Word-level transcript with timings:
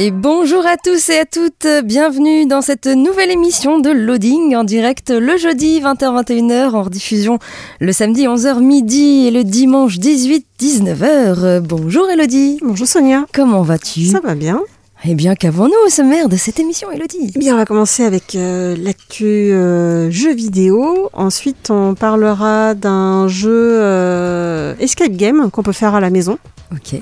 Et 0.00 0.12
bonjour 0.12 0.64
à 0.64 0.76
tous 0.76 1.08
et 1.08 1.18
à 1.18 1.24
toutes, 1.24 1.66
bienvenue 1.82 2.46
dans 2.46 2.60
cette 2.60 2.86
nouvelle 2.86 3.32
émission 3.32 3.80
de 3.80 3.90
Loading 3.90 4.54
en 4.54 4.62
direct 4.62 5.10
le 5.10 5.36
jeudi 5.36 5.80
20h-21h 5.80 6.70
en 6.70 6.84
rediffusion 6.84 7.40
le 7.80 7.90
samedi 7.90 8.26
11h 8.26 8.60
midi 8.60 9.26
et 9.26 9.32
le 9.32 9.42
dimanche 9.42 9.98
18-19h. 9.98 11.58
Bonjour 11.62 12.08
Elodie. 12.08 12.60
Bonjour 12.62 12.86
Sonia. 12.86 13.26
Comment 13.34 13.62
vas-tu? 13.62 14.04
Ça 14.04 14.20
va 14.20 14.36
bien. 14.36 14.62
Eh 15.04 15.14
bien, 15.14 15.36
qu'avons-nous 15.36 15.86
au 15.86 15.90
sommaire 15.90 16.28
de 16.28 16.36
cette 16.36 16.58
émission, 16.58 16.90
Elodie? 16.90 17.30
Eh 17.34 17.38
bien, 17.38 17.54
on 17.54 17.56
va 17.56 17.64
commencer 17.64 18.02
avec 18.02 18.34
euh, 18.34 18.76
l'actu 18.76 19.24
euh, 19.24 20.10
jeu 20.10 20.34
vidéo. 20.34 21.08
Ensuite, 21.12 21.70
on 21.70 21.94
parlera 21.94 22.74
d'un 22.74 23.28
jeu 23.28 23.78
euh, 23.80 24.74
escape 24.80 25.12
game 25.12 25.50
qu'on 25.52 25.62
peut 25.62 25.72
faire 25.72 25.94
à 25.94 26.00
la 26.00 26.10
maison. 26.10 26.38
Ok. 26.72 27.00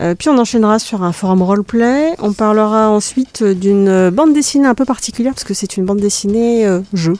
Euh, 0.00 0.14
puis 0.14 0.28
on 0.28 0.36
enchaînera 0.36 0.78
sur 0.78 1.02
un 1.02 1.12
forum 1.12 1.42
roleplay. 1.42 2.12
On 2.18 2.34
parlera 2.34 2.90
ensuite 2.90 3.42
d'une 3.42 4.10
bande 4.10 4.34
dessinée 4.34 4.68
un 4.68 4.74
peu 4.74 4.84
particulière 4.84 5.32
parce 5.32 5.44
que 5.44 5.54
c'est 5.54 5.78
une 5.78 5.86
bande 5.86 6.00
dessinée 6.00 6.66
jeu. 6.92 7.14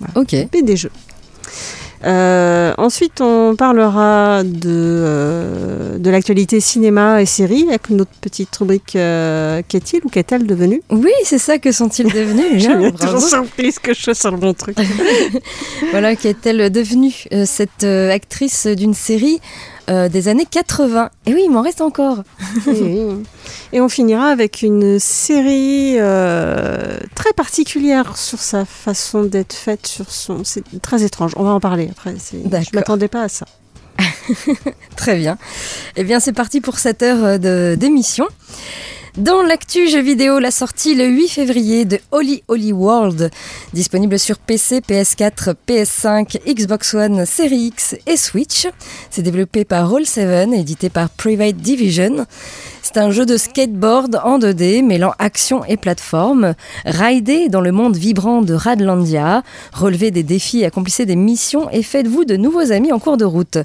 Voilà. 0.00 0.20
Ok. 0.20 0.76
Jeux. 0.76 0.90
Euh, 2.04 2.74
ensuite, 2.78 3.20
on 3.20 3.56
parlera 3.56 4.42
de, 4.44 4.60
euh, 4.66 5.98
de 5.98 6.10
l'actualité 6.10 6.60
cinéma 6.60 7.22
et 7.22 7.26
série 7.26 7.66
avec 7.68 7.90
notre 7.90 8.10
petite 8.20 8.54
rubrique 8.56 8.96
euh, 8.96 9.62
Qu'est-il 9.66 10.04
ou 10.04 10.08
qu'est-elle 10.08 10.46
devenu 10.46 10.82
Oui, 10.90 11.12
c'est 11.24 11.38
ça, 11.38 11.58
que 11.58 11.72
sont-ils 11.72 12.12
devenus? 12.12 12.44
Je 12.54 12.58
suis 12.60 12.92
toujours 12.92 13.20
surprise 13.20 13.78
que 13.78 13.94
je 13.94 14.00
sois 14.00 14.14
sur 14.14 14.30
le 14.30 14.36
bon 14.36 14.54
truc. 14.54 14.76
voilà, 15.90 16.16
qu'est-elle 16.16 16.70
devenue 16.70 17.12
Cette 17.44 17.84
actrice 17.84 18.66
d'une 18.66 18.94
série 18.94 19.40
euh, 19.88 20.08
des 20.08 20.28
années 20.28 20.46
80. 20.46 21.10
Et 21.26 21.34
oui, 21.34 21.42
il 21.44 21.50
m'en 21.50 21.62
reste 21.62 21.80
encore. 21.80 22.18
et, 22.66 22.70
oui. 22.70 23.22
et, 23.72 23.80
on 23.80 23.88
finira 23.88 24.28
avec 24.28 24.62
une 24.62 24.98
série 24.98 25.96
euh, 25.98 26.98
très 27.14 27.32
particulière 27.32 28.16
sur 28.16 28.38
sa 28.38 28.64
façon 28.64 29.22
d'être 29.22 29.52
faite, 29.52 29.86
sur 29.86 30.10
son. 30.10 30.44
C'est 30.44 30.64
très 30.82 31.02
étrange. 31.04 31.32
On 31.36 31.44
va 31.44 31.50
en 31.50 31.60
parler 31.60 31.88
après. 31.90 32.14
Je 32.32 32.74
m'attendais 32.74 33.08
pas 33.08 33.22
à 33.22 33.28
ça. 33.28 33.46
très 34.96 35.16
bien. 35.16 35.38
Eh 35.96 36.04
bien, 36.04 36.20
c'est 36.20 36.32
parti 36.32 36.60
pour 36.60 36.78
cette 36.78 37.02
heure 37.02 37.38
d'émission. 37.38 38.26
Dans 39.16 39.40
l'actu 39.40 39.88
jeu 39.88 40.02
vidéo, 40.02 40.38
la 40.38 40.50
sortie 40.50 40.94
le 40.94 41.06
8 41.06 41.28
février 41.28 41.86
de 41.86 41.98
Holy 42.10 42.42
Holy 42.48 42.74
World, 42.74 43.30
disponible 43.72 44.18
sur 44.18 44.36
PC, 44.36 44.80
PS4, 44.80 45.54
PS5, 45.66 46.38
Xbox 46.46 46.92
One, 46.92 47.24
Series 47.24 47.68
X 47.68 47.96
et 48.06 48.18
Switch. 48.18 48.68
C'est 49.10 49.22
développé 49.22 49.64
par 49.64 49.90
Roll7 49.90 50.52
et 50.52 50.60
édité 50.60 50.90
par 50.90 51.08
Private 51.08 51.56
Division. 51.56 52.26
C'est 52.86 52.98
un 52.98 53.10
jeu 53.10 53.26
de 53.26 53.36
skateboard 53.36 54.20
en 54.22 54.38
2D 54.38 54.80
mêlant 54.84 55.12
action 55.18 55.64
et 55.64 55.76
plateforme. 55.76 56.54
Ridez 56.84 57.48
dans 57.48 57.60
le 57.60 57.72
monde 57.72 57.96
vibrant 57.96 58.42
de 58.42 58.54
Radlandia, 58.54 59.42
relevez 59.72 60.12
des 60.12 60.22
défis, 60.22 60.64
accomplissez 60.64 61.04
des 61.04 61.16
missions 61.16 61.68
et 61.70 61.82
faites-vous 61.82 62.24
de 62.24 62.36
nouveaux 62.36 62.70
amis 62.70 62.92
en 62.92 63.00
cours 63.00 63.16
de 63.16 63.24
route. 63.24 63.58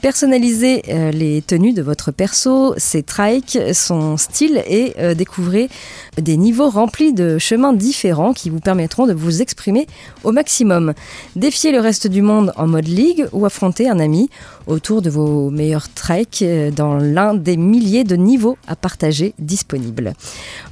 Personnalisez 0.00 0.84
euh, 0.88 1.10
les 1.10 1.42
tenues 1.42 1.74
de 1.74 1.82
votre 1.82 2.12
perso, 2.12 2.72
ses 2.78 3.02
trikes, 3.02 3.58
son 3.74 4.16
style 4.16 4.64
et 4.66 4.94
euh, 4.98 5.12
découvrez 5.12 5.68
des 6.16 6.38
niveaux 6.38 6.70
remplis 6.70 7.12
de 7.12 7.36
chemins 7.36 7.74
différents 7.74 8.32
qui 8.32 8.48
vous 8.48 8.60
permettront 8.60 9.06
de 9.06 9.12
vous 9.12 9.42
exprimer 9.42 9.86
au 10.24 10.32
maximum. 10.32 10.94
Défiez 11.36 11.72
le 11.72 11.80
reste 11.80 12.06
du 12.06 12.22
monde 12.22 12.54
en 12.56 12.68
mode 12.68 12.88
ligue 12.88 13.26
ou 13.32 13.44
affrontez 13.44 13.90
un 13.90 13.98
ami 13.98 14.30
autour 14.66 15.02
de 15.02 15.10
vos 15.10 15.50
meilleurs 15.50 15.92
trikes 15.92 16.44
dans 16.74 16.96
l'un 16.96 17.34
des 17.34 17.58
milliers 17.58 18.04
de 18.04 18.16
niveaux 18.16 18.56
à 18.66 18.76
partager 18.76 19.34
disponibles. 19.38 20.12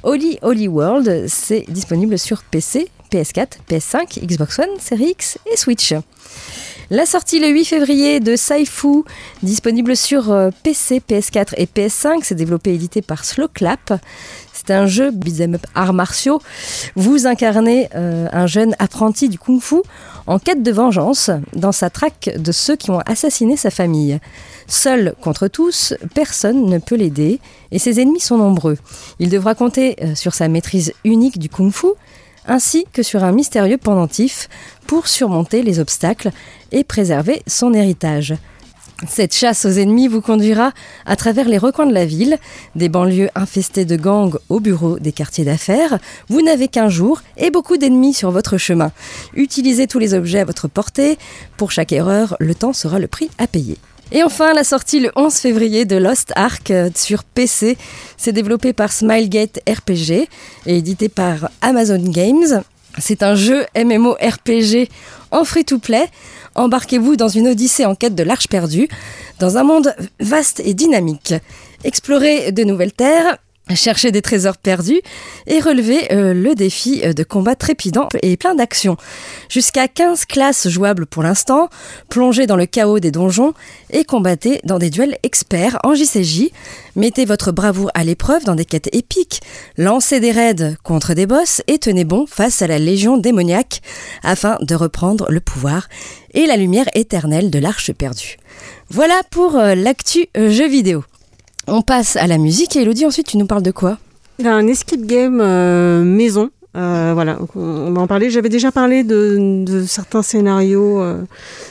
Holy 0.03 0.39
Holy 0.41 0.67
World, 0.67 1.25
c'est 1.27 1.65
disponible 1.69 2.17
sur 2.17 2.43
PC, 2.43 2.89
PS4, 3.11 3.47
PS5, 3.69 4.25
Xbox 4.25 4.59
One, 4.59 4.79
Series 4.79 5.11
X 5.11 5.37
et 5.51 5.57
Switch. 5.57 5.93
La 6.89 7.05
sortie 7.05 7.39
le 7.39 7.47
8 7.47 7.65
février 7.65 8.19
de 8.19 8.35
Saifu, 8.35 9.03
disponible 9.43 9.95
sur 9.95 10.51
PC, 10.63 11.01
PS4 11.07 11.53
et 11.55 11.65
PS5, 11.65 12.19
c'est 12.23 12.35
développé 12.35 12.71
et 12.71 12.73
édité 12.73 13.01
par 13.01 13.23
Slow 13.23 13.47
Clap. 13.47 13.93
C'est 14.51 14.71
un 14.71 14.85
jeu 14.85 15.09
beat'em 15.11 15.55
up 15.55 15.65
arts 15.73 15.93
martiaux. 15.93 16.41
Vous 16.95 17.27
incarnez 17.27 17.89
euh, 17.95 18.27
un 18.31 18.45
jeune 18.45 18.75
apprenti 18.77 19.29
du 19.29 19.39
kung-fu 19.39 19.77
en 20.27 20.39
quête 20.39 20.63
de 20.63 20.71
vengeance 20.71 21.29
dans 21.53 21.71
sa 21.71 21.89
traque 21.89 22.29
de 22.37 22.51
ceux 22.51 22.75
qui 22.75 22.91
ont 22.91 22.99
assassiné 23.05 23.57
sa 23.57 23.71
famille. 23.71 24.19
Seul 24.67 25.15
contre 25.21 25.47
tous, 25.47 25.93
personne 26.13 26.65
ne 26.65 26.77
peut 26.77 26.95
l'aider 26.95 27.39
et 27.71 27.79
ses 27.79 27.99
ennemis 27.99 28.19
sont 28.19 28.37
nombreux. 28.37 28.77
Il 29.19 29.29
devra 29.29 29.55
compter 29.55 29.95
euh, 30.01 30.15
sur 30.15 30.33
sa 30.33 30.47
maîtrise 30.47 30.93
unique 31.03 31.39
du 31.39 31.49
kung-fu 31.49 31.87
ainsi 32.47 32.85
que 32.91 33.03
sur 33.03 33.23
un 33.23 33.31
mystérieux 33.31 33.77
pendentif 33.77 34.49
pour 34.87 35.07
surmonter 35.07 35.61
les 35.61 35.79
obstacles 35.79 36.31
et 36.71 36.83
préserver 36.83 37.43
son 37.47 37.73
héritage. 37.73 38.35
Cette 39.07 39.35
chasse 39.35 39.65
aux 39.65 39.71
ennemis 39.71 40.07
vous 40.07 40.21
conduira 40.21 40.73
à 41.05 41.15
travers 41.15 41.47
les 41.47 41.57
recoins 41.57 41.87
de 41.87 41.93
la 41.93 42.05
ville, 42.05 42.37
des 42.75 42.87
banlieues 42.87 43.29
infestées 43.33 43.85
de 43.85 43.95
gangs 43.95 44.37
au 44.49 44.59
bureau 44.59 44.99
des 44.99 45.11
quartiers 45.11 45.43
d'affaires. 45.43 45.97
Vous 46.29 46.41
n'avez 46.41 46.67
qu'un 46.67 46.89
jour 46.89 47.21
et 47.37 47.49
beaucoup 47.49 47.77
d'ennemis 47.77 48.13
sur 48.13 48.29
votre 48.29 48.57
chemin. 48.57 48.91
Utilisez 49.33 49.87
tous 49.87 49.97
les 49.97 50.13
objets 50.13 50.39
à 50.39 50.45
votre 50.45 50.67
portée. 50.67 51.17
Pour 51.57 51.71
chaque 51.71 51.91
erreur, 51.91 52.35
le 52.39 52.53
temps 52.53 52.73
sera 52.73 52.99
le 52.99 53.07
prix 53.07 53.29
à 53.39 53.47
payer. 53.47 53.77
Et 54.11 54.23
enfin, 54.23 54.53
la 54.53 54.63
sortie 54.63 54.99
le 54.99 55.11
11 55.15 55.33
février 55.33 55.85
de 55.85 55.95
Lost 55.95 56.33
Ark 56.35 56.71
sur 56.95 57.23
PC. 57.23 57.77
C'est 58.17 58.33
développé 58.33 58.73
par 58.73 58.91
Smilegate 58.91 59.61
RPG 59.67 60.27
et 60.65 60.77
édité 60.77 61.09
par 61.09 61.49
Amazon 61.61 62.03
Games. 62.03 62.61
C'est 62.97 63.23
un 63.23 63.35
jeu 63.35 63.65
MMORPG 63.75 64.89
en 65.31 65.45
free-to-play. 65.45 66.07
Embarquez-vous 66.55 67.15
dans 67.15 67.29
une 67.29 67.47
odyssée 67.47 67.85
en 67.85 67.95
quête 67.95 68.15
de 68.15 68.23
l'Arche 68.23 68.47
perdue, 68.47 68.87
dans 69.39 69.57
un 69.57 69.63
monde 69.63 69.95
vaste 70.19 70.61
et 70.63 70.73
dynamique. 70.73 71.33
Explorez 71.83 72.51
de 72.51 72.63
nouvelles 72.63 72.93
terres, 72.93 73.37
cherchez 73.75 74.11
des 74.11 74.21
trésors 74.21 74.57
perdus 74.57 75.01
et 75.47 75.59
relevez 75.59 76.11
euh, 76.11 76.33
le 76.33 76.55
défi 76.55 77.01
de 77.01 77.23
combat 77.23 77.55
trépidant 77.55 78.07
et 78.21 78.37
plein 78.37 78.55
d'action. 78.55 78.97
Jusqu'à 79.49 79.87
15 79.87 80.25
classes 80.25 80.67
jouables 80.67 81.05
pour 81.05 81.23
l'instant, 81.23 81.69
plongez 82.09 82.47
dans 82.47 82.55
le 82.55 82.65
chaos 82.65 82.99
des 82.99 83.11
donjons 83.11 83.53
et 83.91 84.03
combattez 84.03 84.59
dans 84.63 84.79
des 84.79 84.89
duels 84.89 85.17
experts 85.23 85.79
en 85.83 85.95
JCJ. 85.95 86.49
Mettez 86.95 87.25
votre 87.25 87.51
bravoure 87.51 87.91
à 87.93 88.03
l'épreuve 88.03 88.43
dans 88.43 88.55
des 88.55 88.65
quêtes 88.65 88.93
épiques, 88.93 89.41
lancez 89.77 90.19
des 90.19 90.31
raids 90.31 90.75
contre 90.83 91.13
des 91.13 91.25
boss 91.25 91.61
et 91.67 91.77
tenez 91.77 92.03
bon 92.03 92.25
face 92.25 92.61
à 92.61 92.67
la 92.67 92.79
légion 92.79 93.17
démoniaque 93.17 93.81
afin 94.23 94.57
de 94.61 94.75
reprendre 94.75 95.27
le 95.29 95.39
pouvoir 95.39 95.87
et 96.33 96.45
la 96.45 96.57
lumière 96.57 96.89
éternelle 96.93 97.49
de 97.49 97.59
l'arche 97.59 97.91
perdue. 97.93 98.37
Voilà 98.89 99.21
pour 99.29 99.55
euh, 99.55 99.75
l'actu 99.75 100.27
euh, 100.37 100.49
jeu 100.49 100.67
vidéo. 100.67 101.03
On 101.67 101.81
passe 101.81 102.15
à 102.15 102.27
la 102.27 102.37
musique 102.37 102.75
et 102.75 102.81
Elodie, 102.81 103.05
ensuite 103.05 103.27
tu 103.27 103.37
nous 103.37 103.45
parles 103.45 103.61
de 103.61 103.71
quoi? 103.71 103.97
Un 104.43 104.67
escape 104.67 105.01
game 105.01 105.39
euh, 105.41 106.03
maison. 106.03 106.49
Euh, 106.75 107.11
voilà, 107.13 107.37
on 107.55 107.91
va 107.91 108.01
en 108.01 108.07
parler. 108.07 108.29
J'avais 108.29 108.49
déjà 108.49 108.71
parlé 108.71 109.03
de, 109.03 109.63
de 109.63 109.85
certains 109.85 110.23
scénarios. 110.23 111.01
Euh, 111.01 111.21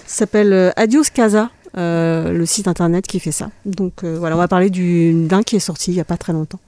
ça 0.06 0.18
s'appelle 0.18 0.72
Adios 0.76 1.04
Casa, 1.12 1.50
le 1.74 2.44
site 2.44 2.68
internet 2.68 3.06
qui 3.06 3.18
fait 3.18 3.32
ça. 3.32 3.50
Donc 3.64 4.04
voilà, 4.04 4.36
on 4.36 4.38
va 4.38 4.48
parler 4.48 4.70
d'un 4.70 5.42
qui 5.42 5.56
est 5.56 5.60
sorti 5.60 5.90
il 5.90 5.94
n'y 5.94 6.00
a 6.00 6.04
pas 6.04 6.16
très 6.16 6.32
longtemps. 6.32 6.60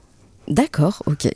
D'accord, 0.49 1.03
ok. 1.05 1.29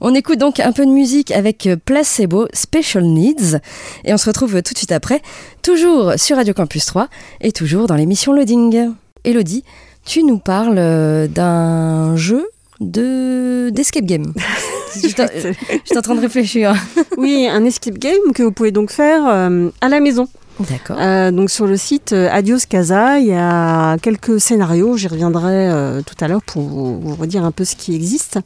On 0.00 0.14
écoute 0.14 0.38
donc 0.38 0.60
un 0.60 0.70
peu 0.70 0.86
de 0.86 0.90
musique 0.90 1.32
avec 1.32 1.68
Placebo 1.84 2.46
Special 2.52 3.02
Needs 3.02 3.58
et 4.04 4.14
on 4.14 4.16
se 4.16 4.26
retrouve 4.26 4.62
tout 4.62 4.74
de 4.74 4.78
suite 4.78 4.92
après, 4.92 5.22
toujours 5.62 6.12
sur 6.16 6.36
Radio 6.36 6.54
Campus 6.54 6.86
3 6.86 7.08
et 7.40 7.50
toujours 7.50 7.88
dans 7.88 7.96
l'émission 7.96 8.32
Loading. 8.32 8.92
Elodie, 9.24 9.64
tu 10.04 10.22
nous 10.22 10.38
parles 10.38 11.28
d'un 11.28 12.16
jeu 12.16 12.46
de 12.80 13.70
d'escape 13.70 14.04
game. 14.04 14.32
J'étais 15.02 15.96
en 15.96 16.02
train 16.02 16.14
de 16.14 16.20
réfléchir. 16.20 16.74
oui, 17.16 17.48
un 17.50 17.64
escape 17.64 17.98
game 17.98 18.32
que 18.34 18.42
vous 18.42 18.52
pouvez 18.52 18.70
donc 18.70 18.90
faire 18.90 19.26
euh, 19.26 19.70
à 19.80 19.88
la 19.88 20.00
maison. 20.00 20.28
D'accord. 20.60 20.96
Euh, 21.00 21.30
donc 21.32 21.50
sur 21.50 21.66
le 21.66 21.76
site 21.76 22.12
euh, 22.12 22.28
Adios 22.30 22.58
Casa, 22.68 23.18
il 23.18 23.26
y 23.26 23.34
a 23.34 23.96
quelques 23.98 24.40
scénarios. 24.40 24.96
J'y 24.96 25.08
reviendrai 25.08 25.68
euh, 25.70 26.02
tout 26.02 26.14
à 26.20 26.28
l'heure 26.28 26.42
pour 26.42 26.62
vous, 26.62 27.00
vous 27.00 27.14
redire 27.16 27.44
un 27.44 27.50
peu 27.50 27.64
ce 27.64 27.74
qui 27.74 27.94
existe. 27.94 28.38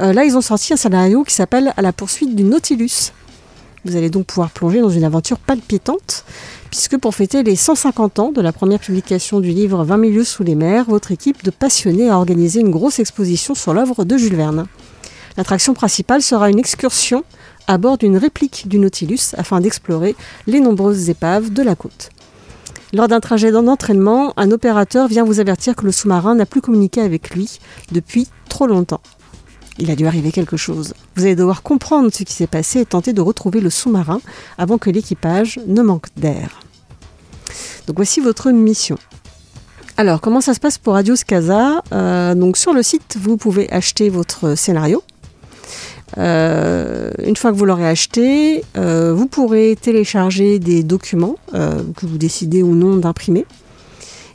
Euh, 0.00 0.12
là, 0.12 0.24
ils 0.24 0.36
ont 0.36 0.40
sorti 0.40 0.72
un 0.72 0.76
scénario 0.76 1.24
qui 1.24 1.34
s'appelle 1.34 1.72
À 1.76 1.82
la 1.82 1.92
poursuite 1.92 2.34
du 2.34 2.44
Nautilus. 2.44 3.12
Vous 3.86 3.96
allez 3.96 4.10
donc 4.10 4.26
pouvoir 4.26 4.50
plonger 4.50 4.80
dans 4.80 4.90
une 4.90 5.04
aventure 5.04 5.38
palpitante, 5.38 6.24
puisque 6.70 6.98
pour 6.98 7.14
fêter 7.14 7.42
les 7.42 7.56
150 7.56 8.18
ans 8.18 8.30
de 8.30 8.42
la 8.42 8.52
première 8.52 8.78
publication 8.78 9.40
du 9.40 9.50
livre 9.50 9.84
20 9.84 9.96
milieux 9.96 10.24
sous 10.24 10.42
les 10.42 10.54
mers, 10.54 10.84
votre 10.84 11.12
équipe 11.12 11.42
de 11.42 11.50
passionnés 11.50 12.10
a 12.10 12.18
organisé 12.18 12.60
une 12.60 12.70
grosse 12.70 12.98
exposition 12.98 13.54
sur 13.54 13.72
l'œuvre 13.72 14.04
de 14.04 14.18
Jules 14.18 14.36
Verne. 14.36 14.66
L'attraction 15.38 15.72
principale 15.72 16.20
sera 16.20 16.50
une 16.50 16.58
excursion 16.58 17.24
à 17.68 17.78
bord 17.78 17.96
d'une 17.96 18.18
réplique 18.18 18.68
du 18.68 18.78
Nautilus 18.78 19.34
afin 19.38 19.60
d'explorer 19.60 20.14
les 20.46 20.60
nombreuses 20.60 21.08
épaves 21.08 21.50
de 21.50 21.62
la 21.62 21.74
côte. 21.74 22.10
Lors 22.92 23.08
d'un 23.08 23.20
trajet 23.20 23.50
d'entraînement, 23.50 24.34
un 24.36 24.50
opérateur 24.50 25.08
vient 25.08 25.24
vous 25.24 25.40
avertir 25.40 25.74
que 25.74 25.86
le 25.86 25.92
sous-marin 25.92 26.34
n'a 26.34 26.44
plus 26.44 26.60
communiqué 26.60 27.00
avec 27.00 27.30
lui 27.30 27.60
depuis 27.92 28.26
trop 28.48 28.66
longtemps. 28.66 29.00
Il 29.80 29.90
a 29.90 29.96
dû 29.96 30.06
arriver 30.06 30.30
quelque 30.30 30.58
chose. 30.58 30.92
Vous 31.16 31.24
allez 31.24 31.34
devoir 31.34 31.62
comprendre 31.62 32.10
ce 32.12 32.22
qui 32.22 32.34
s'est 32.34 32.46
passé 32.46 32.80
et 32.80 32.86
tenter 32.86 33.14
de 33.14 33.22
retrouver 33.22 33.60
le 33.60 33.70
sous-marin 33.70 34.20
avant 34.58 34.76
que 34.76 34.90
l'équipage 34.90 35.58
ne 35.66 35.80
manque 35.80 36.08
d'air. 36.16 36.60
Donc 37.86 37.96
voici 37.96 38.20
votre 38.20 38.50
mission. 38.50 38.98
Alors, 39.96 40.20
comment 40.20 40.40
ça 40.40 40.54
se 40.54 40.60
passe 40.60 40.78
pour 40.78 40.96
Adios 40.96 41.24
Casa 41.26 41.82
Euh, 41.92 42.52
sur 42.54 42.72
le 42.72 42.82
site, 42.82 43.16
vous 43.20 43.36
pouvez 43.36 43.70
acheter 43.72 44.10
votre 44.10 44.54
scénario. 44.54 45.02
Euh, 46.18 47.10
une 47.22 47.36
fois 47.36 47.52
que 47.52 47.56
vous 47.56 47.64
l'aurez 47.64 47.86
acheté, 47.86 48.64
euh, 48.76 49.14
vous 49.14 49.26
pourrez 49.26 49.76
télécharger 49.80 50.58
des 50.58 50.82
documents 50.82 51.36
que 51.52 52.06
vous 52.06 52.18
décidez 52.18 52.62
ou 52.62 52.74
non 52.74 52.96
d'imprimer. 52.96 53.46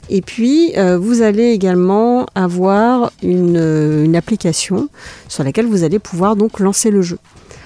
Et 0.08 0.22
puis, 0.22 0.72
euh, 0.76 0.98
vous 0.98 1.22
allez 1.22 1.50
également 1.50 2.26
avoir 2.34 3.12
une, 3.22 3.56
euh, 3.56 4.04
une 4.04 4.14
application 4.14 4.88
sur 5.28 5.42
laquelle 5.42 5.66
vous 5.66 5.82
allez 5.82 5.98
pouvoir 5.98 6.36
donc 6.36 6.60
lancer 6.60 6.90
le 6.90 7.02
jeu. 7.02 7.18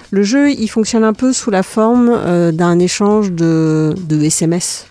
Le 0.09 0.23
jeu, 0.23 0.51
il 0.51 0.67
fonctionne 0.67 1.03
un 1.03 1.13
peu 1.13 1.33
sous 1.33 1.51
la 1.51 1.63
forme 1.63 2.09
euh, 2.11 2.51
d'un 2.51 2.79
échange 2.79 3.31
de, 3.31 3.95
de 3.97 4.21
SMS. 4.23 4.87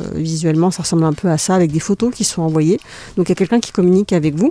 Euh, 0.00 0.04
visuellement, 0.14 0.70
ça 0.70 0.82
ressemble 0.82 1.04
un 1.04 1.12
peu 1.12 1.28
à 1.28 1.38
ça, 1.38 1.56
avec 1.56 1.72
des 1.72 1.80
photos 1.80 2.14
qui 2.14 2.22
sont 2.22 2.42
envoyées. 2.42 2.78
Donc, 3.16 3.28
il 3.28 3.30
y 3.30 3.32
a 3.32 3.34
quelqu'un 3.34 3.60
qui 3.60 3.72
communique 3.72 4.12
avec 4.12 4.36
vous. 4.36 4.50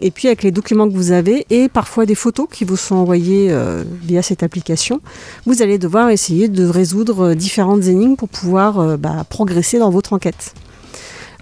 Et 0.00 0.10
puis, 0.10 0.28
avec 0.28 0.44
les 0.44 0.52
documents 0.52 0.88
que 0.88 0.94
vous 0.94 1.10
avez 1.10 1.46
et 1.50 1.68
parfois 1.68 2.06
des 2.06 2.14
photos 2.14 2.46
qui 2.52 2.64
vous 2.64 2.76
sont 2.76 2.96
envoyées 2.96 3.50
via 4.02 4.20
cette 4.20 4.42
application, 4.42 5.00
vous 5.46 5.62
allez 5.62 5.78
devoir 5.78 6.10
essayer 6.10 6.48
de 6.48 6.66
résoudre 6.66 7.32
différentes 7.32 7.84
énigmes 7.84 8.16
pour 8.16 8.28
pouvoir 8.28 8.98
bah, 8.98 9.24
progresser 9.30 9.78
dans 9.78 9.88
votre 9.88 10.12
enquête. 10.12 10.52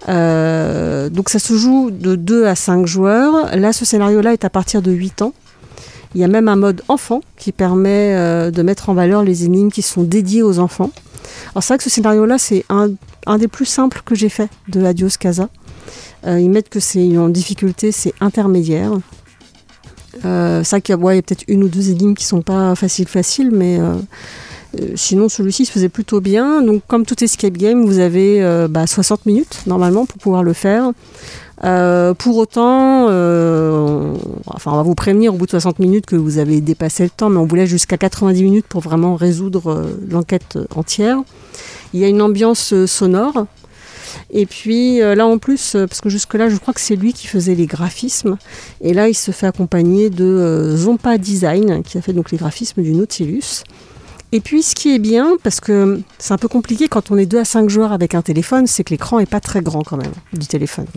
Euh, 0.07 1.09
donc 1.09 1.29
ça 1.29 1.39
se 1.39 1.55
joue 1.55 1.89
de 1.91 2.15
2 2.15 2.45
à 2.45 2.55
5 2.55 2.85
joueurs. 2.85 3.55
Là, 3.55 3.73
ce 3.73 3.85
scénario-là 3.85 4.33
est 4.33 4.45
à 4.45 4.49
partir 4.49 4.81
de 4.81 4.91
8 4.91 5.21
ans. 5.21 5.33
Il 6.15 6.21
y 6.21 6.23
a 6.23 6.29
même 6.29 6.47
un 6.47 6.55
mode 6.55 6.81
enfant 6.87 7.21
qui 7.37 7.51
permet 7.51 8.13
euh, 8.15 8.49
de 8.49 8.61
mettre 8.61 8.89
en 8.89 8.93
valeur 8.93 9.23
les 9.23 9.43
énigmes 9.43 9.69
qui 9.69 9.81
sont 9.81 10.03
dédiées 10.03 10.43
aux 10.43 10.59
enfants. 10.59 10.91
Alors 11.51 11.63
c'est 11.63 11.73
vrai 11.73 11.77
que 11.77 11.83
ce 11.83 11.89
scénario-là, 11.89 12.37
c'est 12.37 12.63
un, 12.69 12.87
des 13.37 13.49
plus 13.49 13.65
simples 13.65 14.01
que 14.05 14.15
j'ai 14.15 14.29
fait 14.29 14.49
de 14.69 14.83
Adios 14.85 15.17
Casa. 15.19 15.49
Euh, 16.25 16.39
ils 16.39 16.49
mettent 16.49 16.69
que 16.69 16.79
c'est 16.79 17.17
en 17.17 17.27
difficulté, 17.27 17.91
c'est 17.91 18.13
intermédiaire. 18.21 18.91
Euh, 20.23 20.63
c'est 20.63 20.77
vrai 20.77 20.81
qu'il 20.81 20.95
y 20.95 21.17
a, 21.17 21.21
peut-être 21.21 21.43
une 21.49 21.63
ou 21.65 21.67
deux 21.67 21.89
énigmes 21.89 22.13
qui 22.13 22.23
sont 22.23 22.41
pas 22.41 22.75
faciles 22.75 23.09
faciles, 23.09 23.51
mais 23.51 23.77
sinon 24.95 25.29
celui-ci 25.29 25.65
se 25.65 25.71
faisait 25.71 25.89
plutôt 25.89 26.21
bien. 26.21 26.61
Donc 26.61 26.83
comme 26.87 27.05
tout 27.05 27.23
escape 27.23 27.53
game, 27.57 27.85
vous 27.85 27.99
avez 27.99 28.43
euh, 28.43 28.67
bah, 28.67 28.87
60 28.87 29.25
minutes 29.25 29.63
normalement 29.67 30.05
pour 30.05 30.17
pouvoir 30.17 30.43
le 30.43 30.53
faire. 30.53 30.91
Euh, 31.63 32.13
pour 32.13 32.37
autant, 32.37 33.07
euh, 33.09 33.71
on, 33.71 34.17
enfin, 34.47 34.71
on 34.73 34.75
va 34.75 34.83
vous 34.83 34.95
prévenir 34.95 35.33
au 35.33 35.37
bout 35.37 35.45
de 35.45 35.51
60 35.51 35.79
minutes 35.79 36.05
que 36.05 36.15
vous 36.15 36.37
avez 36.37 36.59
dépassé 36.59 37.03
le 37.03 37.09
temps, 37.09 37.29
mais 37.29 37.37
on 37.37 37.45
vous 37.45 37.55
laisse 37.55 37.69
jusqu'à 37.69 37.97
90 37.97 38.43
minutes 38.43 38.65
pour 38.67 38.81
vraiment 38.81 39.15
résoudre 39.15 39.71
euh, 39.71 39.99
l'enquête 40.09 40.57
entière. 40.75 41.17
Il 41.93 42.01
y 42.01 42.03
a 42.03 42.07
une 42.09 42.21
ambiance 42.21 42.73
euh, 42.73 42.87
sonore. 42.87 43.47
Et 44.31 44.45
puis 44.45 45.01
euh, 45.01 45.15
là 45.15 45.25
en 45.27 45.37
plus, 45.37 45.75
euh, 45.75 45.87
parce 45.87 46.01
que 46.01 46.09
jusque-là, 46.09 46.49
je 46.49 46.57
crois 46.57 46.73
que 46.73 46.81
c'est 46.81 46.95
lui 46.95 47.13
qui 47.13 47.27
faisait 47.27 47.55
les 47.55 47.67
graphismes. 47.67 48.37
Et 48.81 48.93
là, 48.93 49.07
il 49.09 49.13
se 49.13 49.31
fait 49.31 49.47
accompagner 49.47 50.09
de 50.09 50.25
euh, 50.25 50.75
Zompa 50.75 51.17
Design, 51.17 51.83
qui 51.83 51.97
a 51.97 52.01
fait 52.01 52.13
donc 52.13 52.31
les 52.31 52.37
graphismes 52.37 52.81
du 52.81 52.93
Nautilus. 52.93 53.63
Et 54.35 54.41
puis, 54.41 54.63
ce 54.63 54.75
qui 54.75 54.93
est 54.93 54.99
bien, 54.99 55.37
parce 55.43 55.61
que 55.61 56.01
c'est 56.19 56.33
un 56.33 56.37
peu 56.37 56.49
compliqué 56.49 56.89
quand 56.89 57.09
on 57.09 57.15
est 57.15 57.25
2 57.25 57.39
à 57.39 57.45
5 57.45 57.69
joueurs 57.69 57.93
avec 57.93 58.15
un 58.15 58.21
téléphone, 58.21 58.67
c'est 58.67 58.83
que 58.83 58.89
l'écran 58.89 59.19
est 59.19 59.25
pas 59.25 59.39
très 59.39 59.61
grand 59.61 59.81
quand 59.81 59.95
même 59.95 60.11
du 60.33 60.45
téléphone. 60.45 60.87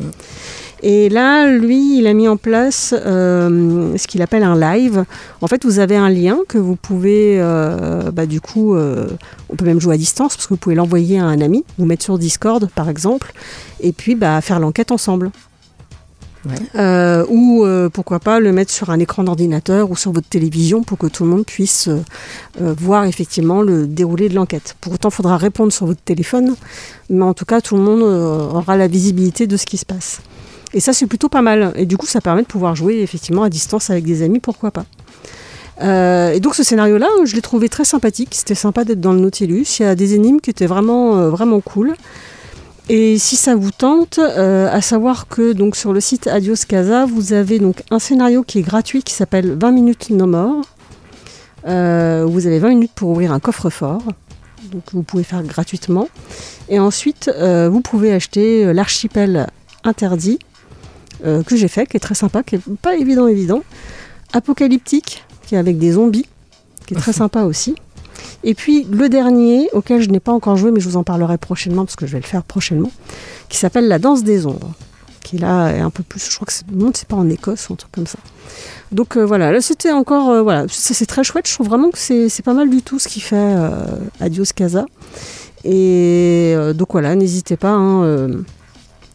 Et 0.83 1.09
là, 1.09 1.47
lui, 1.47 1.99
il 1.99 2.09
a 2.09 2.15
mis 2.15 2.27
en 2.27 2.37
place 2.37 2.93
euh, 2.97 3.97
ce 3.97 4.09
qu'il 4.09 4.23
appelle 4.23 4.43
un 4.43 4.59
live. 4.59 5.05
En 5.41 5.47
fait, 5.47 5.65
vous 5.65 5.79
avez 5.79 5.95
un 5.95 6.11
lien 6.11 6.39
que 6.49 6.59
vous 6.59 6.75
pouvez, 6.75 7.37
euh, 7.39 8.11
bah, 8.11 8.27
du 8.27 8.41
coup, 8.41 8.75
euh, 8.75 9.07
on 9.51 9.55
peut 9.55 9.65
même 9.65 9.81
jouer 9.81 9.95
à 9.95 9.99
distance 9.99 10.35
parce 10.35 10.49
que 10.49 10.55
vous 10.55 10.59
pouvez 10.59 10.75
l'envoyer 10.75 11.21
à 11.21 11.25
un 11.25 11.41
ami, 11.41 11.65
vous 11.79 11.87
mettre 11.87 12.03
sur 12.03 12.19
Discord 12.19 12.69
par 12.75 12.89
exemple, 12.89 13.33
et 13.81 13.93
puis 13.93 14.17
bah, 14.17 14.41
faire 14.41 14.59
l'enquête 14.59 14.91
ensemble. 14.91 15.31
Euh, 16.75 17.25
ou 17.29 17.65
euh, 17.65 17.89
pourquoi 17.89 18.21
pas 18.21 18.41
le 18.41 18.53
mettre 18.53 18.73
sur 18.73 18.91
un 18.91 18.99
écran 18.99 19.25
d'ordinateur 19.25 19.91
ou 19.91 19.97
sur 19.97 20.13
votre 20.13 20.29
télévision 20.29 20.83
pour 20.83 20.99
que 20.99 21.07
tout 21.07 21.25
le 21.25 21.31
monde 21.31 21.45
puisse 21.45 21.89
euh, 21.89 22.03
euh, 22.61 22.75
voir 22.79 23.05
effectivement 23.05 23.63
le 23.63 23.87
déroulé 23.87 24.29
de 24.29 24.35
l'enquête. 24.35 24.77
Pour 24.81 24.93
autant, 24.93 25.09
il 25.09 25.15
faudra 25.15 25.37
répondre 25.37 25.73
sur 25.73 25.87
votre 25.87 26.01
téléphone, 26.01 26.55
mais 27.11 27.25
en 27.25 27.35
tout 27.35 27.45
cas, 27.45 27.61
tout 27.61 27.77
le 27.77 27.83
monde 27.83 28.03
aura 28.03 28.77
la 28.77 28.89
visibilité 28.89 29.47
de 29.47 29.57
ce 29.57 29.67
qui 29.67 29.79
se 29.79 29.87
passe. 29.87 30.21
Et 30.75 30.81
ça, 30.81 30.93
c'est 30.93 31.07
plutôt 31.07 31.29
pas 31.29 31.43
mal. 31.43 31.73
Et 31.77 31.87
du 31.87 31.97
coup, 31.97 32.07
ça 32.07 32.21
permet 32.21 32.43
de 32.43 32.47
pouvoir 32.47 32.77
jouer 32.77 33.01
effectivement 33.01 33.43
à 33.43 33.49
distance 33.49 33.91
avec 33.91 34.05
des 34.05 34.23
amis, 34.23 34.39
pourquoi 34.41 34.71
pas. 34.71 34.85
Et 35.81 36.41
donc 36.41 36.57
ce 36.57 36.65
scénario-là, 36.65 37.07
je 37.25 37.37
l'ai 37.37 37.41
trouvé 37.41 37.69
très 37.69 37.85
sympathique. 37.85 38.31
C'était 38.33 38.57
sympa 38.57 38.85
d'être 38.85 39.01
dans 39.01 39.13
le 39.13 39.21
Nautilus. 39.21 39.79
Il 39.79 39.83
y 39.85 39.87
a 39.87 39.95
des 39.95 40.15
énigmes 40.15 40.41
qui 40.41 40.51
étaient 40.51 40.67
vraiment, 40.67 41.31
vraiment 41.31 41.61
cool. 41.61 41.95
Et 42.91 43.19
si 43.19 43.37
ça 43.37 43.55
vous 43.55 43.71
tente, 43.71 44.19
euh, 44.19 44.73
à 44.73 44.81
savoir 44.81 45.29
que 45.29 45.53
donc 45.53 45.77
sur 45.77 45.93
le 45.93 46.01
site 46.01 46.27
Adios 46.27 46.65
Casa, 46.67 47.05
vous 47.05 47.35
avez 47.35 47.59
donc 47.59 47.83
un 47.91 47.99
scénario 47.99 48.43
qui 48.43 48.61
est 48.61 48.63
gratuit 48.63 49.03
qui 49.03 49.13
s'appelle 49.13 49.59
20 49.61 49.73
minutes 49.73 50.11
no 50.11 50.27
more. 50.27 50.65
Euh, 51.67 52.25
vous 52.27 52.47
avez 52.47 52.59
20 52.59 52.71
minutes 52.71 52.93
pour 52.95 53.11
ouvrir 53.11 53.33
un 53.33 53.41
coffre-fort. 53.41 54.03
Donc 54.73 54.83
vous 54.95 55.03
pouvez 55.03 55.23
faire 55.23 55.43
gratuitement. 55.43 56.09
Et 56.71 56.79
ensuite, 56.79 57.31
euh, 57.35 57.69
vous 57.69 57.83
pouvez 57.83 58.13
acheter 58.13 58.73
l'archipel 58.73 59.49
interdit 59.85 60.39
que 61.23 61.57
j'ai 61.57 61.67
fait, 61.67 61.85
qui 61.87 61.97
est 61.97 62.01
très 62.01 62.15
sympa, 62.15 62.45
qui 62.45 62.55
est 62.55 62.77
pas 62.81 62.95
évident 62.95 63.27
évident. 63.27 63.63
Apocalyptique, 64.33 65.25
qui 65.45 65.57
est 65.57 65.59
avec 65.59 65.77
des 65.77 65.93
zombies, 65.93 66.27
qui 66.87 66.95
est 66.95 66.97
très 66.97 67.13
sympa 67.25 67.43
aussi. 67.43 67.75
Et 68.45 68.55
puis 68.55 68.87
le 68.91 69.09
dernier, 69.09 69.69
auquel 69.73 70.01
je 70.01 70.11
n'ai 70.11 70.21
pas 70.21 70.33
encore 70.33 70.57
joué, 70.57 70.71
mais 70.71 70.81
je 70.81 70.89
vous 70.89 70.97
en 70.97 71.05
parlerai 71.05 71.39
prochainement, 71.39 71.85
parce 71.85 71.97
que 71.97 72.07
je 72.07 72.13
vais 72.13 72.21
le 72.21 72.27
faire 72.27 72.43
prochainement, 72.43 72.91
qui 73.49 73.59
s'appelle 73.59 73.89
La 73.89 73.99
danse 73.99 74.23
des 74.23 74.47
ombres, 74.47 74.73
qui 75.23 75.39
là 75.39 75.71
est 75.71 75.81
un 75.81 75.91
peu 75.91 76.03
plus, 76.03 76.31
je 76.31 76.35
crois 76.35 76.47
que 76.47 76.53
c'est, 76.53 76.71
non, 76.71 76.91
c'est 76.95 77.09
pas 77.09 77.17
en 77.17 77.29
Écosse 77.29 77.69
ou 77.69 77.75
un 77.75 77.77
truc 77.77 77.93
comme 77.93 78.07
ça. 78.07 78.19
Donc 78.93 79.17
euh, 79.17 79.25
voilà, 79.25 79.53
là 79.53 79.61
c'était 79.61 79.93
encore, 79.93 80.31
euh, 80.31 80.43
voilà, 80.43 80.67
c'est, 80.69 80.95
c'est 80.95 81.07
très 81.07 81.25
chouette, 81.25 81.49
je 81.49 81.55
trouve 81.55 81.69
vraiment 81.69 81.91
que 81.91 81.99
c'est, 81.99 82.29
c'est 82.29 82.43
pas 82.43 82.55
mal 82.55 82.71
du 82.71 82.83
tout 82.83 82.99
ce 82.99 83.09
qu'il 83.09 83.23
fait 83.23 83.37
euh, 83.37 83.85
Adios 84.21 84.45
Casa. 84.55 84.87
Et 85.65 86.55
donc 86.75 86.93
voilà, 86.93 87.17
n'hésitez 87.17 87.57
pas, 87.57 87.73
hein, 87.73 88.29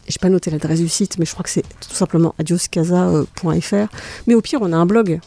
j'ai 0.06 0.18
pas 0.20 0.28
noté 0.28 0.50
l'adresse 0.50 0.80
du 0.80 0.88
site, 0.88 1.18
mais 1.18 1.24
je 1.24 1.32
crois 1.32 1.42
que 1.42 1.48
c'est 1.50 1.62
tout 1.62 1.94
simplement 1.94 2.34
adioscasa.fr. 2.38 3.86
Mais 4.26 4.34
au 4.34 4.42
pire, 4.42 4.60
on 4.62 4.72
a 4.72 4.76
un 4.76 4.86
blog, 4.86 5.18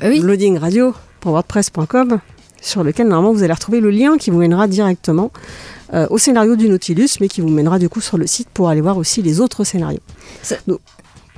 loadingradio.wordpress.com, 0.00 2.20
sur 2.62 2.82
lequel 2.82 3.08
normalement 3.08 3.32
vous 3.34 3.42
allez 3.42 3.52
retrouver 3.52 3.80
le 3.80 3.90
lien 3.90 4.16
qui 4.16 4.30
vous 4.30 4.38
mènera 4.38 4.66
directement 4.68 5.30
euh, 5.92 6.06
au 6.08 6.16
scénario 6.16 6.56
du 6.56 6.68
Nautilus, 6.70 7.08
mais 7.20 7.28
qui 7.28 7.42
vous 7.42 7.48
mènera 7.50 7.78
du 7.78 7.88
coup 7.90 8.00
sur 8.00 8.16
le 8.16 8.26
site 8.26 8.48
pour 8.54 8.70
aller 8.70 8.80
voir 8.80 8.96
aussi 8.96 9.20
les 9.20 9.40
autres 9.40 9.64
scénarios. 9.64 10.00
Ça- 10.42 10.56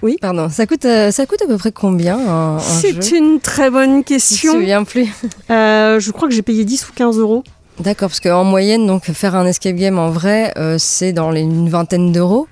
Oui. 0.03 0.17
Pardon, 0.21 0.49
ça 0.51 0.67
coûte, 0.67 0.85
euh, 0.85 1.11
ça 1.11 1.27
coûte 1.27 1.43
à 1.43 1.47
peu 1.47 1.57
près 1.57 1.73
combien 1.73 2.17
un, 2.19 2.57
un 2.57 2.59
C'est 2.61 3.11
une 3.11 3.41
très 3.41 3.71
bonne 3.71 3.91
Je 3.91 3.97
me 3.97 4.03
question. 4.03 4.53
souviens 4.53 4.85
plus. 4.85 5.09
Euh, 5.51 5.99
je 5.99 6.11
crois 6.13 6.29
que 6.29 6.35
j'ai 6.35 6.43
payé 6.43 6.65
10 6.65 6.89
ou 6.89 6.93
15 6.95 7.19
euros. 7.19 7.43
D'accord, 7.81 8.09
parce 8.11 8.21
qu'en 8.21 8.45
moyenne, 8.45 8.87
donc 8.87 9.05
faire 9.05 9.35
un 9.35 9.47
escape 9.47 9.75
game 9.75 9.99
en 9.99 10.11
vrai, 10.11 10.53
c'est 10.79 11.13
dans 11.13 11.31
les, 11.33 11.41
une 11.41 11.69
vingtaine 11.69 12.13
d'euros, 12.13 12.47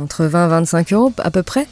entre 0.00 0.24
20 0.24 0.46
et 0.46 0.50
25 0.50 0.92
euros 0.94 1.12
à 1.18 1.30
peu 1.30 1.42
près. 1.44 1.68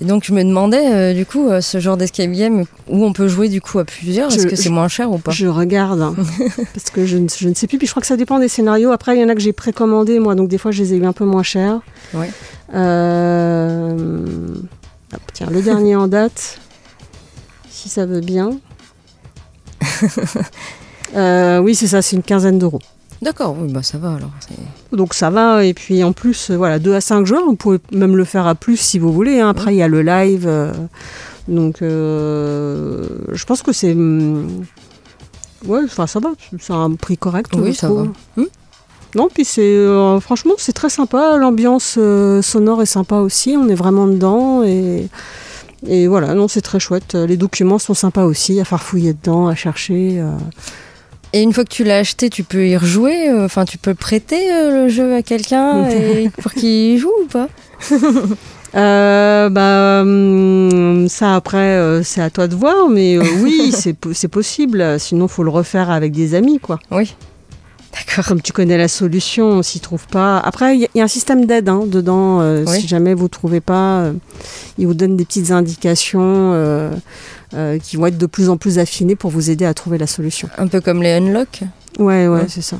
Et 0.00 0.04
donc 0.04 0.24
je 0.24 0.32
me 0.32 0.42
demandais, 0.42 0.92
euh, 0.92 1.14
du 1.14 1.24
coup, 1.24 1.48
euh, 1.48 1.60
ce 1.60 1.78
genre 1.78 1.96
d'escape 1.96 2.30
game 2.30 2.64
où 2.88 3.04
on 3.04 3.12
peut 3.12 3.28
jouer 3.28 3.48
du 3.48 3.60
coup 3.60 3.78
à 3.78 3.84
plusieurs, 3.84 4.32
est-ce 4.32 4.46
que 4.46 4.56
c'est 4.56 4.68
moins 4.68 4.88
cher 4.88 5.12
ou 5.12 5.18
pas? 5.18 5.30
Je 5.30 5.46
regarde, 5.46 6.00
hein, 6.02 6.14
parce 6.74 6.90
que 6.90 7.06
je 7.06 7.16
ne, 7.16 7.28
je 7.28 7.48
ne 7.48 7.54
sais 7.54 7.68
plus. 7.68 7.78
Puis 7.78 7.86
je 7.86 7.92
crois 7.92 8.00
que 8.00 8.06
ça 8.06 8.16
dépend 8.16 8.40
des 8.40 8.48
scénarios. 8.48 8.90
Après, 8.90 9.16
il 9.16 9.20
y 9.20 9.24
en 9.24 9.28
a 9.28 9.34
que 9.34 9.40
j'ai 9.40 9.52
précommandé, 9.52 10.18
moi, 10.18 10.34
donc 10.34 10.48
des 10.48 10.58
fois, 10.58 10.72
je 10.72 10.82
les 10.82 10.94
ai 10.94 10.96
eu 10.96 11.06
un 11.06 11.12
peu 11.12 11.24
moins 11.24 11.44
chers. 11.44 11.80
Ouais. 12.12 12.30
Euh, 12.74 14.26
tiens, 15.32 15.46
le 15.50 15.62
dernier 15.62 15.94
en 15.94 16.08
date, 16.08 16.58
si 17.70 17.88
ça 17.88 18.06
veut 18.06 18.20
bien. 18.20 18.50
Oui, 21.16 21.76
c'est 21.76 21.86
ça, 21.86 22.02
c'est 22.02 22.16
une 22.16 22.24
quinzaine 22.24 22.58
d'euros. 22.58 22.80
D'accord, 23.24 23.56
oui, 23.58 23.72
bah 23.72 23.82
ça 23.82 23.96
va 23.96 24.14
alors. 24.16 24.30
Donc 24.92 25.14
ça 25.14 25.30
va, 25.30 25.64
et 25.64 25.72
puis 25.72 26.04
en 26.04 26.12
plus, 26.12 26.50
euh, 26.50 26.56
voilà, 26.56 26.78
2 26.78 26.94
à 26.94 27.00
5 27.00 27.24
joueurs, 27.24 27.44
vous 27.46 27.56
pouvez 27.56 27.78
même 27.90 28.16
le 28.16 28.24
faire 28.24 28.46
à 28.46 28.54
plus 28.54 28.76
si 28.76 28.98
vous 28.98 29.12
voulez. 29.12 29.40
hein. 29.40 29.48
Après, 29.48 29.74
il 29.74 29.78
y 29.78 29.82
a 29.82 29.88
le 29.88 30.02
live. 30.02 30.44
euh, 30.46 30.72
donc 31.48 31.80
euh, 31.82 33.06
je 33.32 33.44
pense 33.44 33.62
que 33.62 33.72
c'est. 33.72 33.92
hum, 33.92 34.64
Ouais, 35.66 35.80
enfin 35.84 36.06
ça 36.06 36.20
va, 36.20 36.32
c'est 36.60 36.74
un 36.74 36.92
prix 36.94 37.16
correct. 37.16 37.50
Oui, 37.56 37.74
ça 37.74 37.88
va. 37.88 38.02
Hmm. 38.36 38.44
Non, 39.14 39.28
puis 39.32 39.46
c'est. 39.46 39.62
euh, 39.62 40.20
franchement, 40.20 40.54
c'est 40.58 40.74
très 40.74 40.90
sympa. 40.90 41.38
L'ambiance 41.38 41.98
sonore 42.42 42.82
est 42.82 42.86
sympa 42.86 43.16
aussi. 43.16 43.56
On 43.58 43.68
est 43.70 43.74
vraiment 43.74 44.06
dedans. 44.06 44.62
Et, 44.64 45.08
et 45.86 46.06
voilà, 46.06 46.34
non, 46.34 46.48
c'est 46.48 46.60
très 46.60 46.80
chouette. 46.80 47.14
Les 47.14 47.38
documents 47.38 47.78
sont 47.78 47.94
sympas 47.94 48.24
aussi, 48.24 48.60
à 48.60 48.64
farfouiller 48.66 49.14
dedans, 49.14 49.46
à 49.48 49.54
chercher. 49.54 50.22
Et 51.36 51.42
une 51.42 51.52
fois 51.52 51.64
que 51.64 51.68
tu 51.70 51.82
l'as 51.82 51.98
acheté, 51.98 52.30
tu 52.30 52.44
peux 52.44 52.68
y 52.68 52.76
rejouer 52.76 53.28
euh, 53.28 53.44
Enfin, 53.44 53.64
tu 53.64 53.76
peux 53.76 53.94
prêter 53.94 54.52
euh, 54.52 54.84
le 54.84 54.88
jeu 54.88 55.16
à 55.16 55.22
quelqu'un 55.22 55.84
pour 56.40 56.52
qu'il 56.52 56.96
joue 56.98 57.10
ou 57.22 57.26
pas? 57.26 57.48
Euh, 58.76 59.50
bah, 59.50 60.00
hum, 60.02 61.06
ça 61.08 61.36
après, 61.36 61.58
euh, 61.58 62.02
c'est 62.02 62.20
à 62.20 62.28
toi 62.28 62.48
de 62.48 62.56
voir, 62.56 62.88
mais 62.88 63.16
euh, 63.16 63.22
oui, 63.40 63.70
c'est 63.76 63.92
po- 63.92 64.12
c'est 64.12 64.26
possible. 64.26 64.98
Sinon, 64.98 65.28
faut 65.28 65.44
le 65.44 65.50
refaire 65.50 65.90
avec 65.90 66.10
des 66.10 66.34
amis, 66.34 66.58
quoi. 66.58 66.80
Oui. 66.90 67.14
D'accord. 67.92 68.24
Comme 68.26 68.42
tu 68.42 68.52
connais 68.52 68.76
la 68.76 68.88
solution, 68.88 69.46
on 69.46 69.62
s'y 69.62 69.78
trouve 69.78 70.08
pas. 70.08 70.38
Après, 70.40 70.74
il 70.76 70.80
y, 70.80 70.84
a- 70.86 70.88
il 70.92 70.98
y 70.98 71.00
a 71.00 71.04
un 71.04 71.08
système 71.08 71.46
d'aide 71.46 71.68
hein, 71.68 71.82
dedans. 71.86 72.40
Oui. 72.66 72.80
Si 72.80 72.88
jamais 72.88 73.14
vous 73.14 73.28
trouvez 73.28 73.60
pas, 73.60 74.06
il 74.76 74.88
vous 74.88 74.94
donne 74.94 75.16
des 75.16 75.24
petites 75.24 75.52
indications 75.52 76.90
euh, 77.54 77.76
euh, 77.76 77.78
qui 77.78 77.96
vont 77.96 78.06
être 78.06 78.18
de 78.18 78.26
plus 78.26 78.48
en 78.48 78.56
plus 78.56 78.78
affinées 78.78 79.16
pour 79.16 79.30
vous 79.30 79.50
aider 79.50 79.64
à 79.64 79.74
trouver 79.74 79.98
la 79.98 80.06
solution. 80.06 80.48
Un 80.58 80.66
peu 80.66 80.80
comme 80.80 81.02
les 81.02 81.12
unlock 81.12 81.60
Ouais, 81.98 82.26
ouais, 82.26 82.40
Ouais. 82.40 82.46
c'est 82.48 82.62
ça. 82.62 82.78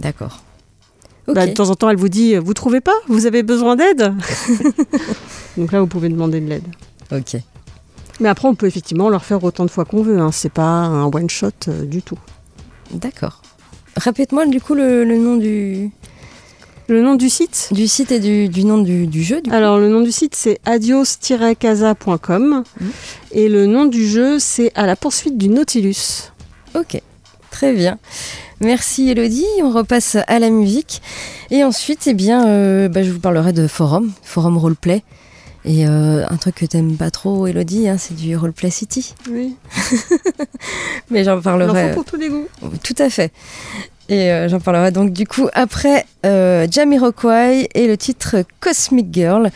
D'accord. 0.00 0.42
Bah, 1.28 1.46
de 1.46 1.52
temps 1.52 1.70
en 1.70 1.74
temps, 1.76 1.88
elle 1.88 1.96
vous 1.96 2.08
dit, 2.08 2.36
vous 2.36 2.52
trouvez 2.52 2.80
pas? 2.80 2.94
Vous 3.08 3.26
avez 3.26 3.42
besoin 3.44 3.76
d'aide? 3.76 4.12
Donc 5.56 5.70
là, 5.72 5.80
vous 5.80 5.86
pouvez 5.86 6.08
demander 6.08 6.40
de 6.40 6.48
l'aide. 6.48 6.64
ok. 7.12 7.36
Mais 8.20 8.28
après, 8.28 8.46
on 8.48 8.54
peut 8.54 8.66
effectivement 8.66 9.08
leur 9.08 9.24
faire 9.24 9.42
autant 9.42 9.64
de 9.64 9.70
fois 9.70 9.84
qu'on 9.84 10.02
veut. 10.02 10.18
Hein. 10.18 10.30
C'est 10.32 10.52
pas 10.52 10.62
un 10.62 11.04
one 11.06 11.30
shot 11.30 11.48
euh, 11.68 11.84
du 11.84 12.02
tout. 12.02 12.18
D'accord. 12.92 13.40
Répète-moi 13.96 14.46
du 14.46 14.60
coup 14.60 14.74
le, 14.74 15.04
le 15.04 15.16
nom 15.18 15.36
du, 15.36 15.90
Le 16.88 17.00
nom 17.02 17.14
du 17.14 17.28
site 17.30 17.68
du 17.72 17.86
site 17.88 18.10
et 18.12 18.18
du, 18.20 18.48
du 18.48 18.64
nom 18.64 18.78
du, 18.78 19.06
du 19.06 19.22
jeu. 19.22 19.40
Du. 19.40 19.50
Alors, 19.50 19.78
le 19.78 19.88
nom 19.88 20.00
du 20.00 20.12
site, 20.12 20.34
c'est 20.34 20.58
adios-casa.com. 20.66 22.64
Mhm. 22.80 22.90
Et 23.32 23.48
le 23.48 23.66
nom 23.66 23.86
du 23.86 24.06
jeu, 24.06 24.38
c'est 24.38 24.72
À 24.74 24.86
la 24.86 24.96
poursuite 24.96 25.38
du 25.38 25.48
Nautilus. 25.48 26.30
Ok, 26.74 27.00
très 27.50 27.72
bien. 27.74 27.98
Merci 28.60 29.08
Elodie. 29.10 29.46
On 29.62 29.70
repasse 29.70 30.16
à 30.26 30.38
la 30.38 30.50
musique. 30.50 31.02
Et 31.50 31.64
ensuite, 31.64 32.06
eh 32.06 32.14
bien, 32.14 32.46
euh, 32.46 32.88
bah, 32.88 33.02
je 33.02 33.10
vous 33.10 33.20
parlerai 33.20 33.52
de 33.52 33.66
forum, 33.66 34.10
forum 34.22 34.56
roleplay. 34.56 35.02
Et 35.64 35.86
euh, 35.86 36.26
un 36.28 36.36
truc 36.38 36.56
que 36.56 36.66
t'aimes 36.66 36.96
pas 36.96 37.10
trop, 37.12 37.46
Elodie, 37.46 37.88
hein, 37.88 37.96
c'est 37.96 38.16
du 38.16 38.36
roleplay 38.36 38.70
city. 38.70 39.14
Oui. 39.30 39.54
Mais 41.10 41.22
j'en 41.22 41.34
Il 41.34 41.38
en 41.38 41.42
parlerai. 41.42 41.90
faut 41.90 42.02
pour 42.02 42.04
tous 42.04 42.16
les 42.16 42.28
goûts. 42.28 42.48
Tout 42.82 42.96
à 42.98 43.08
fait. 43.10 43.32
Et 44.08 44.30
euh, 44.30 44.48
j'en 44.48 44.60
parlerai 44.60 44.90
donc 44.90 45.12
du 45.12 45.26
coup 45.26 45.48
après 45.54 46.06
euh, 46.26 46.66
Jamiroquai 46.70 47.68
et 47.74 47.86
le 47.86 47.96
titre 47.96 48.44
Cosmic 48.60 49.08
Girl. 49.12 49.50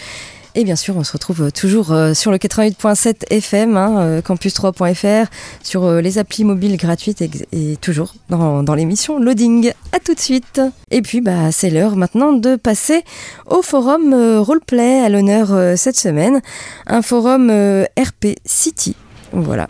Et 0.59 0.65
bien 0.65 0.75
sûr, 0.75 0.97
on 0.97 1.05
se 1.05 1.13
retrouve 1.13 1.53
toujours 1.53 1.93
euh, 1.93 2.15
sur 2.15 2.31
le 2.31 2.39
88.7 2.39 3.27
FM, 3.31 3.77
hein, 3.77 3.99
euh, 3.99 4.21
campus3.fr, 4.23 5.31
sur 5.63 5.85
euh, 5.85 6.01
les 6.01 6.17
applis 6.17 6.45
mobiles 6.45 6.79
gratuites 6.79 7.21
et, 7.21 7.77
toujours 7.77 8.15
dans, 8.31 8.63
dans 8.63 8.75
l'émission 8.75 9.19
Loading. 9.19 9.73
À 9.93 9.99
tout 10.01 10.15
de 10.15 10.19
suite. 10.19 10.63
Et 10.91 11.03
puis, 11.03 11.21
bah, 11.21 11.53
c'est 11.53 11.69
l'heure 11.69 11.95
maintenant 11.97 12.33
de 12.33 12.57
passer 12.57 13.05
au 13.45 13.61
forum 13.61 14.15
Roleplay 14.15 15.01
à 15.01 15.11
l'honneur 15.11 15.77
cette 15.77 15.99
semaine. 15.99 16.41
Un 16.87 17.03
forum 17.03 17.51
RP 17.99 18.39
City. 18.47 18.97
Voilà. 19.33 19.69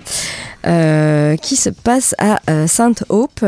Euh, 0.66 1.36
qui 1.36 1.54
se 1.54 1.70
passe 1.70 2.14
à 2.18 2.40
euh, 2.50 2.66
Saint 2.66 2.94
Hope, 3.08 3.44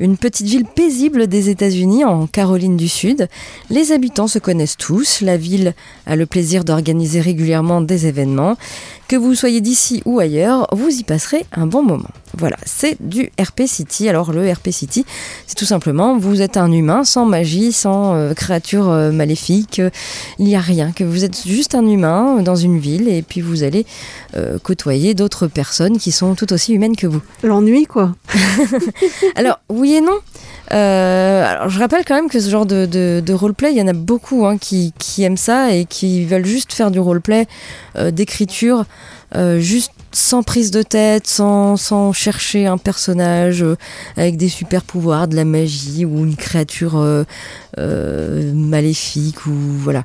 une 0.00 0.18
petite 0.18 0.46
ville 0.46 0.66
paisible 0.66 1.26
des 1.26 1.48
États-Unis 1.48 2.04
en 2.04 2.26
Caroline 2.26 2.76
du 2.76 2.88
Sud. 2.88 3.28
Les 3.70 3.92
habitants 3.92 4.26
se 4.26 4.38
connaissent 4.38 4.76
tous, 4.76 5.22
la 5.22 5.38
ville 5.38 5.74
a 6.04 6.14
le 6.14 6.26
plaisir 6.26 6.64
d'organiser 6.64 7.20
régulièrement 7.20 7.80
des 7.80 8.06
événements. 8.06 8.56
Que 9.08 9.16
vous 9.16 9.34
soyez 9.34 9.62
d'ici 9.62 10.02
ou 10.04 10.20
ailleurs, 10.20 10.66
vous 10.72 10.90
y 10.90 11.04
passerez 11.04 11.46
un 11.52 11.66
bon 11.66 11.82
moment. 11.82 12.10
Voilà, 12.36 12.56
c'est 12.66 12.96
du 13.00 13.30
RP 13.40 13.62
City. 13.66 14.08
Alors 14.08 14.32
le 14.32 14.50
RP 14.50 14.68
City, 14.70 15.06
c'est 15.46 15.56
tout 15.56 15.64
simplement, 15.64 16.18
vous 16.18 16.42
êtes 16.42 16.56
un 16.56 16.70
humain 16.70 17.04
sans 17.04 17.24
magie, 17.24 17.72
sans 17.72 18.14
euh, 18.14 18.34
créature 18.34 18.90
euh, 18.90 19.10
maléfique, 19.10 19.80
il 20.38 20.44
n'y 20.44 20.54
a 20.54 20.60
rien, 20.60 20.92
que 20.92 21.04
vous 21.04 21.24
êtes 21.24 21.46
juste 21.46 21.74
un 21.74 21.86
humain 21.86 22.42
dans 22.42 22.54
une 22.54 22.78
ville 22.78 23.08
et 23.08 23.22
puis 23.22 23.40
vous 23.40 23.62
allez 23.62 23.86
euh, 24.36 24.58
côtoyer 24.58 25.14
d'autres 25.14 25.46
personnes 25.46 25.98
qui 25.98 26.12
sont 26.12 26.34
tout 26.34 26.52
aussi 26.52 26.57
humaines 26.66 26.96
que 26.96 27.06
vous. 27.06 27.20
L'ennui, 27.42 27.86
quoi. 27.86 28.14
Alors, 29.36 29.60
oui 29.68 29.94
et 29.94 30.00
non. 30.00 30.18
Euh, 30.72 31.44
alors, 31.44 31.68
je 31.68 31.78
rappelle 31.78 32.04
quand 32.04 32.14
même 32.14 32.28
que 32.28 32.40
ce 32.40 32.50
genre 32.50 32.66
de, 32.66 32.86
de, 32.86 33.22
de 33.24 33.32
roleplay, 33.32 33.72
il 33.72 33.78
y 33.78 33.82
en 33.82 33.88
a 33.88 33.94
beaucoup 33.94 34.44
hein, 34.46 34.58
qui, 34.58 34.92
qui 34.98 35.22
aiment 35.22 35.36
ça 35.36 35.72
et 35.72 35.86
qui 35.86 36.24
veulent 36.24 36.44
juste 36.44 36.72
faire 36.72 36.90
du 36.90 37.00
roleplay 37.00 37.46
euh, 37.96 38.10
d'écriture, 38.10 38.84
euh, 39.34 39.60
juste 39.60 39.92
sans 40.18 40.42
prise 40.42 40.72
de 40.72 40.82
tête, 40.82 41.28
sans, 41.28 41.76
sans 41.76 42.12
chercher 42.12 42.66
un 42.66 42.76
personnage 42.76 43.62
euh, 43.62 43.76
avec 44.16 44.36
des 44.36 44.48
super 44.48 44.82
pouvoirs, 44.82 45.28
de 45.28 45.36
la 45.36 45.44
magie 45.44 46.04
ou 46.04 46.24
une 46.24 46.34
créature 46.34 46.96
euh, 46.96 47.22
euh, 47.78 48.52
maléfique 48.52 49.46
ou 49.46 49.52
voilà. 49.52 50.02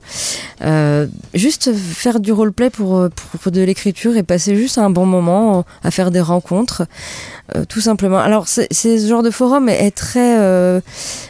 Juste 1.34 1.74
faire 1.74 2.20
du 2.20 2.32
roleplay 2.32 2.70
pour, 2.70 3.10
pour, 3.10 3.51
de 3.51 3.62
l'écriture 3.62 4.15
et 4.15 4.24
passer 4.24 4.55
juste 4.55 4.77
un 4.77 4.91
bon 4.91 5.05
moment 5.05 5.65
à 5.84 5.91
faire 5.91 6.12
des 6.12 6.22
rencontres. 6.22 6.84
Tout 7.67 7.82
simplement. 7.82 8.20
Alors, 8.20 8.48
ce 8.48 9.08
genre 9.08 9.24
de 9.24 9.29
forum 9.29 9.67
est, 9.67 9.91
très, 9.91 10.82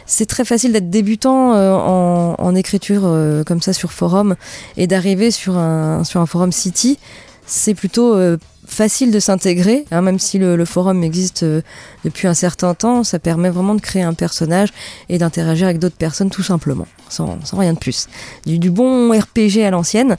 c'est 0.06 0.26
très 0.26 0.44
facile 0.44 0.72
d'être 0.72 0.90
débutant 0.90 1.52
en, 1.52 2.54
écriture 2.54 3.02
comme 3.44 3.60
ça 3.60 3.72
sur 3.72 3.92
forum 3.92 4.36
et 4.76 4.86
d'arriver 4.86 5.30
sur 5.30 5.58
un 5.58 6.04
sur 6.04 6.20
un 6.20 6.26
forum 6.26 6.52
city. 6.52 6.98
C'est 7.46 7.74
plutôt 7.74 8.16
facile 8.66 9.10
de 9.10 9.20
s'intégrer, 9.20 9.84
hein, 9.90 10.02
même 10.02 10.18
si 10.18 10.38
le, 10.38 10.64
forum 10.64 11.04
existe 11.04 11.42
euh, 11.42 11.60
depuis 12.04 12.26
un 12.26 12.34
certain 12.34 12.74
temps. 12.74 13.04
Ça 13.04 13.18
permet 13.18 13.50
vraiment 13.50 13.74
de 13.74 13.80
créer 13.80 14.02
un 14.02 14.14
personnage 14.14 14.70
et 15.08 15.18
d'interagir 15.18 15.66
avec 15.66 15.78
d'autres 15.78 15.96
personnes 15.96 16.30
tout 16.30 16.42
simplement, 16.42 16.86
sans, 17.08 17.38
rien 17.52 17.72
de 17.72 17.78
plus. 17.78 18.08
Du, 18.46 18.70
bon 18.70 19.10
RPG 19.10 19.64
à 19.64 19.70
l'ancienne. 19.70 20.16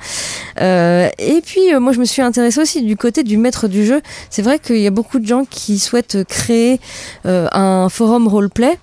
Euh, 0.62 1.10
et 1.18 1.42
puis, 1.42 1.74
euh, 1.74 1.80
moi, 1.80 1.94
je 1.94 2.00
me 2.00 2.06
suis 2.06 2.22
intéressée 2.22 2.62
aussi 2.62 2.84
du 2.84 2.96
côté 2.96 3.24
du 3.24 3.38
maître 3.38 3.68
du 3.68 3.86
jeu. 3.86 4.02
C'est 4.30 4.42
vrai 4.42 4.60
qu'il 4.60 4.80
y 4.80 4.88
a 4.88 4.92
beaucoup 4.92 5.20
de 5.20 5.28
gens 5.28 5.46
qui 5.46 5.80
souhaitent 5.80 6.24
créer 6.26 6.80
un 7.26 7.90
forum 7.90 8.28
roleplay. 8.28 8.78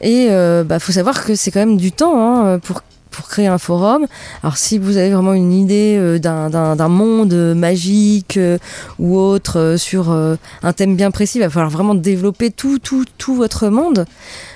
Et 0.00 0.26
il 0.26 0.64
bah, 0.64 0.78
faut 0.78 0.92
savoir 0.92 1.24
que 1.24 1.34
c'est 1.34 1.50
quand 1.50 1.60
même 1.60 1.76
du 1.76 1.92
temps 1.92 2.14
hein, 2.20 2.58
pour 2.60 2.82
pour 3.18 3.28
créer 3.28 3.48
un 3.48 3.58
forum. 3.58 4.06
Alors 4.44 4.56
si 4.56 4.78
vous 4.78 4.96
avez 4.96 5.10
vraiment 5.10 5.32
une 5.32 5.52
idée 5.52 5.96
euh, 5.98 6.20
d'un- 6.20 6.88
monde 6.88 7.32
euh, 7.32 7.52
magique 7.52 8.36
euh, 8.36 8.58
ou 9.00 9.18
autre 9.18 9.74
sur 9.76 10.10
un 10.10 10.72
thème 10.72 10.94
bien 10.94 11.10
précis, 11.10 11.38
il 11.38 11.40
va 11.40 11.50
falloir 11.50 11.70
vraiment 11.70 11.96
développer 11.96 12.52
tout, 12.52 12.78
tout, 12.78 13.04
tout 13.18 13.34
votre 13.34 13.68
monde. 13.68 14.06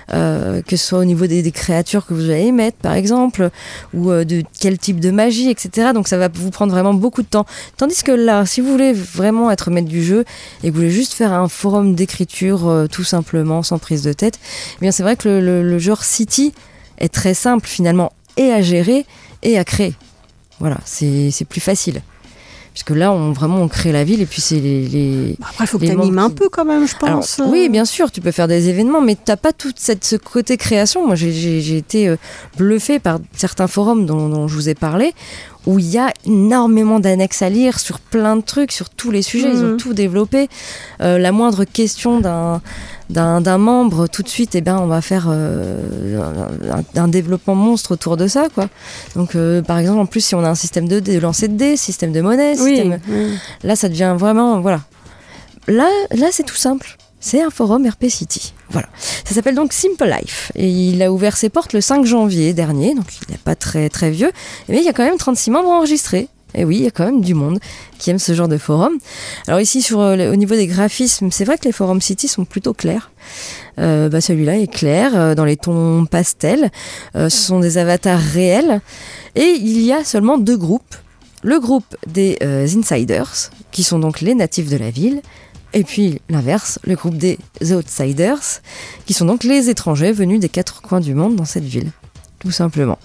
Que 0.09 0.77
ce 0.77 0.77
soit 0.77 0.99
au 0.99 1.05
niveau 1.05 1.27
des, 1.27 1.51
créatures 1.53 2.05
que 2.05 2.13
vous 2.13 2.29
allez 2.29 2.47
émettre 2.49 2.77
par 2.77 2.93
exemple, 2.93 3.49
ou 3.95 4.11
de 4.11 4.43
quel 4.61 4.77
type 4.77 5.01
de 5.01 5.11
magie, 5.11 5.49
etc. 5.49 5.93
Donc 5.95 6.07
ça 6.07 6.19
va 6.19 6.29
vous 6.29 6.51
prendre 6.51 6.71
vraiment 6.71 6.93
beaucoup 6.93 7.23
de 7.23 7.27
temps. 7.27 7.47
Tandis 7.79 8.03
que 8.03 8.13
là, 8.13 8.45
si 8.45 8.61
vous 8.61 8.71
voulez 8.71 8.93
vraiment 8.93 9.51
être 9.51 9.71
maître 9.71 9.89
du 9.89 10.05
jeu 10.05 10.27
et 10.63 10.69
que 10.69 10.73
vous 10.73 10.81
voulez 10.81 10.91
juste 10.91 11.15
faire 11.15 11.33
un 11.33 11.49
forum 11.49 11.95
d'écriture 11.95 12.87
tout 12.91 13.05
simplement, 13.05 13.63
sans 13.63 13.79
prise 13.79 14.03
de 14.03 14.13
tête, 14.13 14.39
eh 14.77 14.81
bien 14.83 14.93
c'est 14.93 15.03
vrai 15.03 15.17
que 15.17 15.29
le 15.31 15.79
genre 15.79 16.05
City 16.05 16.53
est 16.99 17.13
très 17.13 17.35
simple 17.35 17.67
finalement 17.67 18.13
et 18.37 18.53
à 18.53 18.63
gérer 18.63 19.05
et 19.43 19.59
à 19.59 19.65
créer. 19.65 19.95
Voilà, 20.61 20.79
c'est 20.85 21.45
plus 21.49 21.61
facile. 21.61 22.03
Puisque 22.73 22.91
là, 22.91 23.13
on, 23.13 23.33
vraiment, 23.33 23.59
on 23.61 23.69
crée 23.69 23.93
la 23.93 24.03
ville 24.03 24.23
et 24.23 24.27
puis 24.27 24.41
c'est 24.41 24.59
les, 24.59 24.87
les, 24.89 25.37
Après, 25.43 25.65
il 25.65 25.67
faut 25.67 25.79
que 25.79 25.85
tu 25.85 25.91
animes 25.91 26.19
un 26.19 26.31
peu 26.31 26.49
quand 26.49 26.65
même, 26.65 26.89
je 26.89 26.95
alors, 27.03 27.19
pense. 27.21 27.39
oui, 27.47 27.69
bien 27.69 27.85
sûr, 27.85 28.11
tu 28.11 28.23
peux 28.23 28.31
faire 28.31 28.49
des 28.49 28.71
événements, 28.71 29.03
mais 29.03 29.15
t'as 29.15 29.37
pas 29.37 29.53
tout 29.53 29.73
cette, 29.77 30.05
ce 30.07 30.17
côté 30.17 30.57
création. 30.57 31.07
Moi, 31.07 31.15
j'ai- 31.15 31.77
été 31.77 32.09
euh, 32.09 32.17
bluffée 32.57 32.99
par 32.99 33.19
certains 33.37 33.67
forums 33.67 34.07
dont, 34.07 34.31
dont 34.31 34.49
je 34.49 34.55
vous 34.55 34.71
ai 34.71 34.75
parlé, 34.75 35.13
où 35.67 35.79
il 35.79 35.85
y 35.87 35.99
a 35.99 36.15
énormément 36.25 36.99
d'annexes 36.99 37.43
à 37.43 37.51
lire 37.51 37.79
sur 37.79 38.01
plein 38.01 38.37
de 38.37 38.43
trucs, 38.43 38.73
sur 38.73 38.89
tous 38.89 39.11
les 39.11 39.21
sujets. 39.21 39.51
Ils 39.53 39.63
ont 39.65 39.73
Mhm. 39.73 39.77
tout 39.77 39.93
développé. 39.93 40.49
Euh, 41.03 41.19
la 41.19 41.31
moindre 41.31 41.65
question 41.65 42.21
d'un 42.21 42.63
d'un 43.13 43.59
membre, 43.59 44.07
tout 44.09 44.23
de 44.23 44.29
suite, 44.29 44.55
eh 44.55 44.61
ben, 44.61 44.79
on 44.79 44.87
va 44.87 45.01
faire 45.03 45.27
euh, 45.29 46.21
un, 46.95 47.01
un 47.01 47.09
développement 47.09 47.55
monstre 47.55 47.93
autour 47.93 48.17
de 48.17 48.27
ça, 48.27 48.49
quoi. 48.55 48.69
Donc, 49.15 49.35
euh, 49.35 49.63
par 49.63 49.79
exemple, 49.79 50.01
en 50.01 50.07
plus, 50.07 50.25
si 50.25 50.35
on 50.35 50.45
a 50.45 50.49
un 50.49 50.55
système 50.55 50.89
de, 50.89 50.99
de 51.01 51.19
lancer 51.19 51.49
de 51.49 51.55
dés, 51.57 51.77
système 51.77 52.13
de 52.13 52.21
monnaie, 52.21 52.55
Oui, 52.61 52.77
système 52.77 52.99
oui. 53.09 53.39
Là, 53.63 53.77
ça 53.77 53.89
devient 53.89 54.15
vraiment, 54.19 54.61
voilà. 54.61 54.81
là, 55.69 55.89
là 56.15 56.27
c'est 56.33 56.45
tout 56.45 56.57
simple. 56.57 56.97
C'est 57.25 57.41
un 57.41 57.51
forum 57.51 57.87
RP 57.89 58.09
City. 58.09 58.53
Voilà. 58.71 58.89
Ça 59.25 59.35
s'appelle 59.37 59.55
donc 59.55 59.73
Simple 59.73 60.07
Life. 60.07 60.51
Et 60.57 60.69
il 60.69 61.01
a 61.05 61.13
ouvert 61.13 61.37
ses 61.37 61.51
portes 61.51 61.73
le 61.73 61.81
5 61.81 62.05
janvier 62.05 62.53
dernier, 62.53 62.97
donc 62.97 63.05
il 63.23 63.31
n'est 63.31 63.39
pas 63.39 63.55
très 63.55 63.89
très 63.89 64.11
vieux. 64.11 64.33
Mais 64.69 64.79
il 64.79 64.85
y 64.85 64.89
a 64.89 64.93
quand 64.93 65.05
même 65.05 65.19
36 65.19 65.51
membres 65.53 65.69
enregistrés. 65.69 66.29
Et 66.55 66.65
oui, 66.65 66.77
il 66.77 66.83
y 66.85 66.87
a 66.87 66.91
quand 66.91 67.05
même 67.05 67.21
du 67.21 67.35
monde 67.35 67.59
qui 67.99 68.11
aime 68.11 68.19
ce 68.19 68.35
genre 68.35 68.49
de 68.49 68.59
forum. 68.59 68.99
Alors 69.47 69.61
ici, 69.61 69.83
sur, 69.83 70.01
euh, 70.01 70.33
au 70.33 70.37
niveau 70.37 70.55
des 70.55 70.67
graphismes, 70.67 71.31
c'est 71.31 71.45
vrai 71.45 71.59
que 71.59 71.65
les 71.65 71.73
forums 71.73 72.01
City 72.01 72.29
sont 72.29 72.45
plutôt 72.45 72.75
clairs. 72.75 73.11
Euh, 73.79 74.09
bah, 74.09 74.21
Celui-là 74.21 74.59
est 74.59 74.73
clair, 74.73 75.13
euh, 75.15 75.35
dans 75.35 75.45
les 75.45 75.57
tons 75.57 76.07
pastels. 76.07 76.71
Euh, 77.17 77.29
ce 77.29 77.47
sont 77.47 77.61
des 77.61 77.79
avatars 77.79 78.21
réels. 78.21 78.81
Et 79.35 79.57
il 79.59 79.81
y 79.81 79.93
a 79.93 80.05
seulement 80.05 80.39
deux 80.39 80.57
groupes. 80.57 80.95
Le 81.43 81.59
groupe 81.59 81.97
des 82.07 82.39
Insiders, 82.41 83.51
qui 83.73 83.83
sont 83.83 83.99
donc 83.99 84.21
les 84.21 84.37
natifs 84.37 84.71
de 84.71 84.77
la 84.77 84.91
ville, 84.91 85.23
et 85.73 85.83
puis 85.83 86.21
l'inverse, 86.29 86.79
le 86.85 86.95
groupe 86.95 87.17
des 87.17 87.37
Outsiders, 87.61 88.61
qui 89.07 89.13
sont 89.13 89.25
donc 89.25 89.43
les 89.43 89.69
étrangers 89.69 90.13
venus 90.13 90.39
des 90.39 90.49
quatre 90.49 90.83
coins 90.83 91.01
du 91.01 91.15
monde 91.15 91.35
dans 91.35 91.45
cette 91.45 91.65
ville. 91.65 91.91
Tout 92.43 92.51
simplement. 92.51 92.99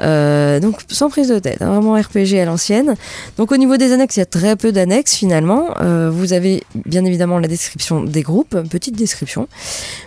Euh, 0.00 0.60
donc 0.60 0.78
sans 0.88 1.10
prise 1.10 1.28
de 1.28 1.38
tête, 1.40 1.62
hein, 1.62 1.70
vraiment 1.70 2.00
RPG 2.00 2.38
à 2.40 2.44
l'ancienne. 2.44 2.94
Donc 3.36 3.50
au 3.50 3.56
niveau 3.56 3.76
des 3.76 3.92
annexes, 3.92 4.16
il 4.16 4.20
y 4.20 4.22
a 4.22 4.26
très 4.26 4.54
peu 4.54 4.70
d'annexes 4.70 5.16
finalement. 5.16 5.74
Euh, 5.80 6.10
vous 6.12 6.32
avez 6.32 6.62
bien 6.84 7.04
évidemment 7.04 7.40
la 7.40 7.48
description 7.48 8.04
des 8.04 8.22
groupes, 8.22 8.56
petite 8.68 8.94
description. 8.94 9.48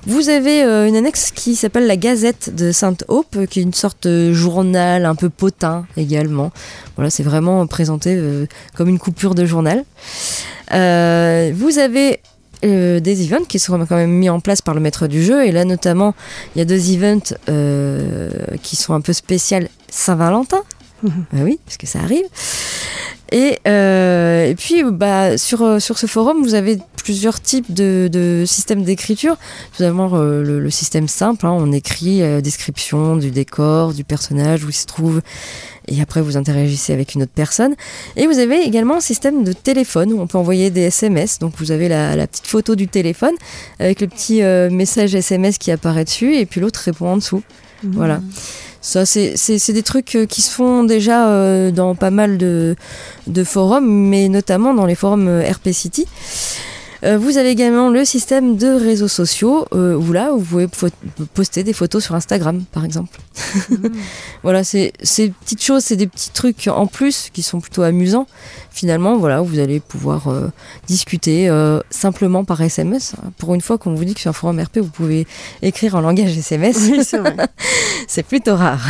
Vous 0.08 0.30
avez 0.30 0.64
euh, 0.64 0.88
une 0.88 0.96
annexe 0.96 1.32
qui 1.32 1.56
s'appelle 1.56 1.86
la 1.86 1.98
Gazette 1.98 2.56
de 2.56 2.72
Sainte-Hope, 2.72 3.46
qui 3.48 3.60
est 3.60 3.64
une 3.64 3.74
sorte 3.74 4.08
de 4.08 4.32
journal 4.32 5.06
un 5.06 5.16
peu 5.16 5.30
potin 5.30 5.86
également. 5.98 6.52
Voilà, 6.96 7.10
c'est 7.10 7.24
vraiment 7.24 7.68
présenté 7.68 8.18
comme 8.78 8.88
une 8.88 9.00
coupure 9.00 9.36
de 9.36 9.46
journal. 9.46 9.84
Vous 10.72 11.78
avez 11.78 12.22
euh, 12.64 13.00
des 13.00 13.26
events 13.26 13.46
qui 13.48 13.60
seront 13.60 13.86
quand 13.86 13.96
même 13.96 14.12
mis 14.12 14.30
en 14.30 14.40
place 14.40 14.62
par 14.62 14.74
le 14.74 14.80
maître 14.80 15.08
du 15.08 15.24
jeu. 15.24 15.46
Et 15.46 15.52
là, 15.52 15.66
notamment, 15.66 16.16
il 16.56 16.60
y 16.60 16.62
a 16.62 16.66
deux 16.66 16.94
events 16.94 17.36
euh, 17.50 18.30
qui 18.62 18.76
sont 18.76 18.94
un 18.94 19.02
peu 19.02 19.14
spéciales 19.14 19.70
Saint-Valentin. 19.90 20.62
Ah 21.06 21.42
oui, 21.42 21.60
parce 21.66 21.78
que 21.78 21.88
ça 21.88 22.00
arrive. 22.00 22.26
Et, 23.32 23.60
euh, 23.68 24.46
et 24.48 24.56
puis, 24.56 24.84
bah, 24.84 25.38
sur, 25.38 25.82
sur 25.82 25.98
ce 25.98 26.06
forum, 26.06 26.44
vous 26.44 26.54
avez 26.54 26.80
plusieurs 26.96 27.42
types 27.42 27.74
de, 27.74 28.08
de 28.12 28.44
systèmes 28.48 28.84
d'écriture. 28.84 29.38
Tout 29.76 29.84
d'abord, 29.84 30.16
euh, 30.16 30.44
le, 30.44 30.60
le 30.60 30.70
système 30.70 31.08
simple, 31.08 31.46
hein, 31.46 31.52
on 31.52 31.72
écrit 31.72 32.22
euh, 32.22 32.42
description 32.42 33.16
du 33.16 33.32
décor, 33.32 33.94
du 33.94 34.04
personnage, 34.04 34.64
où 34.64 34.70
il 34.70 34.76
se 34.76 34.86
trouve, 34.86 35.22
et 35.88 36.02
après 36.02 36.22
vous 36.22 36.38
interagissez 36.38 36.94
avec 36.94 37.16
une 37.16 37.24
autre 37.24 37.32
personne. 37.34 37.76
Et 38.16 38.28
vous 38.28 38.40
avez 38.40 38.62
également 38.62 38.96
un 38.96 39.02
système 39.02 39.44
de 39.44 39.54
téléphone 39.54 40.14
où 40.14 40.22
on 40.22 40.28
peut 40.28 40.38
envoyer 40.38 40.70
des 40.70 40.82
SMS. 40.82 41.40
Donc 41.40 41.54
vous 41.58 41.72
avez 41.72 41.90
la, 41.90 42.16
la 42.16 42.28
petite 42.28 42.48
photo 42.48 42.76
du 42.76 42.88
téléphone 42.88 43.34
avec 43.80 44.02
le 44.02 44.08
petit 44.08 44.42
euh, 44.42 44.70
message 44.70 45.16
SMS 45.16 45.58
qui 45.58 45.72
apparaît 45.72 46.06
dessus, 46.06 46.36
et 46.36 46.46
puis 46.46 46.62
l'autre 46.62 46.80
répond 46.84 47.08
en 47.08 47.18
dessous. 47.18 47.44
Voilà. 47.84 48.22
Ça, 48.82 49.06
c'est 49.06 49.74
des 49.74 49.84
trucs 49.84 50.16
euh, 50.16 50.26
qui 50.26 50.42
se 50.42 50.52
font 50.52 50.84
déjà 50.84 51.30
euh, 51.30 51.72
dans 51.72 51.96
pas 51.96 52.12
mal 52.12 52.38
de, 52.38 52.76
de 53.28 53.44
forums, 53.44 53.88
mais 53.88 54.30
notamment 54.30 54.74
dans 54.74 54.86
les 54.86 54.96
forums 54.96 55.42
RP 55.42 55.70
City. 55.72 56.08
Euh, 57.06 57.20
vous 57.20 57.38
avez 57.38 57.50
également 57.50 57.90
le 57.90 58.04
système 58.04 58.58
de 58.58 58.68
réseaux 58.68 59.08
sociaux, 59.08 59.68
euh, 59.74 59.96
où 59.96 60.12
là, 60.12 60.32
vous 60.32 60.68
pouvez 60.68 60.68
poster 61.34 61.64
des 61.64 61.74
photos 61.74 62.04
sur 62.04 62.16
Instagram, 62.16 62.64
par 62.72 62.84
exemple. 62.84 63.20
voilà, 64.44 64.64
c'est 64.64 64.92
ces 65.04 65.30
petites 65.30 65.62
choses, 65.62 65.84
c'est 65.84 65.98
des 65.98 66.08
petits 66.08 66.32
trucs 66.32 66.68
en 66.68 66.88
plus 66.88 67.30
qui 67.32 67.44
sont 67.44 67.60
plutôt 67.60 67.84
amusants. 67.84 68.26
Finalement, 68.72 69.18
voilà, 69.18 69.42
vous 69.42 69.60
allez 69.60 69.80
pouvoir 69.80 70.30
euh, 70.30 70.48
discuter 70.88 71.50
simplement 71.90 72.44
par 72.44 72.62
SMS. 72.62 73.14
Pour 73.38 73.54
une 73.54 73.62
fois 73.62 73.78
qu'on 73.78 73.94
vous 73.94 74.06
dit 74.06 74.16
que 74.16 74.22
sur 74.22 74.30
un 74.30 74.34
forum 74.34 74.60
RP, 74.60 74.80
vous 74.80 74.90
pouvez 74.90 75.28
écrire 75.62 75.96
en 75.96 76.02
langage 76.02 76.36
SMS. 76.36 76.90
Oui, 76.92 77.02
c'est 78.08 78.24
plutôt 78.24 78.56
rare. 78.56 78.86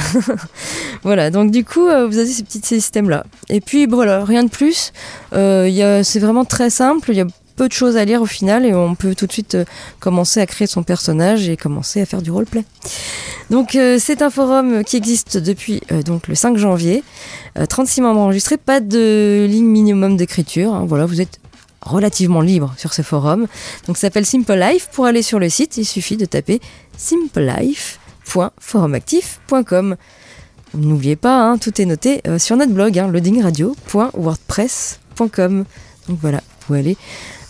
voilà, 1.03 1.29
donc 1.31 1.51
du 1.51 1.65
coup, 1.65 1.83
vous 1.83 2.17
avez 2.17 2.27
ces 2.27 2.43
petits 2.43 2.61
systèmes-là. 2.61 3.25
Et 3.49 3.59
puis, 3.59 3.87
bon, 3.87 3.97
voilà, 3.97 4.23
rien 4.23 4.43
de 4.43 4.49
plus. 4.49 4.93
C'est 5.31 6.19
vraiment 6.19 6.45
très 6.45 6.69
simple. 6.69 7.11
Il 7.11 7.17
y 7.17 7.21
a 7.21 7.27
peu 7.55 7.67
de 7.67 7.73
choses 7.73 7.97
à 7.97 8.05
lire 8.05 8.21
au 8.21 8.25
final 8.25 8.65
et 8.65 8.73
on 8.73 8.95
peut 8.95 9.15
tout 9.15 9.27
de 9.27 9.31
suite 9.31 9.55
euh, 9.55 9.65
commencer 9.99 10.39
à 10.39 10.45
créer 10.45 10.67
son 10.67 10.83
personnage 10.83 11.49
et 11.49 11.57
commencer 11.57 12.01
à 12.01 12.05
faire 12.05 12.21
du 12.21 12.31
roleplay. 12.31 12.63
Donc 13.49 13.75
euh, 13.75 13.97
c'est 13.99 14.21
un 14.21 14.29
forum 14.29 14.83
qui 14.83 14.97
existe 14.97 15.37
depuis 15.37 15.81
euh, 15.91 16.01
donc 16.01 16.27
le 16.27 16.35
5 16.35 16.57
janvier. 16.57 17.03
Euh, 17.57 17.65
36 17.65 18.01
membres 18.01 18.19
enregistrés, 18.19 18.57
pas 18.57 18.79
de 18.79 19.45
ligne 19.49 19.67
minimum 19.67 20.17
d'écriture. 20.17 20.73
hein. 20.73 20.85
voilà, 20.87 21.05
vous 21.05 21.21
êtes 21.21 21.39
relativement 21.81 22.41
libre 22.41 22.73
sur 22.77 22.93
ce 22.93 23.01
forum. 23.03 23.47
Donc 23.87 23.97
ça 23.97 24.01
s'appelle 24.07 24.25
Simple 24.25 24.55
Life. 24.55 24.89
Pour 24.91 25.05
aller 25.05 25.21
sur 25.21 25.37
le 25.39 25.49
site, 25.49 25.77
il 25.77 25.85
suffit 25.85 26.17
de 26.17 26.25
taper 26.25 26.59
simplelife.forumactif.com. 26.97 29.95
N'oubliez 30.73 31.15
pas, 31.15 31.43
hein, 31.43 31.57
tout 31.59 31.79
est 31.81 31.85
noté 31.85 32.21
sur 32.37 32.57
notre 32.57 32.73
blog, 32.73 32.99
hein, 32.99 33.07
loadingradio.wordpress.com. 33.07 35.63
Donc 36.09 36.17
voilà, 36.21 36.39
vous 36.39 36.65
pouvez 36.65 36.79
aller 36.79 36.97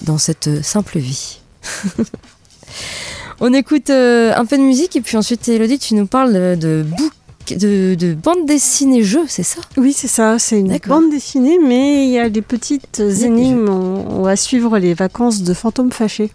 dans 0.02 0.18
cette 0.18 0.64
simple 0.64 1.00
vie. 1.00 1.40
On 3.40 3.54
écoute 3.54 3.90
euh, 3.90 4.34
un 4.36 4.46
peu 4.46 4.58
de 4.58 4.62
musique 4.64 4.96
et 4.96 5.02
puis 5.02 5.18
ensuite, 5.18 5.48
Elodie, 5.50 5.78
tu 5.80 5.94
nous 5.96 6.06
parles 6.08 6.34
de, 6.34 6.56
de, 6.56 6.86
book- 6.88 7.58
de, 7.60 7.96
de 7.96 8.14
bande 8.14 8.46
dessinée 8.46 9.04
jeu, 9.04 9.26
c'est 9.28 9.44
ça? 9.44 9.60
Oui, 9.78 9.92
c'est 9.94 10.08
ça. 10.08 10.40
C'est 10.40 10.60
une 10.60 10.78
bande 10.88 11.10
dessinée, 11.12 11.60
mais 11.62 12.06
il 12.06 12.12
y 12.12 12.20
a 12.20 12.30
des 12.30 12.42
petites 12.42 13.00
énigmes. 13.02 13.68
On, 13.70 14.20
on 14.20 14.22
va 14.22 14.36
suivre 14.38 14.78
les 14.80 14.94
vacances 14.94 15.42
de 15.42 15.54
fantômes 15.54 15.92
fâchés. 15.92 16.32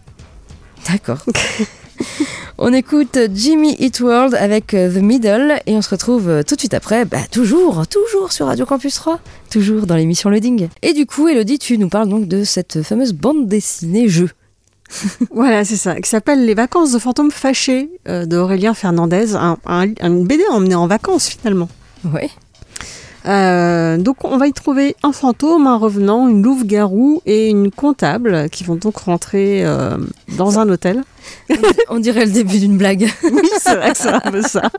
D'accord. 0.90 1.18
on 2.58 2.72
écoute 2.72 3.18
Jimmy 3.32 3.74
Eat 3.78 4.00
World 4.00 4.34
avec 4.34 4.74
euh, 4.74 4.92
The 4.92 5.02
Middle 5.02 5.60
et 5.66 5.76
on 5.76 5.82
se 5.82 5.90
retrouve 5.90 6.28
euh, 6.28 6.42
tout 6.42 6.54
de 6.54 6.60
suite 6.60 6.74
après, 6.74 7.04
bah, 7.04 7.18
toujours, 7.30 7.86
toujours 7.86 8.32
sur 8.32 8.46
Radio 8.46 8.66
Campus 8.66 8.94
3, 8.94 9.20
toujours 9.50 9.86
dans 9.86 9.96
l'émission 9.96 10.30
Loading. 10.30 10.68
Et 10.82 10.92
du 10.92 11.06
coup, 11.06 11.28
Elodie, 11.28 11.58
tu 11.58 11.78
nous 11.78 11.88
parles 11.88 12.08
donc 12.08 12.28
de 12.28 12.44
cette 12.44 12.82
fameuse 12.82 13.12
bande 13.12 13.48
dessinée 13.48 14.08
jeu. 14.08 14.30
Voilà, 15.30 15.64
c'est 15.64 15.76
ça. 15.76 16.00
Qui 16.00 16.08
s'appelle 16.08 16.44
Les 16.44 16.54
vacances 16.54 16.92
de 16.92 16.98
fantômes 16.98 17.30
fâchés 17.30 17.90
euh, 18.08 18.26
de 18.26 18.36
Aurélien 18.36 18.74
Fernandez. 18.74 19.34
Un, 19.36 19.86
BD 20.10 20.42
emmenée 20.50 20.74
en 20.74 20.86
vacances 20.86 21.28
finalement. 21.28 21.68
Ouais. 22.04 22.30
Euh, 23.26 23.98
donc 23.98 24.24
on 24.24 24.38
va 24.38 24.46
y 24.46 24.52
trouver 24.52 24.96
un 25.02 25.12
fantôme, 25.12 25.66
un 25.66 25.76
revenant, 25.76 26.28
une 26.28 26.42
louve-garou 26.42 27.22
et 27.26 27.48
une 27.48 27.70
comptable 27.70 28.48
qui 28.50 28.64
vont 28.64 28.76
donc 28.76 28.96
rentrer 28.96 29.64
euh, 29.64 29.98
dans 30.37 30.59
un 30.59 30.68
hôtel. 30.68 31.02
On 31.90 31.98
dirait 31.98 32.24
le 32.24 32.33
début 32.33 32.59
d'une 32.59 32.78
blague. 32.78 33.11
Oui, 33.22 33.48
c'est 33.61 33.76
vrai 33.76 33.92
que 33.92 33.98
c'est 33.98 34.09
un 34.09 34.20
peu 34.20 34.42
ça. 34.42 34.70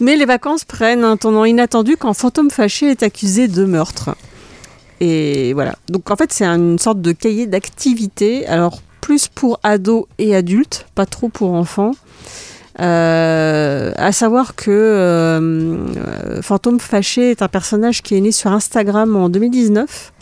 Mais 0.00 0.16
les 0.16 0.26
vacances 0.26 0.64
prennent 0.64 1.04
un 1.04 1.16
tournant 1.16 1.44
inattendu 1.44 1.96
quand 1.96 2.12
Fantôme 2.14 2.50
Fâché 2.50 2.90
est 2.90 3.02
accusé 3.02 3.48
de 3.48 3.64
meurtre. 3.64 4.14
Et 5.00 5.52
voilà. 5.54 5.74
Donc 5.88 6.10
en 6.10 6.16
fait, 6.16 6.32
c'est 6.32 6.44
une 6.44 6.78
sorte 6.78 7.00
de 7.00 7.12
cahier 7.12 7.46
d'activités. 7.46 8.46
Alors, 8.46 8.80
plus 9.00 9.28
pour 9.28 9.58
ados 9.62 10.04
et 10.18 10.36
adultes, 10.36 10.86
pas 10.94 11.06
trop 11.06 11.28
pour 11.28 11.52
enfants. 11.52 11.92
Euh, 12.80 13.92
à 13.96 14.12
savoir 14.12 14.54
que 14.54 14.70
euh, 14.70 16.40
Fantôme 16.40 16.80
Fâché 16.80 17.30
est 17.30 17.42
un 17.42 17.48
personnage 17.48 18.02
qui 18.02 18.16
est 18.16 18.20
né 18.20 18.32
sur 18.32 18.50
Instagram 18.50 19.14
en 19.16 19.28
2019. 19.28 20.12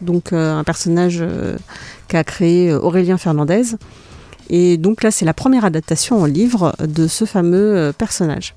Donc 0.00 0.32
euh, 0.32 0.54
un 0.54 0.64
personnage 0.64 1.22
qu'a 2.08 2.24
créé 2.24 2.72
Aurélien 2.72 3.18
Fernandez. 3.18 3.62
Et 4.52 4.78
donc 4.78 5.04
là, 5.04 5.12
c'est 5.12 5.24
la 5.24 5.34
première 5.34 5.64
adaptation 5.64 6.20
en 6.20 6.24
livre 6.24 6.74
de 6.84 7.06
ce 7.06 7.24
fameux 7.24 7.92
personnage. 7.96 8.56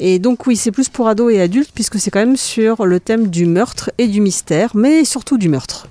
Et 0.00 0.18
donc 0.18 0.46
oui, 0.48 0.56
c'est 0.56 0.72
plus 0.72 0.88
pour 0.88 1.06
ados 1.06 1.32
et 1.32 1.40
adultes 1.40 1.70
puisque 1.72 2.00
c'est 2.00 2.10
quand 2.10 2.18
même 2.18 2.36
sur 2.36 2.84
le 2.84 2.98
thème 2.98 3.28
du 3.28 3.46
meurtre 3.46 3.92
et 3.98 4.08
du 4.08 4.20
mystère, 4.20 4.70
mais 4.74 5.04
surtout 5.04 5.38
du 5.38 5.48
meurtre. 5.48 5.86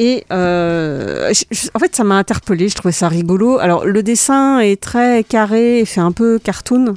Et 0.00 0.24
euh, 0.32 1.32
je- 1.50 1.68
en 1.74 1.78
fait, 1.80 1.96
ça 1.96 2.04
m'a 2.04 2.14
interpellée, 2.14 2.68
je 2.68 2.76
trouvais 2.76 2.92
ça 2.92 3.08
rigolo. 3.08 3.58
Alors, 3.58 3.84
le 3.84 4.02
dessin 4.04 4.60
est 4.60 4.80
très 4.80 5.24
carré, 5.24 5.82
fait 5.84 6.00
un 6.00 6.12
peu 6.12 6.38
cartoon. 6.38 6.94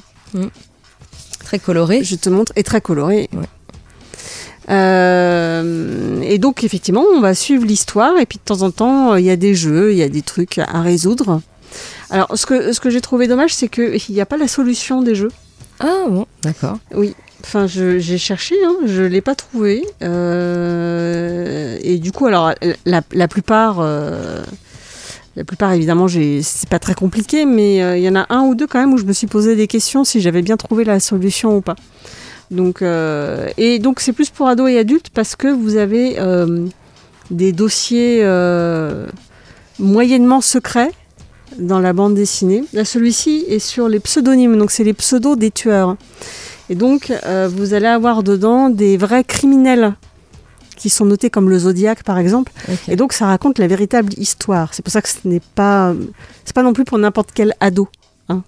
Très 1.43 1.57
coloré. 1.57 2.03
Je 2.03 2.15
te 2.15 2.29
montre, 2.29 2.53
et 2.55 2.61
très 2.63 2.79
coloré. 2.79 3.27
Ouais. 3.33 3.47
Euh, 4.69 6.21
et 6.21 6.37
donc, 6.37 6.63
effectivement, 6.63 7.03
on 7.15 7.19
va 7.21 7.33
suivre 7.33 7.65
l'histoire, 7.65 8.17
et 8.19 8.25
puis 8.27 8.37
de 8.37 8.43
temps 8.43 8.61
en 8.61 8.71
temps, 8.71 9.15
il 9.15 9.25
y 9.25 9.29
a 9.31 9.35
des 9.35 9.55
jeux, 9.55 9.91
il 9.91 9.97
y 9.97 10.03
a 10.03 10.09
des 10.09 10.21
trucs 10.21 10.59
à 10.59 10.81
résoudre. 10.81 11.41
Alors, 12.09 12.27
ce 12.37 12.45
que, 12.45 12.71
ce 12.71 12.79
que 12.79 12.89
j'ai 12.89 13.01
trouvé 13.01 13.27
dommage, 13.27 13.53
c'est 13.53 13.67
qu'il 13.67 13.99
n'y 14.09 14.21
a 14.21 14.25
pas 14.25 14.37
la 14.37 14.47
solution 14.47 15.01
des 15.01 15.15
jeux. 15.15 15.31
Ah 15.83 16.05
bon, 16.07 16.27
d'accord. 16.43 16.77
Oui, 16.93 17.15
enfin 17.43 17.65
j'ai 17.65 18.17
cherché, 18.19 18.55
hein, 18.63 18.75
je 18.85 19.01
l'ai 19.01 19.21
pas 19.21 19.33
trouvé. 19.33 19.83
Euh, 20.03 21.77
et 21.81 21.97
du 21.97 22.11
coup, 22.11 22.27
alors 22.27 22.53
la, 22.85 23.01
la 23.11 23.27
plupart, 23.27 23.79
euh, 23.79 24.43
la 25.35 25.43
plupart 25.43 25.73
évidemment, 25.73 26.07
c'est 26.07 26.69
pas 26.69 26.77
très 26.77 26.93
compliqué, 26.93 27.45
mais 27.45 27.81
euh, 27.81 27.97
il 27.97 28.03
y 28.03 28.09
en 28.09 28.15
a 28.15 28.27
un 28.29 28.41
ou 28.41 28.53
deux 28.53 28.67
quand 28.67 28.79
même 28.79 28.93
où 28.93 28.97
je 28.97 29.05
me 29.05 29.13
suis 29.13 29.25
posé 29.25 29.55
des 29.55 29.65
questions 29.65 30.03
si 30.03 30.21
j'avais 30.21 30.43
bien 30.43 30.55
trouvé 30.55 30.83
la 30.83 30.99
solution 30.99 31.57
ou 31.57 31.61
pas. 31.61 31.75
Donc 32.51 32.83
euh, 32.83 33.49
et 33.57 33.79
donc 33.79 34.01
c'est 34.01 34.13
plus 34.13 34.29
pour 34.29 34.47
ados 34.47 34.69
et 34.69 34.77
adultes 34.77 35.09
parce 35.11 35.35
que 35.35 35.47
vous 35.47 35.77
avez 35.77 36.17
des 37.31 37.53
dossiers 37.53 38.23
moyennement 39.79 40.41
secrets 40.41 40.91
dans 41.57 41.79
la 41.79 41.93
bande 41.93 42.15
dessinée. 42.15 42.63
Là, 42.73 42.85
celui-ci 42.85 43.45
est 43.47 43.59
sur 43.59 43.89
les 43.89 43.99
pseudonymes, 43.99 44.57
donc 44.57 44.71
c'est 44.71 44.83
les 44.83 44.93
pseudos 44.93 45.37
des 45.37 45.51
tueurs. 45.51 45.95
Et 46.69 46.75
donc, 46.75 47.11
euh, 47.25 47.49
vous 47.53 47.73
allez 47.73 47.87
avoir 47.87 48.23
dedans 48.23 48.69
des 48.69 48.97
vrais 48.97 49.23
criminels 49.23 49.93
qui 50.77 50.89
sont 50.89 51.05
notés 51.05 51.29
comme 51.29 51.49
le 51.49 51.59
Zodiac, 51.59 52.03
par 52.03 52.17
exemple. 52.17 52.51
Et 52.87 52.95
donc, 52.95 53.13
ça 53.13 53.27
raconte 53.27 53.59
la 53.59 53.67
véritable 53.67 54.13
histoire. 54.17 54.73
C'est 54.73 54.81
pour 54.81 54.91
ça 54.91 55.01
que 55.01 55.09
ce 55.09 55.17
n'est 55.25 55.41
pas, 55.53 55.93
c'est 56.43 56.55
pas 56.55 56.63
non 56.63 56.73
plus 56.73 56.85
pour 56.85 56.97
n'importe 56.97 57.29
quel 57.33 57.53
ado. 57.59 57.87
Hein. 58.29 58.41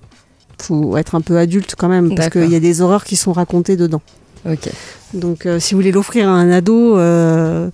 Faut 0.59 0.97
être 0.97 1.15
un 1.15 1.21
peu 1.21 1.37
adulte 1.37 1.75
quand 1.77 1.89
même, 1.89 2.15
parce 2.15 2.29
qu'il 2.29 2.49
y 2.49 2.55
a 2.55 2.59
des 2.59 2.81
horreurs 2.81 3.03
qui 3.03 3.17
sont 3.17 3.33
racontées 3.33 3.75
dedans. 3.75 4.01
Donc, 5.13 5.45
euh, 5.45 5.59
si 5.59 5.73
vous 5.73 5.81
voulez 5.81 5.91
l'offrir 5.91 6.27
à 6.27 6.31
un 6.31 6.49
ado, 6.49 6.97
euh, 6.97 7.69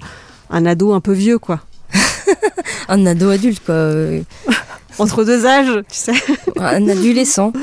un 0.50 0.66
ado 0.66 0.94
un 0.94 1.00
peu 1.00 1.14
vieux, 1.14 1.40
quoi. 1.40 1.62
un 2.90 3.06
ado 3.06 3.30
adulte, 3.30 3.64
quoi. 3.66 3.76
Entre 5.00 5.24
deux 5.24 5.46
âges, 5.46 5.84
tu 5.90 5.98
sais. 5.98 6.12
Un 6.58 6.88
adolescent. 6.88 7.54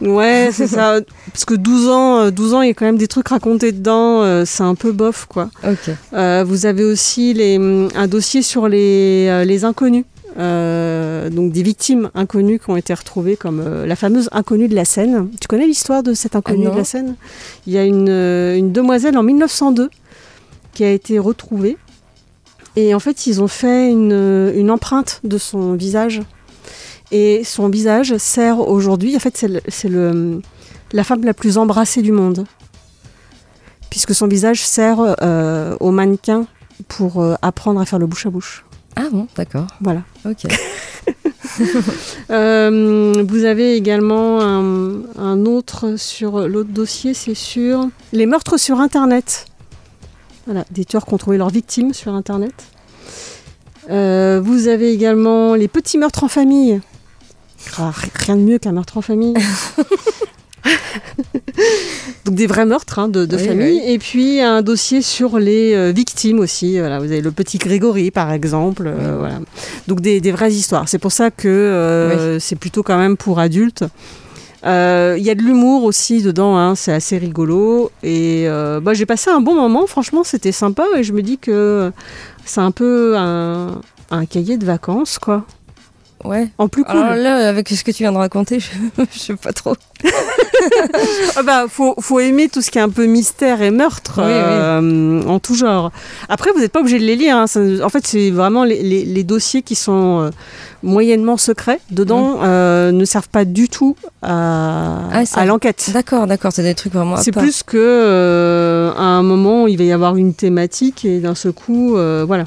Ouais, 0.00 0.50
c'est 0.52 0.66
ça. 0.68 1.00
Parce 1.32 1.44
que 1.44 1.54
12 1.54 1.88
ans, 1.88 2.30
12 2.30 2.52
euh, 2.52 2.56
ans, 2.56 2.62
il 2.62 2.68
y 2.68 2.70
a 2.70 2.74
quand 2.74 2.84
même 2.86 2.98
des 2.98 3.08
trucs 3.08 3.28
racontés 3.28 3.72
dedans. 3.72 4.22
euh, 4.22 4.44
c'est 4.46 4.62
un 4.62 4.74
peu 4.74 4.92
bof, 4.92 5.26
quoi. 5.28 5.50
Ok. 5.64 5.90
Euh, 6.12 6.44
vous 6.46 6.66
avez 6.66 6.84
aussi 6.84 7.34
les, 7.34 7.56
hum, 7.58 7.88
un 7.94 8.06
dossier 8.06 8.42
sur 8.42 8.68
les, 8.68 9.44
les 9.44 9.64
inconnus. 9.64 10.04
Euh, 10.36 11.30
donc 11.30 11.52
des 11.52 11.62
victimes 11.62 12.10
inconnues 12.16 12.58
qui 12.58 12.68
ont 12.68 12.76
été 12.76 12.92
retrouvées 12.92 13.36
comme 13.36 13.62
euh, 13.64 13.86
la 13.86 13.94
fameuse 13.94 14.28
inconnue 14.32 14.66
de 14.66 14.74
la 14.74 14.84
Seine. 14.84 15.28
Tu 15.40 15.46
connais 15.46 15.66
l'histoire 15.66 16.02
de 16.02 16.12
cette 16.12 16.34
inconnue 16.34 16.66
Ah 16.68 16.72
de 16.72 16.76
la 16.78 16.84
Seine? 16.84 17.14
Il 17.68 17.72
y 17.72 17.78
a 17.78 17.84
une, 17.84 18.08
une 18.08 18.72
demoiselle 18.72 19.16
en 19.16 19.22
1902 19.22 19.90
qui 20.72 20.84
a 20.84 20.90
été 20.90 21.18
retrouvée. 21.20 21.76
Et 22.76 22.94
en 22.94 22.98
fait, 22.98 23.28
ils 23.28 23.40
ont 23.40 23.46
fait 23.48 23.88
une, 23.88 24.50
une 24.56 24.70
empreinte 24.72 25.20
de 25.22 25.38
son 25.38 25.74
visage. 25.74 26.22
Et 27.14 27.44
son 27.44 27.68
visage 27.68 28.16
sert 28.16 28.58
aujourd'hui, 28.58 29.14
en 29.14 29.20
fait, 29.20 29.36
c'est 29.36 29.88
la 29.88 31.04
femme 31.04 31.24
la 31.24 31.32
plus 31.32 31.58
embrassée 31.58 32.02
du 32.02 32.10
monde. 32.10 32.44
Puisque 33.88 34.16
son 34.16 34.26
visage 34.26 34.66
sert 34.66 34.98
euh, 35.22 35.76
aux 35.78 35.92
mannequins 35.92 36.48
pour 36.88 37.22
euh, 37.22 37.36
apprendre 37.40 37.80
à 37.80 37.84
faire 37.84 38.00
le 38.00 38.08
bouche 38.08 38.26
à 38.26 38.30
bouche. 38.30 38.64
Ah 38.96 39.04
bon, 39.12 39.28
d'accord. 39.36 39.68
Voilà. 39.80 40.02
Ok. 40.24 40.46
Euh, 42.30 43.22
vous 43.28 43.44
avez 43.44 43.76
également 43.76 44.40
un, 44.40 45.02
un 45.16 45.46
autre 45.46 45.96
sur 45.96 46.48
l'autre 46.48 46.70
dossier, 46.70 47.14
c'est 47.14 47.34
sur 47.34 47.86
les 48.12 48.26
meurtres 48.26 48.58
sur 48.58 48.80
Internet. 48.80 49.46
Voilà, 50.46 50.64
des 50.72 50.84
tueurs 50.84 51.06
qui 51.06 51.14
ont 51.14 51.18
trouvé 51.18 51.38
leurs 51.38 51.50
victimes 51.50 51.92
sur 51.92 52.12
Internet. 52.12 52.54
Euh, 53.90 54.40
vous 54.42 54.66
avez 54.66 54.92
également 54.92 55.54
les 55.54 55.68
petits 55.68 55.98
meurtres 55.98 56.24
en 56.24 56.28
famille. 56.28 56.80
Ri- 57.76 58.10
rien 58.14 58.36
de 58.36 58.42
mieux 58.42 58.58
qu'un 58.58 58.72
meurtre 58.72 58.96
en 58.98 59.02
famille. 59.02 59.34
Donc 62.24 62.34
des 62.36 62.46
vrais 62.46 62.64
meurtres 62.64 62.98
hein, 62.98 63.08
de, 63.08 63.26
de 63.26 63.36
Oui, 63.36 63.46
famille. 63.46 63.80
oui. 63.84 63.92
Et 63.92 63.98
puis 63.98 64.40
un 64.40 64.62
dossier 64.62 65.02
sur 65.02 65.38
les 65.38 65.74
euh, 65.74 65.92
victimes 65.94 66.38
aussi. 66.40 66.78
Voilà, 66.78 66.98
vous 66.98 67.04
avez 67.06 67.20
le 67.20 67.30
petit 67.32 67.58
Grégory 67.58 68.10
par 68.10 68.32
exemple. 68.32 68.84
euh, 68.86 69.16
voilà. 69.18 69.40
Donc 69.88 70.00
des, 70.00 70.20
des 70.20 70.32
vraies 70.32 70.52
histoires. 70.52 70.88
C'est 70.88 70.98
pour 70.98 71.12
ça 71.12 71.30
que 71.30 71.48
euh, 71.48 72.38
c'est 72.40 72.56
plutôt 72.56 72.82
quand 72.82 72.96
même 72.98 73.16
pour 73.16 73.38
adultes. 73.40 73.84
Il 74.66 75.22
y 75.22 75.30
a 75.30 75.34
de 75.34 75.42
l'humour 75.42 75.84
aussi 75.84 76.22
dedans, 76.22 76.56
hein, 76.56 76.74
c'est 76.74 76.92
assez 76.92 77.18
rigolo. 77.18 77.90
Et 78.02 78.46
bah, 78.82 78.94
j'ai 78.94 79.04
passé 79.06 79.28
un 79.30 79.40
bon 79.42 79.54
moment, 79.54 79.86
franchement 79.86 80.24
c'était 80.24 80.52
sympa 80.52 80.84
et 80.96 81.02
je 81.02 81.12
me 81.12 81.20
dis 81.20 81.36
que 81.36 81.92
c'est 82.46 82.60
un 82.62 82.70
peu 82.70 83.14
un, 83.18 83.80
un 84.10 84.24
cahier 84.24 84.56
de 84.56 84.64
vacances 84.64 85.18
quoi. 85.18 85.44
Ouais. 86.24 86.48
En 86.58 86.68
plus 86.68 86.84
cool. 86.84 86.96
Alors 86.96 87.14
là, 87.16 87.48
avec 87.48 87.68
ce 87.68 87.84
que 87.84 87.90
tu 87.90 88.02
viens 88.02 88.12
de 88.12 88.16
raconter, 88.18 88.58
je, 88.60 88.68
je 89.12 89.18
sais 89.18 89.36
pas 89.36 89.52
trop. 89.52 89.74
Ah 91.36 91.42
bah, 91.42 91.64
faut, 91.68 91.94
faut 92.00 92.20
aimer 92.20 92.48
tout 92.48 92.62
ce 92.62 92.70
qui 92.70 92.78
est 92.78 92.82
un 92.82 92.88
peu 92.88 93.06
mystère 93.06 93.60
et 93.60 93.70
meurtre 93.70 94.14
Oui, 94.18 94.24
euh, 94.30 95.22
en 95.24 95.38
tout 95.38 95.54
genre. 95.54 95.90
Après, 96.28 96.50
vous 96.52 96.60
n'êtes 96.60 96.72
pas 96.72 96.80
obligé 96.80 96.98
de 96.98 97.04
les 97.04 97.16
lire. 97.16 97.36
hein. 97.36 97.46
Ça- 97.46 97.60
en 97.82 97.88
fait, 97.88 98.06
c'est 98.06 98.30
vraiment 98.30 98.64
les, 98.64 98.82
les- 98.82 99.04
les 99.04 99.24
dossiers 99.24 99.62
qui 99.62 99.74
sont 99.74 100.20
euh, 100.22 100.30
moyennement 100.82 101.36
secrets 101.36 101.80
dedans 101.90 102.38
euh, 102.44 102.92
ne 102.92 103.04
servent 103.04 103.28
pas 103.28 103.44
du 103.44 103.68
tout 103.68 103.96
à, 104.22 105.00
Ah, 105.12 105.22
à 105.34 105.44
l'enquête. 105.44 105.90
D'accord, 105.92 106.26
d'accord, 106.26 106.52
c'est 106.52 106.62
des 106.62 106.74
trucs 106.74 106.94
vraiment. 106.94 107.16
C'est 107.16 107.32
plus 107.32 107.62
que 107.62 108.92
à 108.96 109.02
un 109.02 109.22
moment 109.22 109.66
il 109.66 109.76
va 109.76 109.84
y 109.84 109.92
avoir 109.92 110.16
une 110.16 110.34
thématique 110.34 111.04
et 111.04 111.18
d'un 111.18 111.34
seul 111.34 111.52
coup, 111.52 111.96
voilà. 112.26 112.44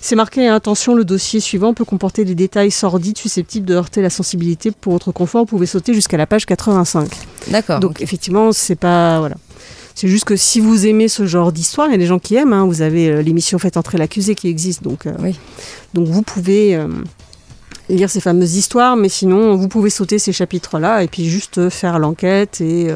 C'est 0.00 0.16
marqué 0.16 0.48
attention, 0.48 0.94
le 0.94 1.04
dossier 1.04 1.40
suivant 1.40 1.74
peut 1.74 1.84
comporter 1.84 2.24
des 2.24 2.34
détails 2.34 2.70
sordides 2.70 3.18
susceptibles 3.18 3.66
de 3.66 3.74
heurter 3.74 4.00
la 4.02 4.10
sensibilité. 4.10 4.70
Pour 4.70 4.92
votre 4.92 5.12
confort, 5.12 5.42
vous 5.42 5.46
pouvez 5.46 5.66
sauter 5.66 5.94
jusqu'à 5.94 6.16
la 6.16 6.26
page 6.26 6.46
85. 6.46 7.08
D'accord. 7.50 7.80
Donc 7.80 8.00
effectivement, 8.00 8.52
c'est 8.52 8.76
pas 8.76 9.18
voilà. 9.18 9.36
C'est 9.94 10.06
juste 10.08 10.24
que 10.26 10.36
si 10.36 10.60
vous 10.60 10.86
aimez 10.86 11.08
ce 11.08 11.26
genre 11.26 11.50
d'histoire, 11.50 11.88
il 11.88 11.92
y 11.92 11.94
a 11.94 11.98
des 11.98 12.06
gens 12.06 12.20
qui 12.20 12.36
aiment. 12.36 12.52
hein. 12.52 12.64
Vous 12.66 12.82
avez 12.82 13.08
euh, 13.10 13.22
l'émission 13.22 13.58
Faites 13.58 13.76
entrer 13.76 13.98
l'accusé 13.98 14.36
qui 14.36 14.46
existe, 14.48 14.82
donc 14.84 15.06
euh, 15.06 15.12
Oui. 15.20 15.36
donc 15.94 16.06
vous 16.06 16.22
pouvez 16.22 16.76
euh, 16.76 16.86
lire 17.88 18.08
ces 18.08 18.20
fameuses 18.20 18.54
histoires, 18.54 18.94
mais 18.96 19.08
sinon 19.08 19.56
vous 19.56 19.66
pouvez 19.66 19.90
sauter 19.90 20.20
ces 20.20 20.32
chapitres-là 20.32 21.02
et 21.02 21.08
puis 21.08 21.28
juste 21.28 21.68
faire 21.70 21.98
l'enquête 21.98 22.60
et 22.60 22.88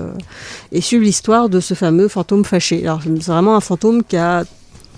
et 0.71 0.81
suivre 0.81 1.03
l'histoire 1.03 1.49
de 1.49 1.59
ce 1.61 1.75
fameux 1.75 2.07
fantôme 2.09 2.45
fâché. 2.45 2.83
Alors 2.87 3.01
c'est 3.03 3.33
vraiment 3.33 3.57
un 3.57 3.61
fantôme 3.61 4.05
qui 4.05 4.17
a 4.17 4.45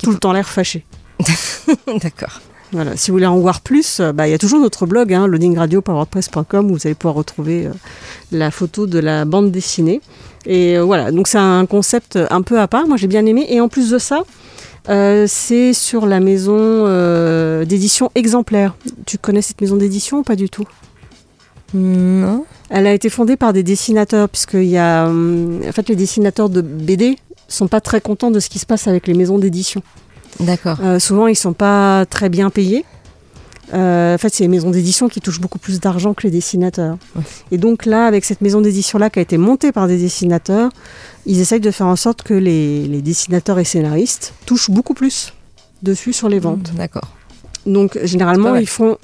tout 0.03 0.11
le 0.11 0.18
temps 0.18 0.33
l'air 0.33 0.49
fâché. 0.49 0.85
D'accord. 2.02 2.40
Voilà. 2.72 2.96
Si 2.96 3.10
vous 3.10 3.16
voulez 3.16 3.26
en 3.26 3.38
voir 3.38 3.60
plus, 3.60 4.00
euh, 4.00 4.12
bah, 4.12 4.26
il 4.26 4.32
y 4.32 4.34
a 4.34 4.38
toujours 4.38 4.60
notre 4.60 4.87
blog, 4.87 5.12
hein, 5.12 5.26
loadingradio.wordpress.com, 5.26 6.70
où 6.70 6.74
vous 6.74 6.87
allez 6.87 6.94
pouvoir 6.94 7.14
retrouver 7.14 7.66
euh, 7.66 7.72
la 8.32 8.50
photo 8.50 8.87
de 8.87 8.98
la 8.98 9.24
bande 9.24 9.50
dessinée. 9.50 10.00
Et 10.46 10.76
euh, 10.76 10.82
voilà, 10.82 11.10
donc 11.10 11.28
c'est 11.28 11.38
un 11.38 11.66
concept 11.66 12.18
un 12.30 12.42
peu 12.42 12.60
à 12.60 12.68
part, 12.68 12.87
moi 12.87 12.96
j'ai 12.96 13.06
bien 13.06 13.24
aimé. 13.26 13.46
Et 13.48 13.60
en 13.60 13.68
plus 13.68 13.90
de 13.90 13.98
ça, 13.98 14.22
euh, 14.88 15.24
c'est 15.26 15.72
sur 15.72 16.06
la 16.06 16.20
maison 16.20 16.56
euh, 16.58 17.64
d'édition 17.64 18.10
exemplaire. 18.14 18.76
Tu 19.06 19.18
connais 19.18 19.42
cette 19.42 19.60
maison 19.60 19.76
d'édition 19.76 20.18
ou 20.18 20.22
pas 20.22 20.37
du 20.37 20.50
tout? 20.50 20.66
Non. 21.72 22.44
Elle 22.70 22.87
a 22.87 22.92
été 22.92 23.08
fondée 23.08 23.37
par 23.37 23.52
des 23.52 23.62
dessinateurs, 23.62 24.28
puisqu'il 24.28 24.64
y 24.64 24.78
a. 24.78 25.06
hum, 25.06 25.60
en 25.66 25.72
fait, 25.72 25.88
les 25.88 25.96
dessinateurs 25.96 26.48
de 26.48 26.60
BD 26.60 27.18
sont 27.48 27.68
pas 27.68 27.80
très 27.80 28.00
contents 28.00 28.30
de 28.30 28.40
ce 28.40 28.48
qui 28.48 28.58
se 28.58 28.66
passe 28.66 28.87
avec 28.87 29.06
les 29.06 29.14
maisons 29.14 29.38
d'édition. 29.38 29.82
D'accord. 30.40 30.79
Euh, 30.83 30.99
souvent, 30.99 31.27
ils 31.27 31.37
sont 31.37 31.53
pas 31.53 32.07
très 32.07 32.29
bien 32.29 32.51
payés. 32.51 32.85
Euh, 33.73 34.14
en 34.14 34.18
fait, 34.18 34.33
c'est 34.33 34.44
les 34.44 34.49
maisons 34.49 34.70
d'édition 34.70 35.09
qui 35.09 35.20
touchent 35.20 35.40
beaucoup 35.40 35.59
plus 35.59 35.81
d'argent 35.81 36.12
que 36.14 36.23
les 36.25 36.31
dessinateurs. 36.31 36.99
Et 37.51 37.59
donc 37.59 37.87
là, 37.87 38.07
avec 38.07 38.25
cette 38.25 38.40
maison 38.40 38.61
d'édition-là 38.61 39.11
qui 39.11 39.18
a 39.18 39.23
été 39.23 39.38
montée 39.38 39.73
par 39.73 39.88
des 39.88 39.97
dessinateurs, 39.97 40.70
ils 41.27 41.40
essayent 41.40 41.61
de 41.61 41.70
faire 41.70 41.87
en 41.87 41.97
sorte 41.97 42.23
que 42.23 42.35
les, 42.35 42.87
les 42.87 43.01
dessinateurs 43.01 43.59
et 43.59 43.64
scénaristes 43.64 44.35
touchent 44.47 44.70
beaucoup 44.70 44.94
plus 44.94 45.33
dessus 45.83 46.12
sur 46.12 46.29
les 46.29 46.38
ventes. 46.38 46.73
D'accord. 46.75 47.09
Donc 47.66 47.99
généralement, 48.03 48.57
ils 48.57 48.68
font, 48.68 48.99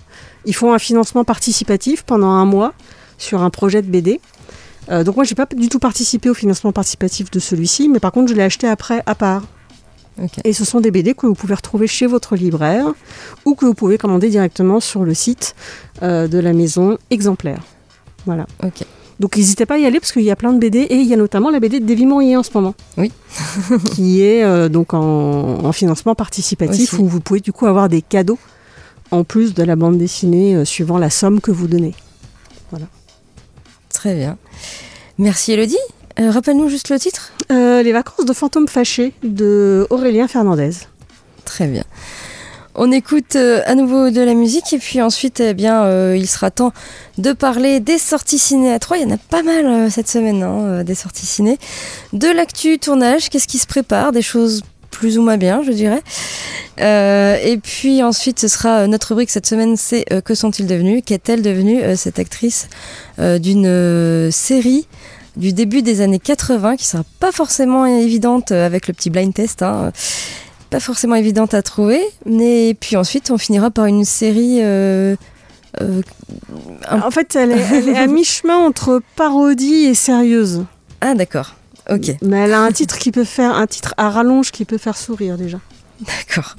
ils 0.45 0.55
font 0.55 0.73
un 0.73 0.79
financement 0.79 1.25
participatif 1.25 2.03
pendant 2.03 2.29
un 2.29 2.45
mois 2.45 2.75
sur 3.19 3.43
un 3.43 3.51
projet 3.51 3.83
de 3.83 3.89
BD. 3.89 4.21
Euh, 4.91 5.05
donc 5.05 5.17
moi, 5.17 5.25
j'ai 5.25 5.35
pas 5.35 5.47
du 5.47 5.69
tout 5.69 5.79
participé 5.79 6.29
au 6.29 6.35
financement 6.35 6.73
participatif 6.73 7.31
de 7.31 7.39
celui-ci, 7.39 7.89
mais 7.89 8.01
par 8.01 8.13
contre, 8.13 8.31
je 8.31 8.35
l'ai 8.35 8.43
acheté 8.43 8.67
après 8.69 9.03
à 9.07 9.15
part. 9.15 9.45
Et 10.45 10.53
ce 10.53 10.65
sont 10.65 10.81
des 10.81 10.91
BD 10.91 11.15
que 11.15 11.27
vous 11.27 11.35
pouvez 11.35 11.55
retrouver 11.55 11.87
chez 11.87 12.07
votre 12.07 12.37
libraire 12.37 12.87
ou 13.45 13.55
que 13.55 13.65
vous 13.65 13.75
pouvez 13.75 13.97
commander 13.97 14.29
directement 14.29 14.81
sur 14.81 15.05
le 15.05 15.15
site 15.15 15.55
euh, 16.03 16.29
de 16.29 16.39
la 16.39 16.53
maison 16.53 16.99
exemplaire. 17.11 17.63
Voilà. 18.27 18.47
Ok. 18.63 18.85
Donc 19.19 19.37
n'hésitez 19.37 19.67
pas 19.67 19.75
à 19.75 19.79
y 19.79 19.85
aller 19.87 20.01
parce 20.01 20.13
qu'il 20.13 20.23
y 20.23 20.31
a 20.31 20.37
plein 20.37 20.53
de 20.53 20.59
BD 20.59 20.79
et 20.79 20.97
il 20.97 21.07
y 21.07 21.13
a 21.15 21.17
notamment 21.17 21.51
la 21.51 21.61
BD 21.61 21.81
de 21.81 21.87
Davy 21.87 22.07
Mourier 22.07 22.37
en 22.37 22.43
ce 22.43 22.51
moment. 22.55 22.75
Oui. 22.97 23.13
qui 23.95 24.23
est 24.23 24.43
euh, 24.45 24.69
donc 24.69 24.95
en, 24.95 25.01
en 25.65 25.73
financement 25.73 26.15
participatif 26.15 26.95
Aussi. 26.95 27.03
où 27.03 27.07
vous 27.07 27.21
pouvez 27.21 27.41
du 27.41 27.53
coup 27.53 27.67
avoir 27.67 27.89
des 27.89 28.03
cadeaux 28.03 28.39
en 29.11 29.25
plus 29.25 29.55
de 29.55 29.63
la 29.63 29.77
bande 29.77 29.99
dessinée 29.99 30.55
euh, 30.57 30.65
suivant 30.65 30.99
la 30.99 31.11
somme 31.11 31.41
que 31.41 31.51
vous 31.51 31.67
donnez. 31.67 31.95
Très 33.93 34.15
bien. 34.15 34.39
Merci 35.19 35.53
Elodie. 35.53 35.77
Euh, 36.21 36.31
Rappelle-nous 36.31 36.69
juste 36.69 36.91
le 36.91 36.99
titre. 36.99 37.33
Euh, 37.51 37.83
les 37.83 37.93
vacances 37.93 38.27
de 38.27 38.33
fantômes 38.33 38.69
fâchés 38.69 39.13
de 39.23 39.87
Aurélien 39.91 40.29
Fernandez. 40.29 40.73
Très 41.45 41.67
bien. 41.67 41.85
On 42.77 42.93
écoute 42.93 43.35
euh, 43.35 43.63
à 43.67 43.75
nouveau 43.75 44.11
de 44.11 44.21
la 44.21 44.35
musique 44.35 44.73
et 44.73 44.79
puis 44.79 45.03
ensuite, 45.03 45.41
eh 45.41 45.55
bien, 45.55 45.83
euh, 45.83 46.17
il 46.17 46.29
sera 46.29 46.53
temps 46.53 46.73
de 47.19 47.33
parler 47.33 47.81
des 47.81 47.99
sorties 47.99 48.39
ciné 48.39 48.73
à 48.73 48.79
3. 48.79 48.99
Il 48.99 49.03
y 49.03 49.07
en 49.07 49.15
a 49.15 49.19
pas 49.19 49.43
mal 49.43 49.67
euh, 49.67 49.91
cette 49.91 50.09
semaine, 50.09 50.43
hein, 50.43 50.85
des 50.85 50.95
sorties 50.95 51.27
ciné. 51.27 51.59
De 52.13 52.29
l'actu 52.29 52.79
tournage, 52.79 53.29
qu'est-ce 53.29 53.49
qui 53.49 53.59
se 53.59 53.67
prépare 53.67 54.13
Des 54.13 54.23
choses 54.23 54.63
plus 54.91 55.19
ou 55.19 55.23
moins 55.23 55.37
bien, 55.37 55.63
je 55.63 55.73
dirais. 55.73 56.03
Et 56.79 57.59
puis 57.59 58.03
ensuite, 58.03 58.39
ce 58.41 58.49
sera 58.49 58.87
notre 58.87 59.09
rubrique 59.09 59.31
cette 59.31 59.47
semaine, 59.47 59.77
c'est 59.77 60.05
Que 60.25 60.35
sont-ils 60.35 60.67
devenus? 60.67 61.03
Qu'est-elle 61.05 61.43
devenue 61.43 61.83
cette 61.97 62.19
actrice 62.19 62.69
d'une 63.19 64.31
série 64.31 64.87
du 65.37 65.53
début 65.53 65.83
des 65.83 66.01
années 66.01 66.19
80 66.19 66.77
qui 66.77 66.87
sera 66.87 67.05
pas 67.19 67.33
forcément 67.33 67.87
évidente 67.87 68.53
euh, 68.53 68.67
avec 68.67 68.89
le 68.89 68.95
petit 68.95 69.11
blind 69.11 69.33
test. 69.33 69.63
hein. 69.63 69.93
pas 70.71 70.81
forcément 70.81 71.15
évidente 71.15 71.55
à 71.55 71.63
trouver. 71.63 72.01
Et 72.27 72.77
puis 72.79 72.97
ensuite, 72.97 73.31
on 73.31 73.39
finira 73.39 73.71
par 73.71 73.87
une 73.87 74.05
série. 74.05 74.59
Euh, 74.63 75.17
euh, 75.81 76.03
en 76.91 77.11
fait, 77.11 77.37
elle 77.37 77.53
est, 77.53 77.65
elle 77.73 77.89
est 77.89 77.97
à 77.97 78.07
mi-chemin 78.09 78.57
entre 78.57 79.03
parodie 79.17 79.85
et 79.87 79.95
sérieuse. 79.95 80.65
Ah, 81.01 81.15
d'accord. 81.15 81.55
Ok. 81.91 82.13
Mais 82.23 82.41
elle 82.41 82.53
a 82.53 82.61
un 82.61 82.73
titre 82.73 82.99
qui 82.99 83.11
peut 83.11 83.25
faire 83.25 83.55
un 83.57 83.67
titre 83.67 83.95
à 83.97 84.11
rallonge 84.11 84.51
qui 84.53 84.65
peut 84.65 84.79
faire 84.79 84.97
sourire 84.97 85.37
déjà. 85.37 85.59
D'accord. 86.01 86.57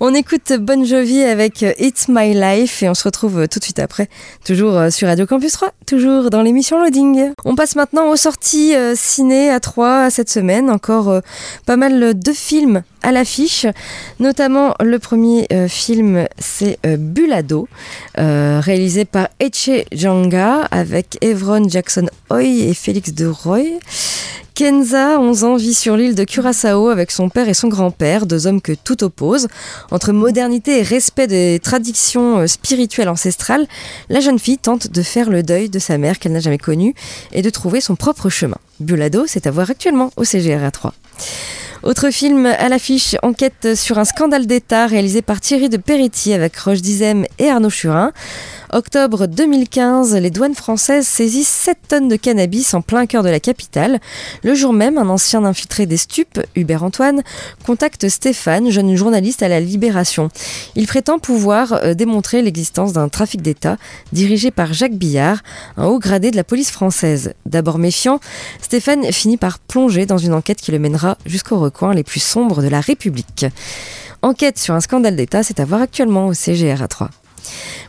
On 0.00 0.14
écoute 0.14 0.52
Bon 0.60 0.84
Jovi 0.84 1.22
avec 1.22 1.62
It's 1.62 2.06
My 2.06 2.32
Life 2.32 2.84
et 2.84 2.88
on 2.88 2.94
se 2.94 3.02
retrouve 3.02 3.48
tout 3.48 3.58
de 3.58 3.64
suite 3.64 3.80
après, 3.80 4.08
toujours 4.44 4.92
sur 4.92 5.08
Radio 5.08 5.26
Campus 5.26 5.50
3, 5.50 5.72
toujours 5.86 6.30
dans 6.30 6.40
l'émission 6.40 6.80
Loading. 6.80 7.32
On 7.44 7.56
passe 7.56 7.74
maintenant 7.74 8.08
aux 8.08 8.14
sorties 8.14 8.76
euh, 8.76 8.94
ciné 8.94 9.50
à 9.50 9.58
3 9.58 10.10
cette 10.10 10.30
semaine, 10.30 10.70
encore 10.70 11.08
euh, 11.08 11.20
pas 11.66 11.76
mal 11.76 12.16
de 12.16 12.32
films 12.32 12.84
à 13.02 13.10
l'affiche, 13.10 13.66
notamment 14.20 14.74
le 14.80 15.00
premier 15.00 15.48
euh, 15.52 15.66
film 15.66 16.28
c'est 16.38 16.78
Bulado, 16.96 17.66
réalisé 18.16 19.04
par 19.04 19.26
Eche 19.40 19.84
Janga 19.90 20.68
avec 20.70 21.18
Evron 21.22 21.68
Jackson 21.68 22.06
Hoy 22.30 22.68
et 22.68 22.74
Félix 22.74 23.12
de 23.14 23.26
Roy. 23.26 23.80
Kenza, 24.58 25.20
11 25.20 25.44
ans, 25.44 25.54
vit 25.54 25.72
sur 25.72 25.96
l'île 25.96 26.16
de 26.16 26.24
Curaçao 26.24 26.88
avec 26.88 27.12
son 27.12 27.28
père 27.28 27.48
et 27.48 27.54
son 27.54 27.68
grand-père, 27.68 28.26
deux 28.26 28.48
hommes 28.48 28.60
que 28.60 28.72
tout 28.72 29.04
oppose. 29.04 29.46
Entre 29.92 30.10
modernité 30.10 30.80
et 30.80 30.82
respect 30.82 31.28
des 31.28 31.60
traditions 31.62 32.38
euh, 32.38 32.48
spirituelles 32.48 33.08
ancestrales, 33.08 33.68
la 34.08 34.18
jeune 34.18 34.40
fille 34.40 34.58
tente 34.58 34.88
de 34.88 35.02
faire 35.02 35.30
le 35.30 35.44
deuil 35.44 35.68
de 35.68 35.78
sa 35.78 35.96
mère 35.96 36.18
qu'elle 36.18 36.32
n'a 36.32 36.40
jamais 36.40 36.58
connue 36.58 36.96
et 37.30 37.40
de 37.40 37.50
trouver 37.50 37.80
son 37.80 37.94
propre 37.94 38.30
chemin. 38.30 38.58
Bulado, 38.80 39.26
c'est 39.28 39.46
à 39.46 39.52
voir 39.52 39.70
actuellement 39.70 40.10
au 40.16 40.24
CGRA 40.24 40.72
3. 40.72 40.92
Autre 41.84 42.10
film 42.10 42.46
à 42.46 42.68
l'affiche, 42.68 43.14
enquête 43.22 43.76
sur 43.76 43.98
un 43.98 44.04
scandale 44.04 44.48
d'État 44.48 44.88
réalisé 44.88 45.22
par 45.22 45.40
Thierry 45.40 45.68
de 45.68 45.76
Peretti 45.76 46.32
avec 46.32 46.56
Roche 46.56 46.82
Dizem 46.82 47.26
et 47.38 47.48
Arnaud 47.48 47.70
Churin. 47.70 48.10
Octobre 48.70 49.26
2015, 49.26 50.14
les 50.16 50.28
douanes 50.28 50.54
françaises 50.54 51.06
saisissent 51.06 51.48
7 51.48 51.78
tonnes 51.88 52.08
de 52.08 52.16
cannabis 52.16 52.74
en 52.74 52.82
plein 52.82 53.06
cœur 53.06 53.22
de 53.22 53.30
la 53.30 53.40
capitale. 53.40 53.98
Le 54.42 54.54
jour 54.54 54.74
même, 54.74 54.98
un 54.98 55.08
ancien 55.08 55.42
infiltré 55.46 55.86
des 55.86 55.96
stupes, 55.96 56.38
Hubert 56.54 56.82
Antoine, 56.82 57.22
contacte 57.64 58.10
Stéphane, 58.10 58.70
jeune 58.70 58.94
journaliste 58.94 59.42
à 59.42 59.48
la 59.48 59.60
Libération. 59.60 60.28
Il 60.76 60.86
prétend 60.86 61.18
pouvoir 61.18 61.72
euh, 61.72 61.94
démontrer 61.94 62.42
l'existence 62.42 62.92
d'un 62.92 63.08
trafic 63.08 63.40
d'État 63.40 63.78
dirigé 64.12 64.50
par 64.50 64.74
Jacques 64.74 64.96
Billard, 64.96 65.38
un 65.78 65.86
haut 65.86 65.98
gradé 65.98 66.30
de 66.30 66.36
la 66.36 66.44
police 66.44 66.70
française. 66.70 67.32
D'abord 67.46 67.78
méfiant, 67.78 68.20
Stéphane 68.60 69.10
finit 69.12 69.38
par 69.38 69.60
plonger 69.60 70.04
dans 70.04 70.18
une 70.18 70.34
enquête 70.34 70.60
qui 70.60 70.72
le 70.72 70.78
mènera 70.78 71.16
jusqu'aux 71.24 71.58
recoins 71.58 71.94
les 71.94 72.04
plus 72.04 72.20
sombres 72.20 72.62
de 72.62 72.68
la 72.68 72.82
République. 72.82 73.46
Enquête 74.20 74.58
sur 74.58 74.74
un 74.74 74.80
scandale 74.80 75.16
d'État, 75.16 75.42
c'est 75.42 75.58
à 75.58 75.64
voir 75.64 75.80
actuellement 75.80 76.26
au 76.26 76.34
CGRA 76.34 76.86
3. 76.86 77.08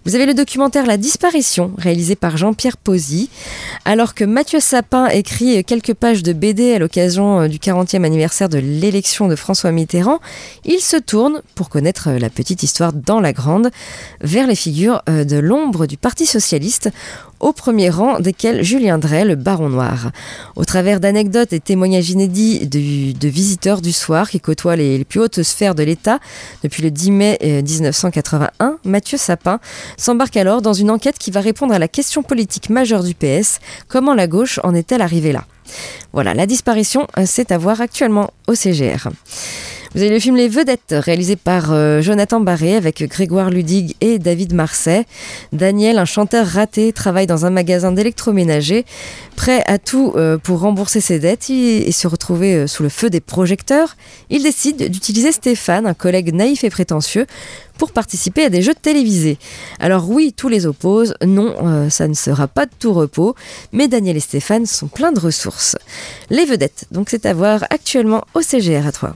Vous 0.05 0.15
avez 0.15 0.25
le 0.25 0.33
documentaire 0.33 0.85
La 0.85 0.97
disparition, 0.97 1.71
réalisé 1.77 2.15
par 2.15 2.37
Jean-Pierre 2.37 2.77
Posy. 2.77 3.29
Alors 3.85 4.13
que 4.13 4.23
Mathieu 4.23 4.59
Sapin 4.59 5.07
écrit 5.07 5.63
quelques 5.63 5.93
pages 5.93 6.23
de 6.23 6.33
BD 6.33 6.73
à 6.73 6.79
l'occasion 6.79 7.41
euh, 7.41 7.47
du 7.47 7.57
40e 7.57 8.03
anniversaire 8.03 8.49
de 8.49 8.57
l'élection 8.57 9.27
de 9.27 9.35
François 9.35 9.71
Mitterrand, 9.71 10.19
il 10.65 10.79
se 10.79 10.97
tourne, 10.97 11.41
pour 11.55 11.69
connaître 11.69 12.09
euh, 12.09 12.19
la 12.19 12.29
petite 12.29 12.63
histoire 12.63 12.93
dans 12.93 13.19
la 13.19 13.33
grande, 13.33 13.71
vers 14.21 14.47
les 14.47 14.55
figures 14.55 15.01
euh, 15.09 15.23
de 15.23 15.37
l'ombre 15.37 15.85
du 15.85 15.97
Parti 15.97 16.25
socialiste, 16.25 16.89
au 17.39 17.53
premier 17.53 17.89
rang 17.89 18.19
desquels 18.19 18.63
Julien 18.63 18.97
Drey, 18.97 19.25
le 19.25 19.35
baron 19.35 19.69
noir. 19.69 20.11
Au 20.55 20.65
travers 20.65 20.99
d'anecdotes 20.99 21.53
et 21.53 21.59
témoignages 21.59 22.09
inédits 22.09 22.67
de, 22.67 23.27
visiteurs 23.27 23.81
du 23.81 23.91
soir 23.91 24.29
qui 24.29 24.39
côtoient 24.39 24.75
les, 24.75 25.03
plus 25.05 25.19
hautes 25.19 25.43
sphères 25.43 25.75
de 25.75 25.83
l'État, 25.83 26.19
depuis 26.63 26.83
le 26.83 26.91
10 26.91 27.11
mai 27.11 27.37
1981, 27.41 28.77
Mathieu 28.83 29.17
Sapin 29.17 29.59
s'embarque 29.97 30.37
alors 30.37 30.61
dans 30.61 30.73
une 30.73 30.91
enquête 30.91 31.17
qui 31.17 31.31
va 31.31 31.41
répondre 31.41 31.73
à 31.73 31.79
la 31.79 31.87
question 31.87 32.23
politique 32.23 32.69
majeure 32.69 33.03
du 33.03 33.13
PS, 33.13 33.59
comment 33.87 34.13
la 34.13 34.27
gauche 34.27 34.59
en 34.63 34.73
est-elle 34.73 35.01
arrivée 35.01 35.31
là? 35.31 35.45
Voilà, 36.13 36.33
la 36.33 36.45
disparition, 36.45 37.07
euh, 37.17 37.23
c'est 37.25 37.51
à 37.51 37.57
voir 37.57 37.81
actuellement 37.81 38.31
au 38.47 38.55
CGR. 38.55 39.09
Vous 39.95 40.03
avez 40.03 40.11
le 40.11 40.19
film 40.19 40.35
Les 40.35 40.47
Vedettes, 40.47 40.93
réalisé 40.95 41.35
par 41.35 41.73
euh, 41.73 41.99
Jonathan 41.99 42.39
Barré 42.39 42.75
avec 42.75 43.01
Grégoire 43.09 43.49
Ludig 43.49 43.95
et 44.01 44.19
David 44.19 44.53
Marseille. 44.53 45.03
Daniel, 45.51 45.97
un 45.97 46.05
chanteur 46.05 46.45
raté, 46.45 46.93
travaille 46.93 47.25
dans 47.25 47.47
un 47.47 47.49
magasin 47.49 47.91
d'électroménager, 47.91 48.85
prêt 49.35 49.63
à 49.65 49.79
tout 49.79 50.13
euh, 50.15 50.37
pour 50.37 50.59
rembourser 50.59 51.01
ses 51.01 51.17
dettes 51.17 51.49
et, 51.49 51.91
se 51.91 52.07
retrouver 52.07 52.53
euh, 52.53 52.67
sous 52.67 52.83
le 52.83 52.89
feu 52.89 53.09
des 53.09 53.19
projecteurs. 53.19 53.95
Il 54.29 54.43
décide 54.43 54.91
d'utiliser 54.91 55.31
Stéphane, 55.31 55.87
un 55.87 55.95
collègue 55.95 56.35
naïf 56.35 56.63
et 56.63 56.69
prétentieux, 56.69 57.25
pour 57.79 57.91
participer 57.91 58.43
à 58.43 58.49
des 58.49 58.61
jeux 58.61 58.75
télévisés. 58.79 59.39
Alors 59.79 60.07
oui, 60.07 60.35
tous 60.37 60.49
les 60.49 60.67
opposent, 60.67 61.15
non, 61.25 61.89
ça 61.89 62.07
ne 62.07 62.13
sera 62.13 62.47
pas 62.47 62.65
de 62.65 62.71
tout 62.77 62.93
repos, 62.93 63.35
mais 63.71 63.87
Daniel 63.87 64.17
et 64.17 64.19
Stéphane 64.19 64.65
sont 64.65 64.87
pleins 64.87 65.13
de 65.13 65.19
ressources. 65.19 65.77
Les 66.29 66.45
vedettes, 66.45 66.85
donc 66.91 67.09
c'est 67.09 67.25
à 67.25 67.33
voir 67.33 67.63
actuellement 67.71 68.25
au 68.35 68.41
CGR 68.41 68.85
à 68.85 68.91
3. 68.91 69.15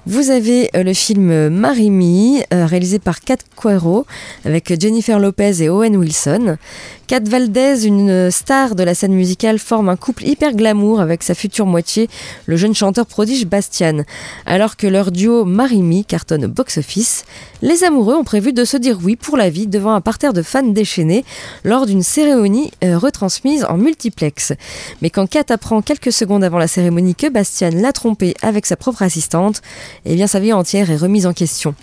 Vous 0.07 0.31
avez 0.31 0.71
euh, 0.75 0.81
le 0.81 0.93
film 0.93 1.49
Marimi, 1.49 2.41
euh, 2.51 2.65
réalisé 2.65 2.97
par 2.97 3.19
Kat 3.19 3.37
Quero, 3.55 4.07
avec 4.45 4.81
Jennifer 4.81 5.19
Lopez 5.19 5.61
et 5.61 5.69
Owen 5.69 5.95
Wilson. 5.95 6.57
Kat 7.05 7.19
Valdez, 7.19 7.85
une 7.85 8.31
star 8.31 8.73
de 8.73 8.83
la 8.83 8.95
scène 8.95 9.13
musicale, 9.13 9.59
forme 9.59 9.89
un 9.89 9.97
couple 9.97 10.25
hyper 10.25 10.53
glamour 10.53 11.01
avec 11.01 11.21
sa 11.23 11.35
future 11.35 11.65
moitié, 11.65 12.09
le 12.45 12.55
jeune 12.55 12.73
chanteur 12.73 13.05
prodige 13.05 13.45
Bastian. 13.45 14.03
Alors 14.45 14.77
que 14.77 14.87
leur 14.87 15.11
duo 15.11 15.43
Marimi 15.43 16.05
cartonne 16.05 16.45
au 16.45 16.47
box-office, 16.47 17.25
les 17.61 17.83
amoureux 17.83 18.15
ont 18.15 18.23
prévu 18.23 18.53
de 18.53 18.63
se 18.63 18.77
dire 18.77 18.97
oui 19.03 19.17
pour 19.17 19.35
la 19.35 19.49
vie 19.49 19.67
devant 19.67 19.93
un 19.93 19.99
parterre 19.99 20.31
de 20.31 20.41
fans 20.41 20.63
déchaînés 20.63 21.25
lors 21.65 21.85
d'une 21.85 22.01
cérémonie 22.01 22.71
euh, 22.83 22.97
retransmise 22.97 23.65
en 23.65 23.77
multiplex. 23.77 24.53
Mais 25.01 25.09
quand 25.09 25.29
Kat 25.29 25.43
apprend 25.49 25.81
quelques 25.81 26.13
secondes 26.13 26.45
avant 26.45 26.59
la 26.59 26.67
cérémonie 26.67 27.13
que 27.13 27.27
Bastian 27.27 27.71
l'a 27.73 27.91
trompée 27.91 28.35
avec 28.41 28.65
sa 28.65 28.77
propre 28.77 29.03
assistante, 29.03 29.61
eh 30.05 30.15
bien 30.15 30.27
sa 30.27 30.39
vie 30.39 30.53
entière 30.53 30.89
est 30.91 30.97
remise 30.97 31.25
en 31.25 31.33
question. 31.33 31.75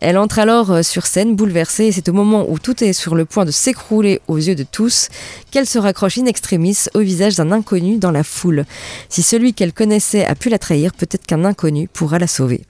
Elle 0.00 0.18
entre 0.18 0.38
alors 0.38 0.70
euh, 0.70 0.82
sur 0.82 1.06
scène 1.06 1.36
bouleversée 1.36 1.86
et 1.86 1.92
c'est 1.92 2.08
au 2.08 2.12
moment 2.12 2.46
où 2.48 2.58
tout 2.58 2.82
est 2.82 2.92
sur 2.92 3.14
le 3.14 3.24
point 3.24 3.44
de 3.44 3.50
s'écrouler 3.50 4.20
aux 4.28 4.36
yeux 4.36 4.54
de 4.54 4.64
tous, 4.64 5.08
qu'elle 5.50 5.66
se 5.66 5.78
raccroche 5.78 6.18
in 6.18 6.26
extremis 6.26 6.76
au 6.94 7.00
visage 7.00 7.36
d'un 7.36 7.52
inconnu 7.52 7.98
dans 7.98 8.10
la 8.10 8.24
foule. 8.24 8.64
Si 9.08 9.22
celui 9.22 9.54
qu'elle 9.54 9.72
connaissait 9.72 10.24
a 10.24 10.34
pu 10.34 10.48
la 10.48 10.58
trahir, 10.58 10.92
peut-être 10.92 11.26
qu'un 11.26 11.44
inconnu 11.44 11.88
pourra 11.88 12.18
la 12.18 12.26
sauver. 12.26 12.62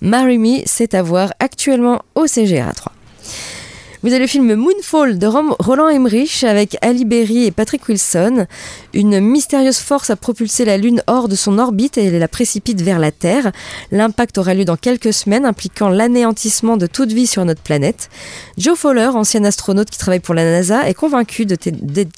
Marry 0.00 0.38
Me, 0.38 0.62
c'est 0.66 0.94
à 0.94 1.02
voir 1.02 1.32
actuellement 1.40 2.02
au 2.14 2.26
CGRA 2.26 2.72
3. 2.72 2.92
Vous 4.02 4.08
avez 4.08 4.20
le 4.20 4.26
film 4.26 4.54
Moonfall 4.54 5.18
de 5.18 5.26
Roland 5.26 5.90
Emmerich 5.90 6.42
avec 6.44 6.78
Ali 6.80 7.04
Berry 7.04 7.44
et 7.44 7.50
Patrick 7.50 7.86
Wilson. 7.86 8.46
Une 8.94 9.20
mystérieuse 9.20 9.76
force 9.76 10.08
a 10.08 10.16
propulsé 10.16 10.64
la 10.64 10.78
Lune 10.78 11.02
hors 11.06 11.28
de 11.28 11.34
son 11.34 11.58
orbite 11.58 11.98
et 11.98 12.18
la 12.18 12.26
précipite 12.26 12.80
vers 12.80 12.98
la 12.98 13.12
Terre. 13.12 13.52
L'impact 13.92 14.38
aura 14.38 14.54
lieu 14.54 14.64
dans 14.64 14.78
quelques 14.78 15.12
semaines, 15.12 15.44
impliquant 15.44 15.90
l'anéantissement 15.90 16.78
de 16.78 16.86
toute 16.86 17.12
vie 17.12 17.26
sur 17.26 17.44
notre 17.44 17.60
planète. 17.60 18.08
Joe 18.56 18.78
Fowler, 18.78 19.08
ancien 19.08 19.44
astronaute 19.44 19.90
qui 19.90 19.98
travaille 19.98 20.20
pour 20.20 20.34
la 20.34 20.44
NASA, 20.44 20.88
est 20.88 20.94
convaincu 20.94 21.44
de, 21.44 21.58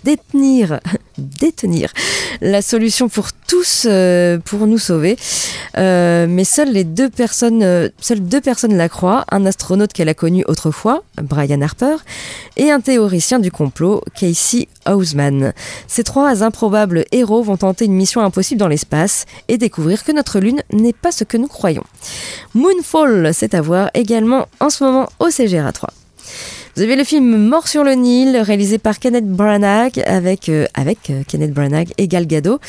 détenir, 0.04 0.78
détenir 1.18 1.92
la 2.40 2.62
solution 2.62 3.08
pour 3.08 3.32
tous 3.46 3.86
euh, 3.88 4.38
pour 4.38 4.66
nous 4.66 4.78
sauver. 4.78 5.16
Euh, 5.78 6.26
mais 6.28 6.44
seules 6.44 6.72
les 6.72 6.84
deux 6.84 7.10
personnes, 7.10 7.62
euh, 7.62 7.88
seules 8.00 8.22
deux 8.22 8.40
personnes 8.40 8.76
la 8.76 8.88
croient. 8.88 9.24
Un 9.30 9.46
astronaute 9.46 9.92
qu'elle 9.92 10.08
a 10.08 10.14
connu 10.14 10.44
autrefois, 10.48 11.02
Brian 11.22 11.60
et 12.56 12.70
un 12.70 12.80
théoricien 12.80 13.38
du 13.38 13.50
complot, 13.50 14.02
Casey 14.18 14.68
Hausman. 14.88 15.52
Ces 15.86 16.04
trois 16.04 16.42
improbables 16.42 17.04
héros 17.12 17.42
vont 17.42 17.56
tenter 17.56 17.84
une 17.84 17.94
mission 17.94 18.20
impossible 18.20 18.58
dans 18.58 18.68
l'espace 18.68 19.26
et 19.48 19.58
découvrir 19.58 20.04
que 20.04 20.12
notre 20.12 20.40
Lune 20.40 20.62
n'est 20.72 20.92
pas 20.92 21.12
ce 21.12 21.24
que 21.24 21.36
nous 21.36 21.48
croyons. 21.48 21.84
Moonfall, 22.54 23.32
c'est 23.32 23.54
à 23.54 23.60
voir 23.60 23.90
également 23.94 24.48
en 24.60 24.70
ce 24.70 24.84
moment 24.84 25.08
au 25.20 25.30
CGRA 25.30 25.72
3. 25.72 25.90
Vous 26.74 26.80
avez 26.80 26.96
le 26.96 27.04
film 27.04 27.36
Mort 27.36 27.68
sur 27.68 27.84
le 27.84 27.92
Nil, 27.92 28.34
réalisé 28.38 28.78
par 28.78 28.98
Kenneth 28.98 29.28
Branagh 29.28 30.02
avec, 30.06 30.48
euh, 30.48 30.64
avec 30.72 31.10
euh, 31.10 31.22
Kenneth 31.28 31.52
Branagh 31.52 31.88
et 31.98 32.08
Gal 32.08 32.26
Gadot, 32.26 32.60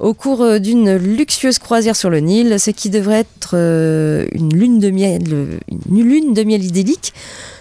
au 0.00 0.12
cours 0.12 0.42
euh, 0.42 0.58
d'une 0.58 0.96
luxueuse 0.96 1.60
croisière 1.60 1.94
sur 1.94 2.10
le 2.10 2.18
Nil, 2.18 2.58
ce 2.58 2.72
qui 2.72 2.90
devrait 2.90 3.20
être 3.20 3.54
une 3.54 4.52
lune 4.52 4.80
de 4.80 4.90
miel, 4.90 5.22
une 5.88 6.02
lune 6.02 6.34
de 6.34 6.42
miel 6.42 6.64
idyllique 6.64 7.14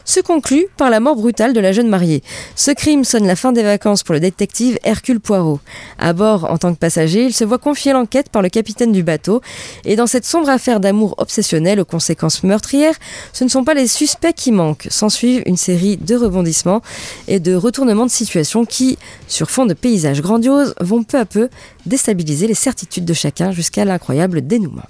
se 0.06 0.20
conclut 0.20 0.68
par 0.78 0.90
la 0.90 1.00
mort 1.00 1.16
brutale 1.16 1.54
de 1.54 1.60
la 1.60 1.72
jeune 1.72 1.88
mariée. 1.88 2.24
Ce 2.56 2.72
crime 2.72 3.04
sonne 3.04 3.28
la 3.28 3.36
fin 3.36 3.52
des 3.52 3.64
vacances 3.64 4.04
pour 4.04 4.14
le 4.14 4.20
détective 4.20 4.78
Hercule 4.84 5.20
Poirot. 5.20 5.60
À 5.98 6.14
bord, 6.14 6.50
en 6.52 6.58
tant 6.58 6.74
que 6.74 6.80
passager, 6.80 7.26
il 7.26 7.34
se 7.34 7.44
voit 7.44 7.58
confier 7.58 7.94
l'enquête 7.94 8.30
par 8.30 8.42
le 8.42 8.50
capitaine 8.50 8.92
du 8.92 9.04
bateau. 9.04 9.42
Et 9.86 9.96
dans 9.96 10.08
cette 10.08 10.26
sombre 10.26 10.50
affaire 10.50 10.80
d'amour 10.80 11.16
obsessionnel 11.18 11.80
aux 11.80 11.86
conséquences 11.86 12.44
meurtrières, 12.44 12.96
ce 13.32 13.44
ne 13.44 13.50
sont 13.50 13.64
pas 13.64 13.74
les 13.74 13.88
suspects 13.88 14.34
qui 14.34 14.52
manquent. 14.52 14.88
S'ensuivent 14.90 15.44
une 15.46 15.58
série 15.58 15.98
de 15.98 16.16
rebondissements 16.16 16.82
et 17.28 17.40
de 17.40 17.56
retournements 17.56 18.06
de 18.06 18.12
situation 18.12 18.66
qui, 18.66 18.98
sur 19.28 19.50
fond 19.50 19.66
de 19.66 19.74
paysages 19.74 20.22
grandioses, 20.22 20.76
vont 20.80 21.04
peu 21.04 21.18
à 21.18 21.26
peu 21.26 21.50
déstabiliser 21.86 22.48
les 22.48 22.54
certitudes 22.54 23.06
de 23.06 23.14
chacun 23.14 23.52
jusqu'à 23.52 23.86
l'incroyable 23.86 24.46
dénouement. 24.46 24.84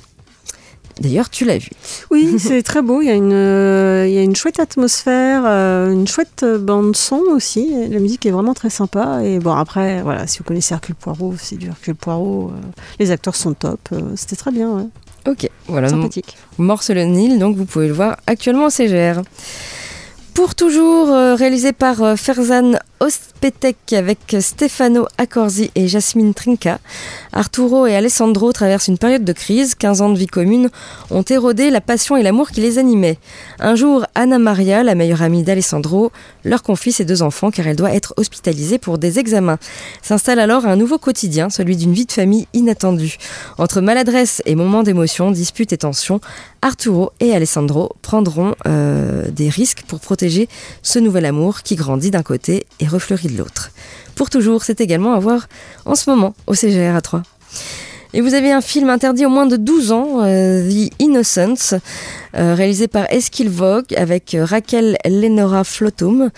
D'ailleurs, 1.02 1.30
tu 1.30 1.44
l'as 1.46 1.58
vu. 1.58 1.70
Oui, 2.12 2.36
c'est 2.40 2.62
très 2.64 2.82
beau. 2.82 3.02
Il 3.02 3.08
y 3.08 3.12
a 3.12 3.16
une, 3.16 3.34
euh, 3.34 4.06
il 4.08 4.14
y 4.14 4.18
a 4.18 4.22
une 4.22 4.36
chouette 4.36 4.60
atmosphère, 4.60 5.44
euh, 5.46 5.92
une 5.92 6.08
chouette 6.08 6.46
bande 6.60 6.96
son 6.96 7.22
aussi. 7.32 7.74
La 7.90 8.00
musique 8.00 8.26
est 8.26 8.32
vraiment 8.32 8.54
très 8.54 8.70
sympa. 8.70 9.22
Et 9.24 9.40
bon, 9.40 9.54
après, 9.54 10.02
voilà, 10.04 10.28
si 10.28 10.38
vous 10.40 10.44
connaissez 10.44 10.74
Hercule 10.74 10.96
Poirot, 10.96 11.34
c'est 11.40 11.56
du 11.58 11.68
Hercule 11.68 11.96
Poirot. 11.96 12.52
euh, 12.54 12.60
les 13.00 13.12
acteurs 13.12 13.36
sont 13.36 13.54
top. 13.54 13.90
C'était 14.16 14.36
très 14.36 14.52
bien. 14.52 14.72
ouais. 14.72 14.86
Ok, 15.26 15.50
voilà. 15.68 15.90
Sympathique. 15.90 16.36
Morse 16.58 16.90
le 16.90 17.04
Nil, 17.04 17.40
donc 17.40 17.56
vous 17.56 17.66
pouvez 17.66 17.88
le 17.88 17.94
voir 17.94 18.18
actuellement 18.28 18.66
au 18.66 18.70
CGR. 18.70 19.22
Pour 20.34 20.56
toujours, 20.56 21.12
euh, 21.12 21.36
réalisé 21.36 21.74
par 21.74 22.02
euh, 22.02 22.16
Ferzan 22.16 22.74
Ospetek 23.00 23.94
avec 23.94 24.36
Stefano 24.40 25.06
Accorsi 25.18 25.70
et 25.76 25.88
Jasmine 25.88 26.34
Trinca, 26.34 26.80
Arturo 27.34 27.86
et 27.86 27.96
Alessandro 27.96 28.52
traversent 28.52 28.88
une 28.88 28.98
période 28.98 29.26
de 29.26 29.34
crise. 29.34 29.76
15 29.76 30.02
ans 30.02 30.10
de 30.10 30.18
vie 30.18 30.28
commune 30.28 30.70
ont 31.12 31.22
érodé 31.22 31.70
la 31.70 31.82
passion 31.82 32.16
et 32.16 32.24
l'amour 32.24 32.50
qui 32.50 32.62
les 32.62 32.80
animaient. 32.80 33.20
Un 33.60 33.76
jour, 33.76 34.06
Anna 34.16 34.40
Maria, 34.40 34.84
la 34.84 34.96
meilleure 34.96 35.22
amie 35.22 35.44
d'Alessandro, 35.44 36.12
leur 36.46 36.64
confie 36.64 36.94
ses 36.94 37.04
deux 37.04 37.22
enfants 37.22 37.52
car 37.52 37.68
elle 37.68 37.76
doit 37.76 37.94
être 37.94 38.14
hospitalisée 38.18 38.78
pour 38.78 38.98
des 38.98 39.20
examens. 39.20 39.60
S'installe 40.02 40.40
alors 40.40 40.66
un 40.66 40.78
nouveau 40.78 40.98
quotidien, 40.98 41.50
celui 41.50 41.76
d'une 41.76 41.94
vie 41.94 42.06
de 42.06 42.12
famille 42.12 42.48
inattendue. 42.54 43.18
Entre 43.58 43.82
maladresse 43.82 44.42
et 44.46 44.56
moments 44.56 44.84
d'émotion, 44.84 45.30
disputes 45.30 45.74
et 45.74 45.78
tensions, 45.78 46.22
Arturo 46.64 47.12
et 47.20 47.34
Alessandro 47.34 47.92
prendront 48.02 48.56
euh, 48.66 49.30
des 49.30 49.50
risques 49.50 49.84
pour 49.86 50.00
protéger 50.00 50.48
ce 50.82 50.98
nouvel 50.98 51.26
amour 51.26 51.62
qui 51.62 51.76
grandit 51.76 52.10
d'un 52.10 52.24
côté 52.24 52.66
et 52.80 52.88
refleurit 52.88 53.28
de 53.28 53.38
l'autre. 53.38 53.72
Pour 54.16 54.30
toujours, 54.30 54.64
c'est 54.64 54.80
également 54.80 55.14
à 55.14 55.20
voir 55.20 55.50
en 55.86 55.94
ce 55.94 56.10
moment 56.10 56.34
au 56.48 56.54
CGR 56.54 56.96
à 56.96 57.02
3. 57.02 57.24
Et 58.16 58.22
vous 58.22 58.36
avez 58.36 58.52
un 58.52 58.62
film 58.62 58.90
interdit 58.92 59.26
au 59.26 59.30
moins 59.30 59.48
de 59.48 59.56
12 59.56 59.92
ans, 59.92 60.20
euh, 60.22 60.70
The 60.70 60.92
Innocents, 61.00 61.80
euh, 62.36 62.54
réalisé 62.54 62.88
par 62.88 63.12
Eskil 63.12 63.50
Vogue 63.50 63.92
avec 63.98 64.36
euh, 64.36 64.46
Raquel 64.46 64.98
Lenora 65.04 65.64
Flotum. 65.64 66.30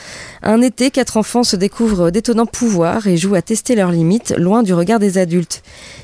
Un 0.41 0.61
été, 0.61 0.89
quatre 0.89 1.17
enfants 1.17 1.43
se 1.43 1.57
découvrent 1.57 2.11
d'étonnants 2.11 2.45
pouvoirs 2.45 3.07
et 3.07 3.17
jouent 3.17 3.35
à 3.35 3.41
tester 3.41 3.75
leurs 3.75 3.91
limites, 3.91 4.33
loin 4.38 4.63
du 4.63 4.73
regard 4.73 4.99
des 4.99 5.17
adultes. 5.17 5.63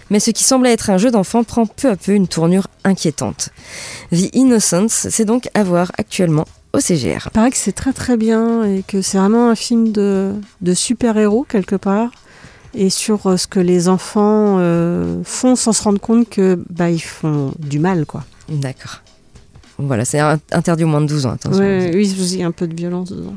Mais 0.09 0.19
ce 0.19 0.31
qui 0.31 0.43
semblait 0.43 0.73
être 0.73 0.89
un 0.89 0.97
jeu 0.97 1.09
d'enfant 1.09 1.45
prend 1.45 1.65
peu 1.65 1.87
à 1.87 1.95
peu 1.95 2.11
une 2.11 2.27
tournure 2.27 2.67
inquiétante. 2.83 3.51
The 4.11 4.35
Innocents, 4.35 5.07
c'est 5.09 5.25
donc 5.25 5.47
à 5.53 5.63
voir 5.63 5.93
actuellement 5.97 6.45
au 6.73 6.81
CGR. 6.81 7.27
Il 7.27 7.31
paraît 7.31 7.51
que 7.51 7.57
c'est 7.57 7.71
très 7.71 7.93
très 7.93 8.17
bien 8.17 8.65
et 8.65 8.83
que 8.85 9.01
c'est 9.01 9.17
vraiment 9.17 9.49
un 9.49 9.55
film 9.55 9.93
de 9.93 10.73
super-héros 10.73 11.45
quelque 11.47 11.77
part. 11.77 12.11
Et 12.73 12.89
sur 12.89 13.27
euh, 13.27 13.37
ce 13.37 13.47
que 13.47 13.59
les 13.59 13.89
enfants 13.89 14.57
euh, 14.59 15.21
font 15.23 15.55
sans 15.55 15.73
se 15.73 15.83
rendre 15.83 15.99
compte 15.99 16.29
que 16.29 16.59
bah, 16.69 16.89
ils 16.89 17.01
font 17.01 17.53
du 17.59 17.79
mal. 17.79 18.05
quoi. 18.05 18.23
D'accord. 18.49 19.01
Voilà, 19.77 20.05
c'est 20.05 20.19
interdit 20.51 20.83
au 20.83 20.87
moins 20.87 21.01
de 21.01 21.07
12 21.07 21.25
ans, 21.25 21.31
attention. 21.31 21.63
Ouais, 21.63 21.91
oui, 21.93 22.07
il 22.07 22.39
y 22.39 22.43
a 22.43 22.47
un 22.47 22.51
peu 22.51 22.67
de 22.67 22.75
violence 22.75 23.11
dedans. 23.11 23.35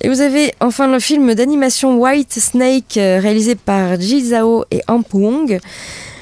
Et 0.00 0.08
vous 0.08 0.20
avez 0.20 0.54
enfin 0.60 0.90
le 0.90 1.00
film 1.00 1.34
d'animation 1.34 1.98
White 1.98 2.34
Snake 2.34 2.96
euh, 2.98 3.18
réalisé 3.20 3.56
par 3.56 4.00
Ji 4.00 4.26
Zhao 4.26 4.64
et 4.70 4.82
Amp 4.86 5.12
Wong. 5.12 5.58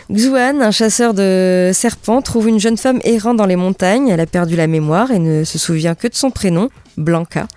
Xuan, 0.09 0.63
un 0.63 0.71
chasseur 0.71 1.15
de 1.15 1.73
serpents, 1.75 2.23
trouve 2.23 2.49
une 2.49 2.61
jeune 2.61 2.77
femme 2.77 3.01
errant 3.03 3.35
dans 3.35 3.45
les 3.45 3.57
montagnes. 3.57 4.09
Elle 4.09 4.21
a 4.21 4.27
perdu 4.27 4.55
la 4.55 4.69
mémoire 4.69 5.11
et 5.11 5.19
ne 5.19 5.43
se 5.43 5.59
souvient 5.59 5.97
que 5.97 6.07
de 6.07 6.15
son 6.15 6.31
prénom, 6.31 6.71
Blanca. 6.97 7.49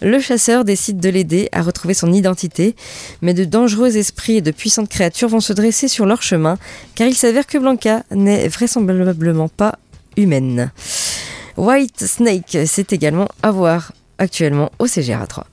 Le 0.00 0.20
chasseur 0.20 0.64
décide 0.64 1.00
de 1.00 1.08
l'aider 1.08 1.48
à 1.50 1.60
retrouver 1.60 1.94
son 1.94 2.12
identité, 2.12 2.76
mais 3.20 3.34
de 3.34 3.44
dangereux 3.44 3.96
esprits 3.96 4.36
et 4.36 4.40
de 4.40 4.52
puissantes 4.52 4.88
créatures 4.88 5.28
vont 5.28 5.40
se 5.40 5.52
dresser 5.52 5.88
sur 5.88 6.06
leur 6.06 6.22
chemin, 6.22 6.56
car 6.94 7.08
il 7.08 7.16
s'avère 7.16 7.48
que 7.48 7.58
Blanca 7.58 8.04
n'est 8.12 8.46
vraisemblablement 8.46 9.48
pas 9.48 9.74
humaine. 10.16 10.70
White 11.56 12.06
Snake, 12.06 12.58
c'est 12.66 12.92
également 12.92 13.26
à 13.42 13.50
voir 13.50 13.90
actuellement 14.18 14.70
au 14.78 14.86
CGR 14.86 15.26
3. 15.28 15.46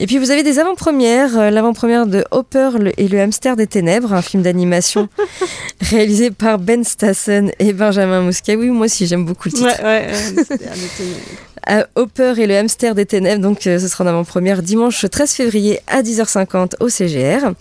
Et 0.00 0.06
puis 0.06 0.18
vous 0.18 0.30
avez 0.30 0.42
des 0.42 0.58
avant-premières, 0.58 1.38
euh, 1.38 1.50
l'avant-première 1.50 2.06
de 2.06 2.24
Hopper 2.30 2.70
et 2.96 3.08
le 3.08 3.20
hamster 3.20 3.56
des 3.56 3.66
ténèbres, 3.66 4.12
un 4.12 4.22
film 4.22 4.42
d'animation 4.42 5.08
réalisé 5.80 6.30
par 6.30 6.58
Ben 6.58 6.84
Stassen 6.84 7.52
et 7.58 7.72
Benjamin 7.72 8.22
Muscat. 8.22 8.56
Oui, 8.56 8.70
moi 8.70 8.86
aussi 8.86 9.06
j'aime 9.06 9.24
beaucoup 9.24 9.48
le 9.48 9.52
titre. 9.52 9.82
Ouais, 9.82 10.06
ouais, 10.06 10.48
ouais, 10.50 11.53
Euh, 11.70 11.84
Hopper 11.94 12.34
et 12.38 12.46
le 12.46 12.56
hamster 12.56 12.94
des 12.94 13.06
ténèbres, 13.06 13.40
donc 13.40 13.66
euh, 13.66 13.78
ce 13.78 13.88
sera 13.88 14.04
en 14.04 14.06
avant-première 14.06 14.62
dimanche 14.62 15.06
13 15.10 15.32
février 15.32 15.80
à 15.86 16.02
10h50 16.02 16.72
au 16.80 16.88
CGR. 16.88 17.52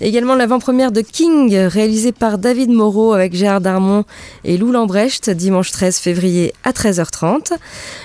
Également 0.00 0.34
l'avant-première 0.34 0.90
de 0.90 1.00
King, 1.00 1.54
réalisé 1.56 2.10
par 2.10 2.38
David 2.38 2.70
Moreau 2.70 3.12
avec 3.12 3.34
Gérard 3.34 3.60
Darmon 3.60 4.04
et 4.44 4.56
Lou 4.56 4.72
Lambrecht, 4.72 5.30
dimanche 5.30 5.70
13 5.70 5.98
février 5.98 6.52
à 6.64 6.72
13h30. 6.72 7.52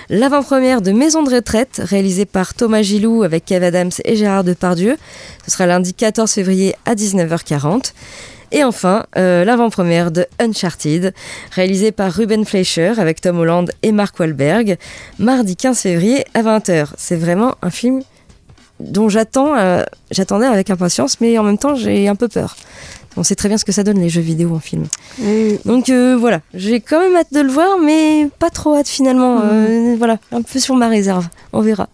L'avant-première 0.08 0.82
de 0.82 0.92
Maison 0.92 1.22
de 1.22 1.34
retraite, 1.34 1.80
réalisée 1.84 2.26
par 2.26 2.54
Thomas 2.54 2.82
Gilou 2.82 3.24
avec 3.24 3.44
Kev 3.44 3.64
Adams 3.66 3.90
et 4.04 4.14
Gérard 4.14 4.44
Depardieu. 4.44 4.96
Ce 5.44 5.50
sera 5.50 5.66
lundi 5.66 5.94
14 5.94 6.30
février 6.30 6.76
à 6.86 6.94
19h40. 6.94 7.92
Et 8.52 8.64
enfin, 8.64 9.04
euh, 9.16 9.44
l'avant-première 9.44 10.10
de 10.10 10.26
Uncharted, 10.38 11.14
réalisée 11.52 11.92
par 11.92 12.12
Ruben 12.12 12.44
Fleischer 12.44 12.94
avec 12.98 13.20
Tom 13.20 13.38
Holland 13.38 13.70
et 13.82 13.92
Mark 13.92 14.18
Wahlberg, 14.18 14.76
mardi 15.18 15.56
15 15.56 15.78
février 15.78 16.24
à 16.34 16.42
20h. 16.42 16.88
C'est 16.96 17.16
vraiment 17.16 17.54
un 17.62 17.70
film 17.70 18.02
dont 18.80 19.08
j'attends, 19.08 19.56
euh, 19.56 19.84
j'attendais 20.10 20.46
avec 20.46 20.70
impatience, 20.70 21.20
mais 21.20 21.38
en 21.38 21.42
même 21.42 21.58
temps 21.58 21.74
j'ai 21.74 22.08
un 22.08 22.16
peu 22.16 22.28
peur. 22.28 22.56
On 23.16 23.22
sait 23.22 23.34
très 23.34 23.48
bien 23.48 23.58
ce 23.58 23.64
que 23.64 23.72
ça 23.72 23.82
donne 23.82 23.98
les 23.98 24.08
jeux 24.08 24.20
vidéo 24.20 24.54
en 24.54 24.60
film. 24.60 24.86
Donc 25.64 25.88
euh, 25.88 26.16
voilà, 26.16 26.40
j'ai 26.54 26.80
quand 26.80 27.00
même 27.00 27.16
hâte 27.16 27.32
de 27.32 27.40
le 27.40 27.50
voir, 27.50 27.78
mais 27.78 28.28
pas 28.38 28.50
trop 28.50 28.76
hâte 28.76 28.88
finalement. 28.88 29.40
Euh, 29.44 29.96
voilà, 29.98 30.18
un 30.32 30.42
peu 30.42 30.58
sur 30.58 30.76
ma 30.76 30.88
réserve. 30.88 31.28
On 31.52 31.60
verra. 31.60 31.88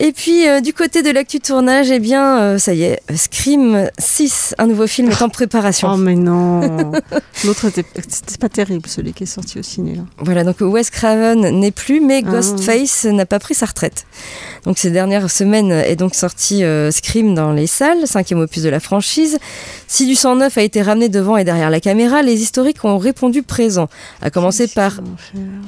Et 0.00 0.12
puis 0.12 0.48
euh, 0.48 0.60
du 0.60 0.72
côté 0.72 1.02
de 1.02 1.10
l'actu 1.10 1.38
tournage, 1.38 1.90
eh 1.90 2.00
bien, 2.00 2.38
euh, 2.40 2.58
ça 2.58 2.74
y 2.74 2.82
est, 2.82 3.00
Scream 3.14 3.88
6, 3.98 4.54
un 4.58 4.66
nouveau 4.66 4.86
film 4.88 5.10
est 5.10 5.22
en 5.22 5.28
préparation. 5.28 5.88
Oh 5.92 5.96
mais 5.96 6.16
non 6.16 6.90
L'autre 7.44 7.66
était, 7.66 7.84
c'était 8.08 8.38
pas 8.38 8.48
terrible 8.48 8.88
celui 8.88 9.12
qui 9.12 9.22
est 9.22 9.26
sorti 9.26 9.58
au 9.58 9.62
ciné 9.62 9.94
là. 9.94 10.02
Voilà, 10.18 10.42
donc 10.42 10.56
Wes 10.60 10.90
Craven 10.90 11.60
n'est 11.60 11.70
plus, 11.70 12.00
mais 12.00 12.22
Ah. 12.26 12.30
Ghostface 12.30 13.04
n'a 13.04 13.24
pas 13.26 13.38
pris 13.38 13.54
sa 13.54 13.66
retraite. 13.66 14.04
Donc 14.64 14.78
ces 14.78 14.90
dernières 14.90 15.30
semaines 15.30 15.72
est 15.72 15.96
donc 15.96 16.14
sorti 16.14 16.64
euh, 16.64 16.90
Scream 16.90 17.34
dans 17.34 17.52
les 17.52 17.66
salles, 17.66 18.06
cinquième 18.06 18.40
opus 18.40 18.62
de 18.62 18.70
la 18.70 18.80
franchise. 18.80 19.38
Si 19.86 20.06
du 20.06 20.14
sang 20.14 20.36
neuf 20.36 20.56
a 20.56 20.62
été 20.62 20.80
ramené 20.80 21.10
devant 21.10 21.36
et 21.36 21.44
derrière 21.44 21.68
la 21.68 21.80
caméra, 21.80 22.22
les 22.22 22.40
historiques 22.40 22.82
ont 22.84 22.96
répondu 22.96 23.42
présent. 23.42 23.88
À 24.22 24.30
commencer 24.30 24.66
par, 24.66 25.00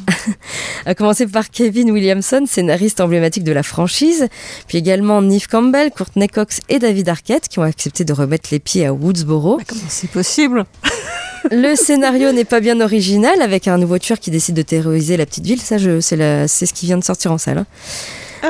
à 0.86 0.94
commencer 0.94 1.26
par 1.26 1.50
Kevin 1.50 1.90
Williamson, 1.90 2.44
scénariste 2.46 3.00
emblématique 3.00 3.44
de 3.44 3.52
la 3.52 3.62
franchise, 3.62 4.28
puis 4.66 4.78
également 4.78 5.20
Neve 5.20 5.46
Campbell, 5.46 5.90
Courtney 5.90 6.28
Cox 6.28 6.60
et 6.70 6.78
David 6.78 7.08
Arquette 7.10 7.48
qui 7.48 7.58
ont 7.58 7.64
accepté 7.64 8.04
de 8.04 8.12
remettre 8.14 8.48
les 8.50 8.60
pieds 8.60 8.86
à 8.86 8.94
Woodsboro. 8.94 9.60
Comment 9.66 9.80
c'est 9.88 10.10
possible? 10.10 10.64
Le 11.52 11.76
scénario 11.76 12.32
n'est 12.32 12.44
pas 12.44 12.58
bien 12.60 12.80
original, 12.80 13.40
avec 13.40 13.68
un 13.68 13.78
nouveau 13.78 13.98
tueur 13.98 14.18
qui 14.18 14.32
décide 14.32 14.56
de 14.56 14.62
terroriser 14.62 15.16
la 15.16 15.26
petite 15.26 15.44
ville. 15.44 15.60
Ça, 15.60 15.76
c'est, 15.78 16.48
c'est 16.48 16.66
ce 16.66 16.72
qui 16.72 16.86
vient 16.86 16.98
de 16.98 17.04
sortir 17.04 17.30
en 17.30 17.38
salle. 17.38 17.58
hein. 17.58 17.66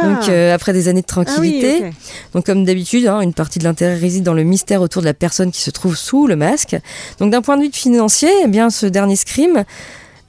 Donc, 0.03 0.29
euh, 0.29 0.55
après 0.55 0.73
des 0.73 0.89
années 0.89 1.01
de 1.03 1.07
tranquillité, 1.07 1.77
Ah 1.81 1.83
oui, 1.85 1.89
ok. 1.89 1.95
donc 2.35 2.47
comme 2.47 2.65
d'habitude, 2.65 3.07
hein, 3.07 3.21
une 3.21 3.33
partie 3.35 3.59
de 3.59 3.65
l'intérêt 3.65 3.97
réside 3.97 4.25
dans 4.25 4.35
le 4.35 4.43
mystère 4.45 4.83
autour 4.83 5.03
de 5.03 5.07
la 5.07 5.15
personne 5.15 5.51
qui 5.51 5.61
se 5.61 5.71
trouve 5.71 5.97
sous 5.97 6.27
le 6.27 6.37
masque. 6.37 6.77
Donc, 7.19 7.31
d'un 7.33 7.43
point 7.43 7.57
de 7.57 7.63
vue 7.63 7.71
financier, 7.73 8.31
eh 8.45 8.49
bien, 8.49 8.71
ce 8.71 8.87
dernier 8.87 9.17
Scream 9.17 9.65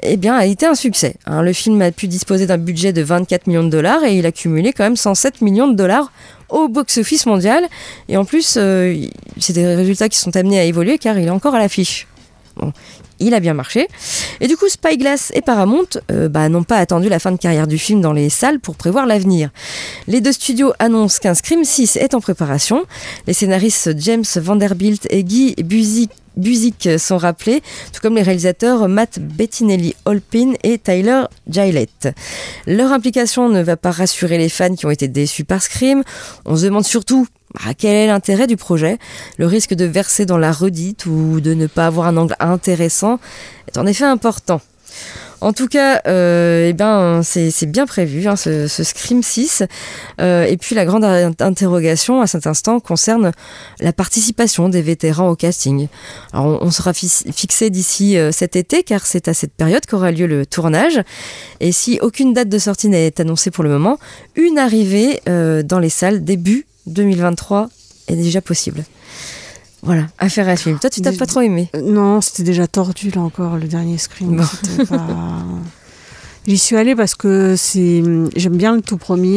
eh 0.04 0.16
bien, 0.18 0.36
a 0.36 0.46
été 0.46 0.66
un 0.68 0.76
succès. 0.76 1.16
hein. 1.26 1.42
Le 1.42 1.54
film 1.54 1.82
a 1.82 1.92
pu 1.92 2.08
disposer 2.08 2.46
d'un 2.46 2.58
budget 2.60 2.94
de 2.94 3.02
24 3.02 3.48
millions 3.48 3.64
de 3.64 3.70
dollars 3.70 4.04
et 4.04 4.16
il 4.16 4.26
a 4.26 4.32
cumulé 4.32 4.72
quand 4.72 4.84
même 4.84 4.96
107 4.96 5.42
millions 5.42 5.68
de 5.68 5.76
dollars 5.76 6.12
au 6.50 6.68
box-office 6.68 7.26
mondial. 7.26 7.64
Et 8.08 8.16
en 8.16 8.24
plus, 8.24 8.56
euh, 8.58 8.96
c'est 9.40 9.54
des 9.54 9.66
résultats 9.76 10.08
qui 10.08 10.20
sont 10.20 10.36
amenés 10.38 10.60
à 10.60 10.64
évoluer 10.66 10.98
car 11.00 11.18
il 11.18 11.26
est 11.28 11.32
encore 11.32 11.56
à 11.56 11.60
l'affiche. 11.60 12.08
Bon, 12.60 12.74
il 13.20 13.34
a 13.34 13.40
bien 13.40 13.54
marché. 13.54 13.88
Et 14.42 14.48
du 14.48 14.58
coup, 14.58 14.68
Spyglass 14.68 15.32
et 15.36 15.42
Paramount 15.42 15.88
euh, 16.12 16.30
bah, 16.30 16.50
n'ont 16.50 16.64
pas 16.64 16.78
attendu 16.78 17.10
la 17.10 17.20
fin 17.20 17.32
de 17.32 17.38
carrière 17.38 17.68
du 17.68 17.78
film 17.78 18.02
dans 18.02 18.14
les 18.14 18.30
salles 18.30 18.60
pour 18.60 18.76
prévoir 18.76 19.06
l'avenir. 19.06 19.50
Les 20.08 20.22
deux 20.22 20.32
studios 20.32 20.74
annoncent 20.80 21.20
qu'un 21.22 21.34
Scream 21.34 21.64
6 21.64 21.98
est 21.98 22.14
en 22.14 22.22
préparation. 22.22 22.86
Les 23.28 23.34
scénaristes 23.34 23.92
James 23.98 24.26
Vanderbilt 24.36 25.08
et 25.10 25.24
Guy 25.24 25.56
Buzik 25.64 26.12
Buzik 26.38 26.90
sont 26.98 27.18
rappelés, 27.18 27.62
tout 27.92 28.02
comme 28.02 28.16
les 28.16 28.22
réalisateurs 28.22 28.88
Matt 28.88 29.20
Bettinelli 29.20 29.96
Holpin 30.06 30.54
et 30.64 30.78
Tyler 30.78 31.24
Gillette. 31.50 32.10
Leur 32.66 32.92
implication 32.92 33.50
ne 33.50 33.62
va 33.62 33.76
pas 33.76 33.92
rassurer 33.92 34.38
les 34.38 34.50
fans 34.50 34.76
qui 34.76 34.86
ont 34.86 34.92
été 34.92 35.08
déçus 35.08 35.44
par 35.44 35.62
Scream. 35.62 36.04
On 36.46 36.56
se 36.56 36.66
demande 36.66 36.86
surtout 36.86 37.28
bah, 37.54 37.74
quel 37.78 37.96
est 37.96 38.08
l'intérêt 38.08 38.48
du 38.48 38.58
projet? 38.58 38.98
Le 39.38 39.46
risque 39.46 39.74
de 39.74 39.86
verser 39.86 40.26
dans 40.26 40.38
la 40.38 40.52
redite 40.52 41.06
ou 41.06 41.42
de 41.42 41.54
ne 41.54 41.68
pas 41.68 41.88
avoir 41.88 42.08
un 42.08 42.18
angle 42.18 42.36
intéressant 42.40 43.20
est 43.68 43.78
en 43.78 43.86
effet 43.86 44.06
important. 44.06 44.62
En 45.40 45.54
tout 45.54 45.68
cas, 45.68 46.02
euh, 46.08 46.70
eh 46.70 46.74
ben, 46.74 47.22
c'est 47.24 47.66
bien 47.68 47.86
prévu, 47.86 48.28
hein, 48.28 48.36
ce, 48.36 48.68
Scream 48.68 49.22
6. 49.22 49.64
Euh, 50.20 50.46
et 50.46 50.58
puis 50.58 50.74
la 50.76 50.84
grande 50.86 51.04
in- 51.06 51.32
interrogation 51.40 52.22
à 52.22 52.28
cet 52.28 52.48
instant 52.48 52.80
concerne 52.80 53.32
la 53.80 53.94
participation 53.94 54.68
des 54.68 54.82
vétérans 54.82 55.30
au 55.30 55.36
casting. 55.36 55.88
Alors, 56.34 56.58
on, 56.62 56.72
sera 56.72 56.92
fi- 56.94 57.32
fixé 57.32 57.70
d'ici 57.70 58.18
euh, 58.18 58.32
cet 58.32 58.56
été, 58.56 58.82
car 58.82 59.06
c'est 59.06 59.28
à 59.28 59.36
cette 59.36 59.54
période 59.54 59.86
qu'aura 59.86 60.12
lieu 60.12 60.26
le 60.26 60.46
tournage. 60.48 61.02
Et 61.60 61.72
si 61.72 62.00
aucune 62.02 62.34
date 62.34 62.50
de 62.50 62.58
sortie 62.58 62.90
n'est 62.90 63.22
annoncée 63.22 63.52
pour 63.52 63.64
le 63.64 63.70
moment, 63.70 64.00
une 64.36 64.58
arrivée 64.58 65.22
dans 65.28 65.80
les 65.80 65.90
salles 65.90 66.24
début 66.24 66.66
2023 66.88 67.70
est 68.08 68.16
déjà 68.16 68.42
possible. 68.42 68.84
Voilà, 69.84 70.08
affaire 70.18 70.50
à 70.50 70.56
suivre. 70.58 70.80
Toi, 70.80 70.90
tu 70.90 71.02
t'as 71.02 71.12
pas 71.14 71.26
trop 71.26 71.42
aimé? 71.42 71.70
Non, 71.84 72.20
c'était 72.22 72.44
déjà 72.44 72.68
tordu 72.68 73.12
là 73.12 73.22
encore 73.22 73.58
le 73.58 73.68
dernier 73.68 73.98
screen. 73.98 74.36
Bon. 74.38 74.86
Pas- 74.86 75.06
J'y 76.48 76.58
suis 76.58 76.78
allée 76.78 76.96
parce 76.96 77.14
que 77.14 77.56
c'est 77.58 78.02
j'aime 78.38 78.56
bien 78.56 78.74
le 78.76 78.82
tout 78.82 78.96
premier 78.98 79.36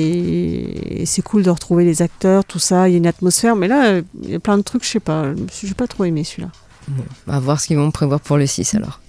et, 0.00 1.02
et 1.02 1.06
c'est 1.06 1.20
cool 1.20 1.42
de 1.42 1.50
retrouver 1.50 1.84
les 1.84 2.00
acteurs, 2.00 2.46
tout 2.46 2.58
ça, 2.58 2.88
il 2.88 2.92
y 2.92 2.94
a 2.94 2.98
une 2.98 3.06
atmosphère. 3.06 3.56
Mais 3.56 3.68
là, 3.68 4.00
il 4.22 4.30
y 4.30 4.34
a 4.34 4.40
plein 4.40 4.56
de 4.56 4.62
trucs, 4.62 4.82
je 4.84 4.88
sais 4.88 5.00
pas, 5.00 5.26
j'ai 5.62 5.74
pas 5.74 5.86
trop 5.86 6.04
aimé 6.04 6.24
celui-là. 6.24 6.48
On 7.28 7.32
va 7.32 7.38
voir 7.40 7.60
ce 7.60 7.66
qu'ils 7.66 7.76
vont 7.76 7.90
prévoir 7.90 8.20
pour 8.20 8.38
le 8.38 8.46
6 8.46 8.74
alors. 8.74 9.00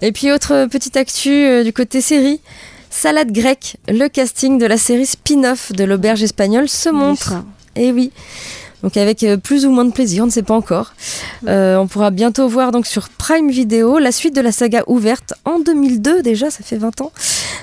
Et 0.00 0.10
puis 0.10 0.32
autre 0.32 0.66
petite 0.70 0.96
actu 0.96 1.30
euh, 1.30 1.62
du 1.64 1.72
côté 1.74 2.00
série. 2.00 2.40
Salade 2.88 3.30
grecque, 3.30 3.76
le 3.88 4.08
casting 4.08 4.58
de 4.58 4.66
la 4.66 4.76
série 4.78 5.06
spin-off 5.06 5.72
de 5.72 5.84
l'auberge 5.84 6.22
espagnole 6.22 6.68
se 6.68 6.88
montre. 6.88 7.34
Et 7.76 7.92
oui. 7.92 8.10
Donc 8.82 8.96
avec 8.96 9.22
euh, 9.22 9.36
plus 9.36 9.66
ou 9.66 9.70
moins 9.70 9.84
de 9.84 9.92
plaisir, 9.92 10.24
on 10.24 10.26
ne 10.26 10.30
sait 10.32 10.42
pas 10.42 10.54
encore. 10.54 10.94
Euh, 11.46 11.76
on 11.76 11.86
pourra 11.86 12.10
bientôt 12.10 12.48
voir 12.48 12.72
donc 12.72 12.86
sur 12.86 13.08
Prime 13.08 13.50
Video 13.50 13.98
la 13.98 14.12
suite 14.12 14.34
de 14.34 14.40
la 14.40 14.52
saga 14.52 14.82
ouverte 14.86 15.34
en 15.44 15.60
2002 15.60 16.22
déjà, 16.22 16.50
ça 16.50 16.62
fait 16.64 16.76
20 16.76 17.00
ans, 17.00 17.12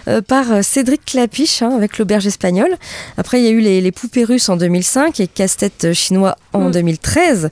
euh, 0.07 0.21
par 0.21 0.63
Cédric 0.63 1.03
Clapiche 1.05 1.61
hein, 1.61 1.71
avec 1.75 1.97
l'auberge 1.97 2.25
espagnole. 2.27 2.77
Après 3.17 3.39
il 3.41 3.45
y 3.45 3.47
a 3.47 3.51
eu 3.51 3.59
les, 3.59 3.81
les 3.81 3.91
poupées 3.91 4.23
russes 4.23 4.49
en 4.49 4.55
2005 4.57 5.19
et 5.19 5.27
casse-tête 5.27 5.93
chinois 5.93 6.35
en 6.53 6.69
Mm. 6.69 6.71
2013. 6.71 7.49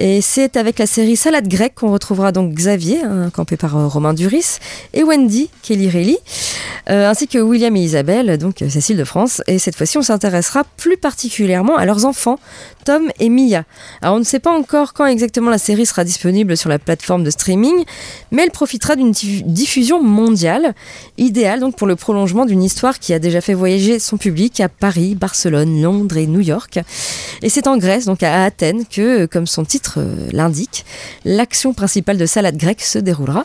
Et 0.00 0.20
c'est 0.20 0.56
avec 0.56 0.78
la 0.78 0.86
série 0.86 1.16
Salade 1.16 1.48
grecque 1.48 1.74
qu'on 1.74 1.90
retrouvera 1.90 2.30
donc 2.30 2.54
Xavier, 2.54 3.02
hein, 3.02 3.30
campé 3.32 3.56
par 3.56 3.76
euh, 3.76 3.88
Romain 3.88 4.14
Duris, 4.14 4.58
et 4.94 5.02
Wendy, 5.02 5.50
Kelly 5.62 5.88
Reilly, 5.88 6.18
euh, 6.90 7.08
ainsi 7.08 7.28
que 7.28 7.38
William 7.38 7.74
et 7.76 7.82
Isabelle, 7.82 8.38
donc 8.38 8.62
euh, 8.62 8.68
Cécile 8.68 8.96
de 8.96 9.04
France. 9.04 9.42
Et 9.46 9.58
cette 9.58 9.76
fois-ci, 9.76 9.98
on 9.98 10.02
s'intéressera 10.02 10.64
plus 10.76 10.96
particulièrement 10.96 11.76
à 11.76 11.84
leurs 11.84 12.04
enfants, 12.04 12.38
Tom 12.84 13.10
et 13.18 13.28
Mia. 13.28 13.64
Alors, 14.00 14.16
on 14.16 14.18
ne 14.20 14.24
sait 14.24 14.38
pas 14.38 14.56
encore 14.56 14.94
quand 14.94 15.06
exactement 15.06 15.50
la 15.50 15.58
série 15.58 15.86
sera 15.86 16.04
disponible 16.04 16.56
sur 16.56 16.68
la 16.68 16.78
plateforme 16.78 17.24
de 17.24 17.30
streaming, 17.30 17.84
mais 18.30 18.44
elle 18.44 18.50
profitera 18.50 18.96
d'une 18.96 19.12
diffu- 19.12 19.42
diffusion 19.44 20.02
mondiale, 20.02 20.74
idéale 21.18 21.60
donc 21.60 21.76
pour 21.76 21.86
le 21.86 21.96
prolongement 21.96 22.46
d'une 22.46 22.62
histoire 22.62 22.98
qui 22.98 23.12
a 23.12 23.18
déjà 23.18 23.40
fait 23.40 23.54
voyager 23.54 23.98
son 23.98 24.16
public 24.16 24.60
à 24.60 24.68
Paris, 24.68 25.14
Barcelone, 25.14 25.82
Londres 25.82 26.16
et 26.16 26.26
New 26.26 26.40
York. 26.40 26.78
Et 27.42 27.48
c'est 27.50 27.66
en 27.66 27.76
Grèce, 27.76 28.06
donc 28.06 28.22
à 28.22 28.44
Athènes, 28.44 28.84
que, 28.86 29.26
comme 29.26 29.46
son 29.46 29.64
titre 29.64 29.98
euh, 29.98 30.28
l'indique, 30.32 30.84
l'action 31.24 31.74
principale 31.74 32.16
de 32.16 32.26
Salade 32.26 32.56
grecque 32.56 32.82
se 32.82 32.98
déroulera. 32.98 33.44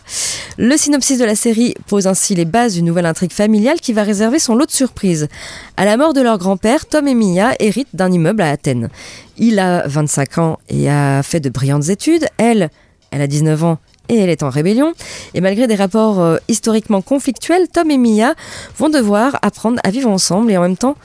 Le 0.58 0.78
synopsis 0.78 1.18
de 1.18 1.26
la 1.26 1.36
série 1.36 1.74
pose 1.88 2.08
ainsi 2.08 2.36
les 2.36 2.46
bases 2.46 2.76
d'une 2.76 2.86
nouvelle 2.86 3.06
intrigue 3.06 3.33
familiale 3.34 3.82
qui 3.82 3.92
va 3.94 4.04
réserver 4.04 4.40
son 4.40 4.56
lot 4.56 4.66
de 4.66 4.72
surprises. 4.72 5.28
À 5.76 5.86
la 5.86 5.98
mort 5.98 6.14
de 6.14 6.22
leur 6.22 6.38
grand-père, 6.38 6.86
Tom 6.86 7.08
et 7.08 7.16
Mia 7.16 7.54
héritent 7.60 7.96
d'un 7.96 8.12
immeuble 8.12 8.42
à 8.42 8.52
Athènes. 8.52 8.90
Il 9.38 9.60
a 9.60 9.88
25 9.88 10.38
ans 10.38 10.60
et 10.70 10.90
a 10.90 11.24
fait 11.24 11.40
de 11.40 11.50
brillantes 11.50 11.90
études. 11.90 12.28
Elle, 12.38 12.70
elle 13.12 13.22
a 13.22 13.28
19 13.28 13.64
ans 13.64 13.78
et 14.10 14.18
elle 14.18 14.30
est 14.30 14.44
en 14.44 14.50
rébellion. 14.50 14.94
Et 15.34 15.42
malgré 15.42 15.68
des 15.68 15.76
rapports 15.76 16.22
euh, 16.22 16.38
historiquement 16.48 17.02
conflictuels, 17.02 17.68
Tom 17.68 17.90
et 17.92 17.98
Mia 17.98 18.36
vont 18.78 18.90
devoir 18.90 19.38
apprendre 19.42 19.80
à 19.84 19.90
vivre 19.90 20.10
ensemble 20.10 20.52
et 20.52 20.58
en 20.58 20.62
même 20.62 20.78
temps, 20.78 20.96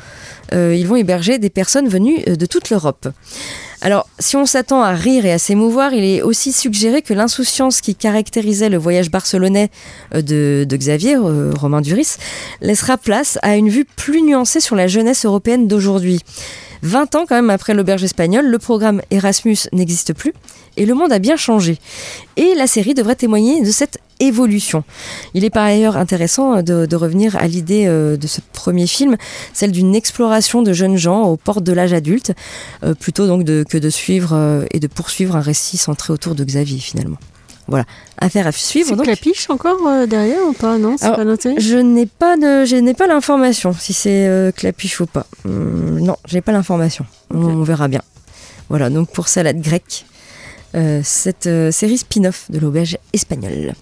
euh, 0.53 0.75
ils 0.75 0.87
vont 0.87 0.97
héberger 0.97 1.39
des 1.39 1.51
personnes 1.51 1.89
venues 1.89 2.21
euh, 2.27 2.37
de 2.37 2.47
toute 2.47 2.71
l'Europe. 2.71 3.09
Alors, 3.81 4.09
si 4.19 4.37
on 4.37 4.45
s'attend 4.45 4.83
à 4.83 4.93
rire 4.93 5.25
et 5.25 5.33
à 5.33 5.39
s'émouvoir, 5.39 5.93
il 5.93 6.03
est 6.03 6.23
aussi 6.23 6.53
suggéré 6.53 7.01
que 7.01 7.15
l'insouciance 7.15 7.81
qui 7.81 7.95
caractérisait 7.95 8.69
le 8.69 8.77
voyage 8.77 9.09
barcelonais 9.09 9.71
de, 10.13 10.67
de 10.69 10.77
Xavier, 10.77 11.17
Romain 11.17 11.81
Duris, 11.81 12.17
laissera 12.61 12.97
place 12.99 13.39
à 13.43 13.55
une 13.55 13.69
vue 13.69 13.85
plus 13.85 14.23
nuancée 14.23 14.59
sur 14.59 14.75
la 14.75 14.89
jeunesse 14.89 15.25
européenne 15.25 15.69
d'aujourd'hui. 15.69 16.25
20 16.83 17.15
ans 17.15 17.25
quand 17.29 17.35
même 17.35 17.51
après 17.51 17.75
l'auberge 17.75 18.05
espagnole, 18.05 18.47
le 18.47 18.59
programme 18.59 19.01
Erasmus 19.11 19.57
n'existe 19.73 20.13
plus 20.13 20.33
et 20.79 20.87
le 20.87 20.95
monde 20.95 21.13
a 21.13 21.19
bien 21.19 21.37
changé. 21.37 21.79
Et 22.37 22.55
la 22.55 22.67
série 22.67 22.95
devrait 22.95 23.17
témoigner 23.17 23.61
de 23.63 23.71
cette 23.71 23.99
évolution. 24.21 24.83
Il 25.35 25.45
est 25.45 25.51
par 25.51 25.65
ailleurs 25.65 25.97
intéressant 25.97 26.63
de, 26.63 26.87
de 26.87 26.97
revenir 26.97 27.37
à 27.37 27.47
l'idée 27.47 27.85
euh, 27.87 28.17
de 28.17 28.27
ce 28.27 28.41
premier 28.53 28.87
film, 28.87 29.17
celle 29.53 29.71
d'une 29.73 29.95
exploration 29.95 30.63
de 30.63 30.73
jeunes 30.73 30.97
gens 30.97 31.23
aux 31.25 31.37
portes 31.37 31.63
de 31.63 31.73
l'âge 31.73 31.93
adulte, 31.93 32.33
euh, 32.85 32.95
plutôt 32.95 33.27
donc 33.27 33.45
de- 33.45 33.65
que 33.69 33.79
de 33.79 33.91
suivre 33.91 34.31
euh, 34.33 34.65
et 34.73 34.81
de 34.81 34.87
poursuivre 34.89 35.37
un 35.37 35.41
récit 35.41 35.77
centré 35.77 36.13
autour 36.13 36.35
de 36.35 36.43
Xavier 36.45 36.79
finalement. 36.81 37.19
Voilà, 37.69 37.85
affaire 38.17 38.47
à 38.47 38.53
suivre. 38.53 38.95
C'est. 38.97 39.03
Clapiche 39.03 39.51
encore 39.51 39.77
derrière 40.09 40.41
ou 40.49 40.53
pas 40.55 40.79
Non, 40.79 40.97
c'est 40.99 41.15
pas 41.15 41.25
noté? 41.25 41.55
Je 41.59 41.77
n'ai 41.77 42.07
pas 42.07 42.37
de, 42.39 42.65
je 42.65 42.77
n'ai 42.77 42.95
pas 42.95 43.07
l'information 43.07 43.75
si 43.79 43.93
c'est 43.93 44.53
Clapiche 44.57 45.01
ou 45.01 45.07
pas. 45.07 45.27
Hum, 45.45 46.01
non, 46.01 46.17
j'ai 46.27 46.41
pas 46.41 46.53
l'information. 46.53 47.05
On, 47.33 47.45
on 47.45 47.63
verra 47.65 47.87
bien. 47.89 48.01
Voilà, 48.71 48.89
donc 48.91 49.11
pour 49.13 49.29
salade 49.29 49.61
grecque, 49.61 50.07
cette 51.03 51.47
euh, 51.47 51.71
série 51.71 51.99
spin-off 51.99 52.51
de 52.51 52.59
l'auberge 52.59 52.99
espagnole. 53.13 53.75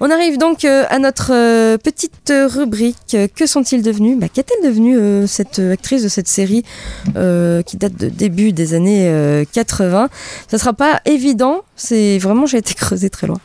On 0.00 0.10
arrive 0.10 0.38
donc 0.38 0.64
euh, 0.64 0.84
à 0.88 0.98
notre 0.98 1.32
euh, 1.32 1.78
petite 1.78 2.30
rubrique. 2.30 2.96
euh, 3.14 3.26
Que 3.34 3.46
sont-ils 3.46 3.82
devenus? 3.82 4.16
Bah, 4.18 4.28
Qu'est-elle 4.32 4.68
devenue 4.68 4.96
euh, 4.96 5.26
cette 5.26 5.58
euh, 5.58 5.72
actrice 5.72 6.02
de 6.02 6.08
cette 6.08 6.28
série 6.28 6.64
euh, 7.16 7.62
qui 7.62 7.76
date 7.76 7.96
de 7.96 8.08
début 8.08 8.52
des 8.52 8.74
années 8.74 9.08
euh, 9.08 9.44
80 9.52 10.10
Ça 10.48 10.58
sera 10.58 10.74
pas 10.74 11.00
évident. 11.06 11.62
C'est 11.76 12.18
vraiment 12.18 12.46
j'ai 12.46 12.58
été 12.58 12.74
creusé 12.82 13.10
très 13.10 13.26
loin. 13.26 13.40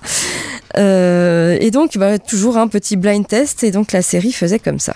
Euh, 0.78 1.58
et 1.62 1.72
donc 1.72 1.98
bah, 1.98 2.20
toujours 2.20 2.58
un 2.58 2.68
petit 2.68 2.96
blind 2.96 3.26
test. 3.28 3.64
Et 3.64 3.72
donc 3.72 3.92
la 3.92 4.02
série 4.02 4.34
faisait 4.34 4.60
comme 4.60 4.80
ça. 4.80 4.96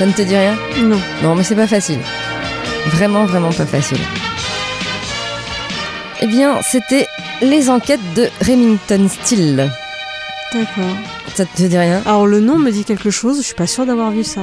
Ça 0.00 0.06
ne 0.06 0.12
te 0.12 0.22
dit 0.22 0.34
rien 0.34 0.56
Non. 0.78 0.98
Non, 1.22 1.34
mais 1.34 1.42
c'est 1.42 1.54
pas 1.54 1.66
facile. 1.66 1.98
Vraiment, 2.86 3.26
vraiment 3.26 3.52
pas 3.52 3.66
facile. 3.66 3.98
Eh 6.22 6.26
bien, 6.26 6.58
c'était 6.62 7.06
les 7.42 7.68
enquêtes 7.68 8.00
de 8.16 8.28
Remington 8.40 9.10
Steele. 9.10 9.70
D'accord. 10.54 10.96
Ça 11.34 11.44
te 11.44 11.62
dit 11.64 11.76
rien 11.76 12.00
Alors 12.06 12.26
le 12.26 12.40
nom 12.40 12.56
me 12.56 12.70
dit 12.70 12.84
quelque 12.84 13.10
chose, 13.10 13.36
je 13.36 13.42
suis 13.42 13.54
pas 13.54 13.66
sûre 13.66 13.84
d'avoir 13.84 14.10
vu 14.10 14.24
ça. 14.24 14.40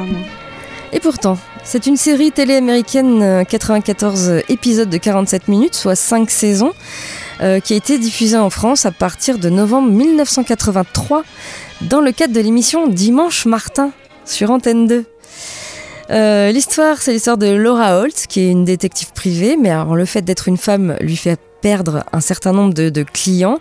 Et 0.94 1.00
pourtant, 1.00 1.40
c'est 1.64 1.88
une 1.88 1.98
série 1.98 2.32
télé 2.32 2.58
américaine, 2.58 3.24
euh, 3.24 3.44
94 3.44 4.44
épisodes 4.50 4.92
de 4.92 4.98
47 4.98 5.48
minutes, 5.48 5.74
soit 5.74 5.96
5 5.96 6.30
saisons, 6.30 6.74
euh, 7.42 7.60
qui 7.62 7.74
a 7.74 7.78
été 7.78 7.98
diffusée 7.98 8.38
en 8.38 8.52
France 8.52 8.86
à 8.86 8.92
partir 8.92 9.40
de 9.40 9.50
novembre 9.50 9.90
1983 9.90 11.24
dans 11.82 12.02
le 12.02 12.12
cadre 12.12 12.36
de 12.36 12.42
l'émission 12.42 12.86
Dimanche 12.86 13.48
Martin 13.48 13.90
sur 14.24 14.52
Antenne 14.52 14.86
2. 14.86 15.06
Euh, 16.10 16.52
l'histoire, 16.52 17.02
c'est 17.02 17.12
l'histoire 17.12 17.38
de 17.38 17.48
Laura 17.48 18.00
Holt, 18.00 18.26
qui 18.30 18.42
est 18.42 18.52
une 18.52 18.66
détective 18.66 19.12
privée, 19.14 19.58
mais 19.58 19.70
alors 19.70 19.96
le 19.96 20.06
fait 20.06 20.22
d'être 20.22 20.48
une 20.48 20.58
femme 20.58 20.96
lui 21.02 21.18
fait 21.18 21.40
perdre 21.62 22.04
un 22.14 22.22
certain 22.22 22.54
nombre 22.54 22.74
de, 22.74 23.04
clients. 23.04 23.60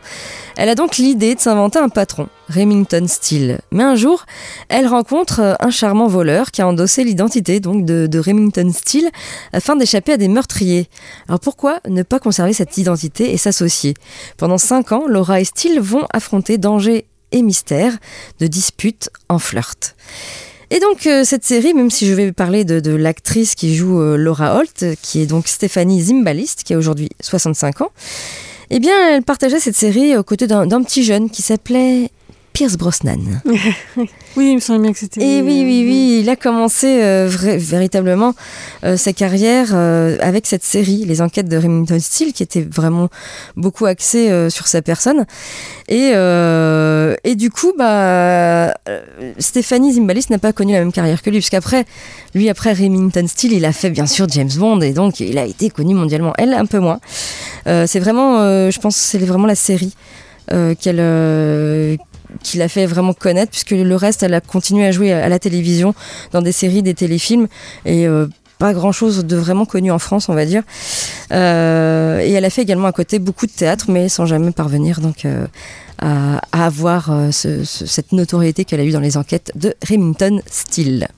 Elle 0.56 0.68
a 0.68 0.74
donc 0.74 0.96
l'idée 0.96 1.34
de 1.34 1.40
s'inventer 1.40 1.78
un 1.78 1.88
patron, 1.88 2.28
Remington 2.48 3.06
Steele. 3.08 3.60
Mais 3.72 3.82
un 3.82 3.96
jour, 3.96 4.26
elle 4.68 4.86
rencontre 4.86 5.40
euh, 5.40 5.54
un 5.60 5.70
charmant 5.70 6.06
voleur 6.06 6.50
qui 6.50 6.62
a 6.62 6.68
endossé 6.68 7.04
l'identité 7.04 7.58
donc 7.58 7.84
de, 7.84 8.18
Remington 8.18 8.70
Steele 8.72 9.10
afin 9.52 9.76
d'échapper 9.76 10.12
à 10.12 10.16
des 10.16 10.28
meurtriers. 10.28 10.88
Alors 11.28 11.40
pourquoi 11.40 11.80
ne 11.88 12.02
pas 12.02 12.18
conserver 12.18 12.52
cette 12.52 12.76
identité 12.78 13.32
et 13.32 13.36
s'associer? 13.38 13.94
Pendant 14.36 14.58
cinq 14.58 14.92
ans, 14.92 15.06
Laura 15.08 15.40
et 15.40 15.44
Steele 15.44 15.80
vont 15.80 16.06
affronter 16.12 16.58
dangers 16.58 17.06
et 17.32 17.42
mystères, 17.42 17.96
de 18.40 18.46
disputes 18.46 19.10
en 19.28 19.38
flirt. 19.38 19.96
Et 20.70 20.80
donc 20.80 21.06
euh, 21.06 21.22
cette 21.24 21.44
série, 21.44 21.74
même 21.74 21.90
si 21.90 22.06
je 22.06 22.12
vais 22.12 22.32
parler 22.32 22.64
de, 22.64 22.90
l'actrice 22.90 23.54
qui 23.54 23.76
joue 23.76 24.00
euh, 24.00 24.16
Laura 24.16 24.56
Holt, 24.56 24.84
qui 25.00 25.20
est 25.20 25.26
donc 25.26 25.46
Stéphanie 25.46 26.02
Zimbalist, 26.02 26.64
qui 26.64 26.74
a 26.74 26.78
aujourd'hui 26.78 27.08
65 27.20 27.82
ans, 27.82 27.90
eh 28.70 28.80
bien 28.80 29.10
elle 29.10 29.22
partageait 29.22 29.60
cette 29.60 29.76
série 29.76 30.16
aux 30.16 30.24
côtés 30.24 30.48
d'un 30.48 30.82
petit 30.82 31.04
jeune 31.04 31.30
qui 31.30 31.42
s'appelait 31.42 32.10
Pierce 32.56 32.78
Brosnan. 32.78 33.42
oui, 33.98 34.06
il 34.52 34.54
me 34.54 34.60
semble 34.60 34.80
bien 34.80 34.90
que 34.94 34.98
c'était. 34.98 35.20
Et 35.20 35.42
oui, 35.42 35.62
oui, 35.66 35.84
oui, 35.86 36.20
il 36.22 36.30
a 36.30 36.36
commencé 36.36 37.02
euh, 37.02 37.28
vrai, 37.28 37.58
véritablement 37.58 38.34
euh, 38.82 38.96
sa 38.96 39.12
carrière 39.12 39.72
euh, 39.74 40.16
avec 40.22 40.46
cette 40.46 40.64
série, 40.64 41.04
Les 41.04 41.20
Enquêtes 41.20 41.50
de 41.50 41.58
Remington 41.58 41.98
Steele, 42.00 42.32
qui 42.32 42.42
était 42.42 42.62
vraiment 42.62 43.10
beaucoup 43.58 43.84
axée 43.84 44.48
sur 44.48 44.68
sa 44.68 44.80
personne. 44.80 45.26
Et, 45.88 46.12
et 46.12 47.34
du 47.34 47.50
coup, 47.50 47.74
bah, 47.76 48.72
Stéphanie 49.38 49.92
Zimbalist 49.92 50.30
n'a 50.30 50.38
pas 50.38 50.54
connu 50.54 50.72
la 50.72 50.78
même 50.78 50.92
carrière 50.92 51.20
que 51.20 51.28
lui, 51.28 51.40
puisqu'après, 51.40 51.84
lui, 52.34 52.48
après 52.48 52.72
Remington 52.72 53.26
Steele, 53.28 53.52
il 53.52 53.66
a 53.66 53.72
fait 53.72 53.90
bien 53.90 54.06
sûr 54.06 54.26
James 54.30 54.48
Bond, 54.56 54.80
et 54.80 54.94
donc 54.94 55.20
il 55.20 55.36
a 55.36 55.44
été 55.44 55.68
connu 55.68 55.94
mondialement. 55.94 56.32
Elle, 56.38 56.54
un 56.54 56.64
peu 56.64 56.78
moins. 56.78 57.00
c'est 57.66 58.00
vraiment, 58.00 58.70
je 58.70 58.80
pense, 58.80 58.96
c'est 58.96 59.18
vraiment 59.18 59.46
la 59.46 59.54
série 59.54 59.94
qu'elle 60.80 61.98
qui 62.42 62.58
l'a 62.58 62.68
fait 62.68 62.86
vraiment 62.86 63.12
connaître, 63.12 63.50
puisque 63.50 63.70
le 63.70 63.96
reste, 63.96 64.22
elle 64.22 64.34
a 64.34 64.40
continué 64.40 64.86
à 64.86 64.92
jouer 64.92 65.12
à 65.12 65.28
la 65.28 65.38
télévision, 65.38 65.94
dans 66.32 66.42
des 66.42 66.52
séries, 66.52 66.82
des 66.82 66.94
téléfilms, 66.94 67.48
et 67.84 68.06
euh, 68.06 68.26
pas 68.58 68.72
grand 68.72 68.92
chose 68.92 69.24
de 69.24 69.36
vraiment 69.36 69.66
connu 69.66 69.90
en 69.90 69.98
France, 69.98 70.28
on 70.28 70.34
va 70.34 70.46
dire. 70.46 70.62
Euh, 71.32 72.20
et 72.20 72.32
elle 72.32 72.44
a 72.44 72.50
fait 72.50 72.62
également 72.62 72.88
à 72.88 72.92
côté 72.92 73.18
beaucoup 73.18 73.46
de 73.46 73.52
théâtre, 73.52 73.86
mais 73.88 74.08
sans 74.08 74.26
jamais 74.26 74.50
parvenir 74.50 75.00
donc 75.00 75.24
euh, 75.24 75.46
à, 75.98 76.40
avoir 76.52 77.10
ce, 77.32 77.64
ce, 77.64 77.86
cette 77.86 78.12
notoriété 78.12 78.64
qu'elle 78.64 78.80
a 78.80 78.84
eue 78.84 78.92
dans 78.92 79.00
les 79.00 79.16
enquêtes 79.16 79.52
de 79.54 79.74
Remington 79.88 80.40
Steele. 80.50 81.08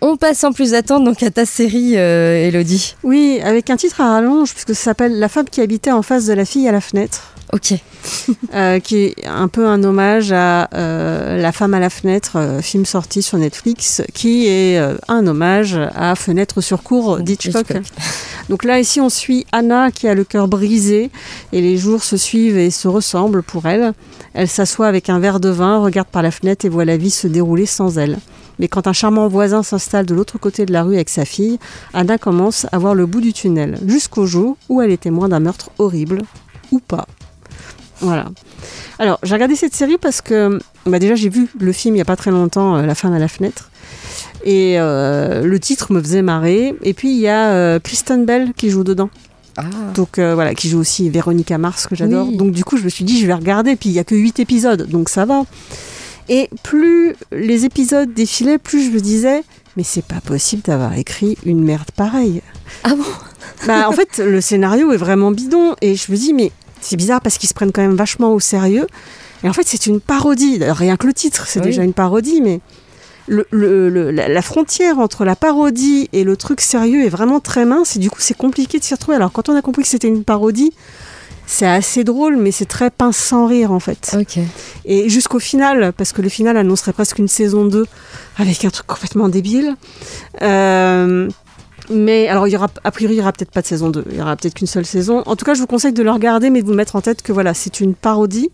On 0.00 0.16
passe 0.16 0.38
sans 0.38 0.52
plus 0.52 0.74
attendre 0.74 1.04
donc 1.04 1.24
à 1.24 1.30
ta 1.30 1.44
série, 1.44 1.94
Elodie. 1.94 2.94
Oui, 3.02 3.40
avec 3.42 3.68
un 3.68 3.76
titre 3.76 4.00
à 4.00 4.12
rallonge, 4.12 4.52
puisque 4.52 4.76
ça 4.76 4.84
s'appelle 4.84 5.18
La 5.18 5.28
femme 5.28 5.46
qui 5.50 5.60
habitait 5.60 5.90
en 5.90 6.02
face 6.02 6.26
de 6.26 6.34
la 6.34 6.44
fille 6.44 6.68
à 6.68 6.72
la 6.72 6.80
fenêtre. 6.80 7.34
Ok. 7.52 7.74
euh, 8.54 8.78
qui 8.78 8.96
est 8.96 9.26
un 9.26 9.48
peu 9.48 9.66
un 9.66 9.82
hommage 9.82 10.32
à 10.32 10.68
euh, 10.74 11.40
La 11.40 11.52
femme 11.52 11.74
à 11.74 11.80
la 11.80 11.90
fenêtre, 11.90 12.36
euh, 12.36 12.60
film 12.60 12.84
sorti 12.84 13.22
sur 13.22 13.38
Netflix, 13.38 14.02
qui 14.14 14.46
est 14.46 14.78
un 15.08 15.26
hommage 15.26 15.78
à 15.94 16.14
Fenêtre 16.14 16.60
sur 16.60 16.82
cour 16.82 17.18
d'Hitchcock. 17.18 17.72
Donc 18.48 18.64
là, 18.64 18.78
ici, 18.80 19.00
on 19.00 19.08
suit 19.08 19.46
Anna 19.52 19.90
qui 19.90 20.08
a 20.08 20.14
le 20.14 20.24
cœur 20.24 20.48
brisé 20.48 21.10
et 21.52 21.60
les 21.60 21.76
jours 21.76 22.02
se 22.02 22.16
suivent 22.16 22.58
et 22.58 22.70
se 22.70 22.88
ressemblent 22.88 23.42
pour 23.42 23.66
elle. 23.66 23.92
Elle 24.34 24.48
s'assoit 24.48 24.86
avec 24.86 25.08
un 25.10 25.18
verre 25.18 25.40
de 25.40 25.48
vin, 25.48 25.78
regarde 25.78 26.08
par 26.08 26.22
la 26.22 26.30
fenêtre 26.30 26.64
et 26.64 26.68
voit 26.68 26.84
la 26.84 26.96
vie 26.96 27.10
se 27.10 27.26
dérouler 27.26 27.66
sans 27.66 27.98
elle. 27.98 28.18
Mais 28.58 28.68
quand 28.68 28.86
un 28.86 28.92
charmant 28.92 29.28
voisin 29.28 29.62
s'installe 29.62 30.06
de 30.06 30.14
l'autre 30.14 30.38
côté 30.38 30.66
de 30.66 30.72
la 30.72 30.82
rue 30.82 30.94
avec 30.94 31.08
sa 31.08 31.24
fille, 31.24 31.58
Anna 31.94 32.18
commence 32.18 32.66
à 32.72 32.78
voir 32.78 32.94
le 32.94 33.06
bout 33.06 33.20
du 33.20 33.32
tunnel, 33.32 33.78
jusqu'au 33.86 34.26
jour 34.26 34.56
où 34.68 34.82
elle 34.82 34.90
est 34.90 35.02
témoin 35.02 35.28
d'un 35.28 35.40
meurtre 35.40 35.70
horrible, 35.78 36.22
ou 36.72 36.80
pas. 36.80 37.06
Voilà. 38.00 38.26
Alors, 38.98 39.18
j'ai 39.22 39.34
regardé 39.34 39.56
cette 39.56 39.74
série 39.74 39.98
parce 39.98 40.20
que, 40.20 40.58
bah 40.86 40.98
déjà, 40.98 41.14
j'ai 41.14 41.28
vu 41.28 41.48
le 41.58 41.72
film 41.72 41.94
il 41.94 41.98
n'y 41.98 42.02
a 42.02 42.06
pas 42.06 42.16
très 42.16 42.30
longtemps, 42.30 42.76
euh, 42.76 42.86
La 42.86 42.94
femme 42.94 43.12
à 43.12 43.18
la 43.18 43.28
fenêtre. 43.28 43.70
Et 44.44 44.78
euh, 44.78 45.42
le 45.42 45.60
titre 45.60 45.92
me 45.92 46.00
faisait 46.00 46.22
marrer. 46.22 46.74
Et 46.82 46.94
puis, 46.94 47.10
il 47.10 47.18
y 47.18 47.28
a 47.28 47.50
euh, 47.50 47.78
Kristen 47.80 48.24
Bell 48.24 48.52
qui 48.56 48.70
joue 48.70 48.84
dedans. 48.84 49.10
Ah. 49.56 49.64
Donc 49.94 50.20
voilà, 50.20 50.54
qui 50.54 50.68
joue 50.68 50.78
aussi 50.78 51.10
Véronica 51.10 51.58
Mars, 51.58 51.88
que 51.88 51.96
j'adore. 51.96 52.28
Oui. 52.28 52.36
Donc 52.36 52.52
du 52.52 52.62
coup, 52.62 52.76
je 52.76 52.84
me 52.84 52.88
suis 52.88 53.04
dit, 53.04 53.18
je 53.20 53.26
vais 53.26 53.34
regarder. 53.34 53.74
Puis 53.74 53.88
il 53.88 53.92
n'y 53.92 53.98
a 53.98 54.04
que 54.04 54.14
8 54.14 54.38
épisodes, 54.38 54.88
donc 54.88 55.08
ça 55.08 55.24
va. 55.24 55.42
Et 56.28 56.48
plus 56.62 57.16
les 57.32 57.64
épisodes 57.64 58.12
défilaient, 58.12 58.58
plus 58.58 58.84
je 58.84 58.90
me 58.90 59.00
disais, 59.00 59.42
mais 59.76 59.82
c'est 59.82 60.04
pas 60.04 60.20
possible 60.20 60.62
d'avoir 60.62 60.96
écrit 60.96 61.38
une 61.44 61.64
merde 61.64 61.90
pareille. 61.96 62.42
Ah 62.84 62.94
bon? 62.94 63.04
Bah 63.66 63.88
en 63.88 63.92
fait, 63.92 64.18
le 64.18 64.40
scénario 64.40 64.92
est 64.92 64.96
vraiment 64.96 65.30
bidon. 65.30 65.74
Et 65.80 65.96
je 65.96 66.12
me 66.12 66.16
dis, 66.16 66.34
mais 66.34 66.52
c'est 66.80 66.96
bizarre 66.96 67.20
parce 67.20 67.38
qu'ils 67.38 67.48
se 67.48 67.54
prennent 67.54 67.72
quand 67.72 67.82
même 67.82 67.96
vachement 67.96 68.32
au 68.32 68.40
sérieux. 68.40 68.86
Et 69.44 69.48
en 69.48 69.52
fait, 69.52 69.62
c'est 69.66 69.86
une 69.86 70.00
parodie. 70.00 70.58
Rien 70.62 70.96
que 70.96 71.06
le 71.06 71.12
titre, 71.12 71.46
c'est 71.46 71.60
Oui. 71.60 71.66
déjà 71.66 71.82
une 71.84 71.92
parodie, 71.92 72.40
mais 72.42 72.60
le, 73.28 73.46
le- 73.50 73.88
le- 73.90 74.10
la, 74.10 74.42
frontière 74.42 74.98
entre 74.98 75.24
la 75.24 75.36
parodie 75.36 76.08
et 76.12 76.24
le 76.24 76.36
truc 76.36 76.60
sérieux 76.60 77.04
est 77.04 77.08
vraiment 77.10 77.40
très 77.40 77.64
mince. 77.64 77.96
Et 77.96 77.98
du 77.98 78.10
coup, 78.10 78.20
c'est 78.20 78.36
compliqué 78.36 78.78
de 78.78 78.84
s'y 78.84 78.94
retrouver. 78.94 79.16
Alors, 79.16 79.30
quand 79.32 79.48
on 79.48 79.54
a 79.56 79.62
compris 79.62 79.82
que 79.82 79.88
c'était 79.88 80.08
une 80.08 80.24
parodie, 80.24 80.72
c'est 81.46 81.66
assez 81.66 82.04
drôle, 82.04 82.36
mais 82.36 82.50
c'est 82.52 82.64
très 82.66 82.90
pince 82.90 83.16
sans 83.16 83.46
rire, 83.46 83.70
en 83.72 83.80
fait. 83.80 84.10
Et 84.84 85.08
jusqu'au 85.08 85.38
final, 85.38 85.92
parce 85.96 86.12
que 86.12 86.20
le 86.20 86.28
final 86.28 86.56
annoncerait 86.56 86.92
presque 86.92 87.18
une 87.18 87.28
saison 87.28 87.64
2 87.64 87.86
avec 88.38 88.64
un 88.64 88.70
truc 88.70 88.86
complètement 88.86 89.28
débile. 89.28 89.76
Euh, 90.42 91.28
mais 91.90 92.28
alors, 92.28 92.46
il 92.48 92.52
y 92.52 92.56
aura, 92.56 92.68
a 92.84 92.90
priori, 92.90 93.14
il 93.14 93.18
y 93.18 93.20
aura 93.20 93.32
peut-être 93.32 93.50
pas 93.50 93.62
de 93.62 93.66
saison 93.66 93.90
2. 93.90 94.04
Il 94.10 94.16
y 94.16 94.20
aura 94.20 94.36
peut-être 94.36 94.54
qu'une 94.54 94.66
seule 94.66 94.86
saison. 94.86 95.22
En 95.26 95.36
tout 95.36 95.44
cas, 95.44 95.54
je 95.54 95.60
vous 95.60 95.66
conseille 95.66 95.92
de 95.92 96.02
le 96.02 96.10
regarder, 96.10 96.50
mais 96.50 96.62
de 96.62 96.66
vous 96.66 96.74
mettre 96.74 96.96
en 96.96 97.00
tête 97.00 97.22
que 97.22 97.32
voilà, 97.32 97.54
c'est 97.54 97.80
une 97.80 97.94
parodie. 97.94 98.50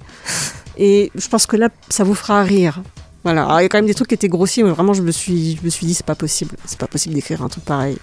Et 0.77 1.11
je 1.15 1.29
pense 1.29 1.47
que 1.47 1.57
là, 1.57 1.69
ça 1.89 2.05
vous 2.05 2.15
fera 2.15 2.43
rire. 2.43 2.81
Voilà. 3.25 3.45
Alors, 3.45 3.61
il 3.61 3.63
y 3.63 3.67
a 3.67 3.69
quand 3.71 3.79
même 3.79 3.87
des 3.87 3.95
trucs 3.95 4.09
qui 4.09 4.15
étaient 4.15 4.29
grossiers, 4.29 4.63
mais 4.63 4.71
vraiment, 4.71 4.93
je 4.93 5.03
me 5.03 5.11
suis, 5.11 5.57
je 5.57 5.65
me 5.65 5.71
suis 5.71 5.87
dit, 5.87 5.95
c'est 5.95 6.05
pas 6.05 6.15
possible. 6.15 6.57
C'est 6.67 6.79
pas 6.79 6.87
possible 6.87 7.15
d'écrire 7.15 7.43
un 7.43 7.49
truc 7.49 7.65
pareil. 7.65 7.97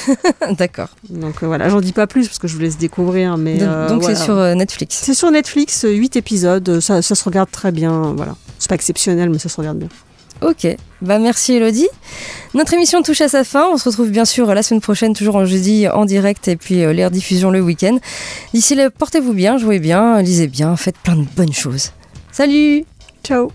D'accord. 0.58 0.90
Donc 1.10 1.42
euh, 1.42 1.46
voilà, 1.46 1.68
j'en 1.68 1.80
dis 1.80 1.92
pas 1.92 2.06
plus 2.06 2.28
parce 2.28 2.38
que 2.38 2.46
je 2.46 2.54
vous 2.54 2.60
laisse 2.60 2.78
découvrir. 2.78 3.36
Mais 3.36 3.58
Donc, 3.58 3.68
euh, 3.68 3.88
donc 3.88 4.02
voilà. 4.02 4.14
c'est 4.14 4.24
sur 4.24 4.38
euh, 4.38 4.54
Netflix. 4.54 5.00
C'est 5.02 5.14
sur 5.14 5.30
Netflix, 5.32 5.84
8 5.88 6.14
épisodes, 6.16 6.78
ça, 6.80 7.02
ça 7.02 7.14
se 7.16 7.24
regarde 7.24 7.50
très 7.50 7.72
bien, 7.72 8.14
voilà. 8.16 8.36
C'est 8.60 8.68
pas 8.68 8.76
exceptionnel, 8.76 9.30
mais 9.30 9.38
ça 9.38 9.48
se 9.48 9.56
regarde 9.56 9.78
bien. 9.78 9.88
Ok, 10.40 10.66
bah 11.02 11.18
merci 11.18 11.54
Elodie. 11.54 11.88
Notre 12.54 12.74
émission 12.74 13.02
touche 13.02 13.20
à 13.20 13.28
sa 13.28 13.44
fin. 13.44 13.68
On 13.72 13.76
se 13.76 13.88
retrouve 13.88 14.10
bien 14.10 14.24
sûr 14.24 14.54
la 14.54 14.62
semaine 14.62 14.80
prochaine, 14.80 15.12
toujours 15.12 15.36
en 15.36 15.44
jeudi 15.44 15.88
en 15.88 16.04
direct 16.04 16.48
et 16.48 16.56
puis 16.56 16.84
euh, 16.84 16.92
les 16.92 17.04
rediffusions 17.04 17.50
le 17.50 17.60
week-end. 17.60 17.98
D'ici 18.54 18.74
là, 18.74 18.90
portez-vous 18.90 19.32
bien, 19.32 19.58
jouez 19.58 19.80
bien, 19.80 20.22
lisez 20.22 20.46
bien, 20.46 20.76
faites 20.76 20.98
plein 20.98 21.16
de 21.16 21.26
bonnes 21.36 21.52
choses. 21.52 21.92
Salut 22.32 22.84
Ciao 23.24 23.50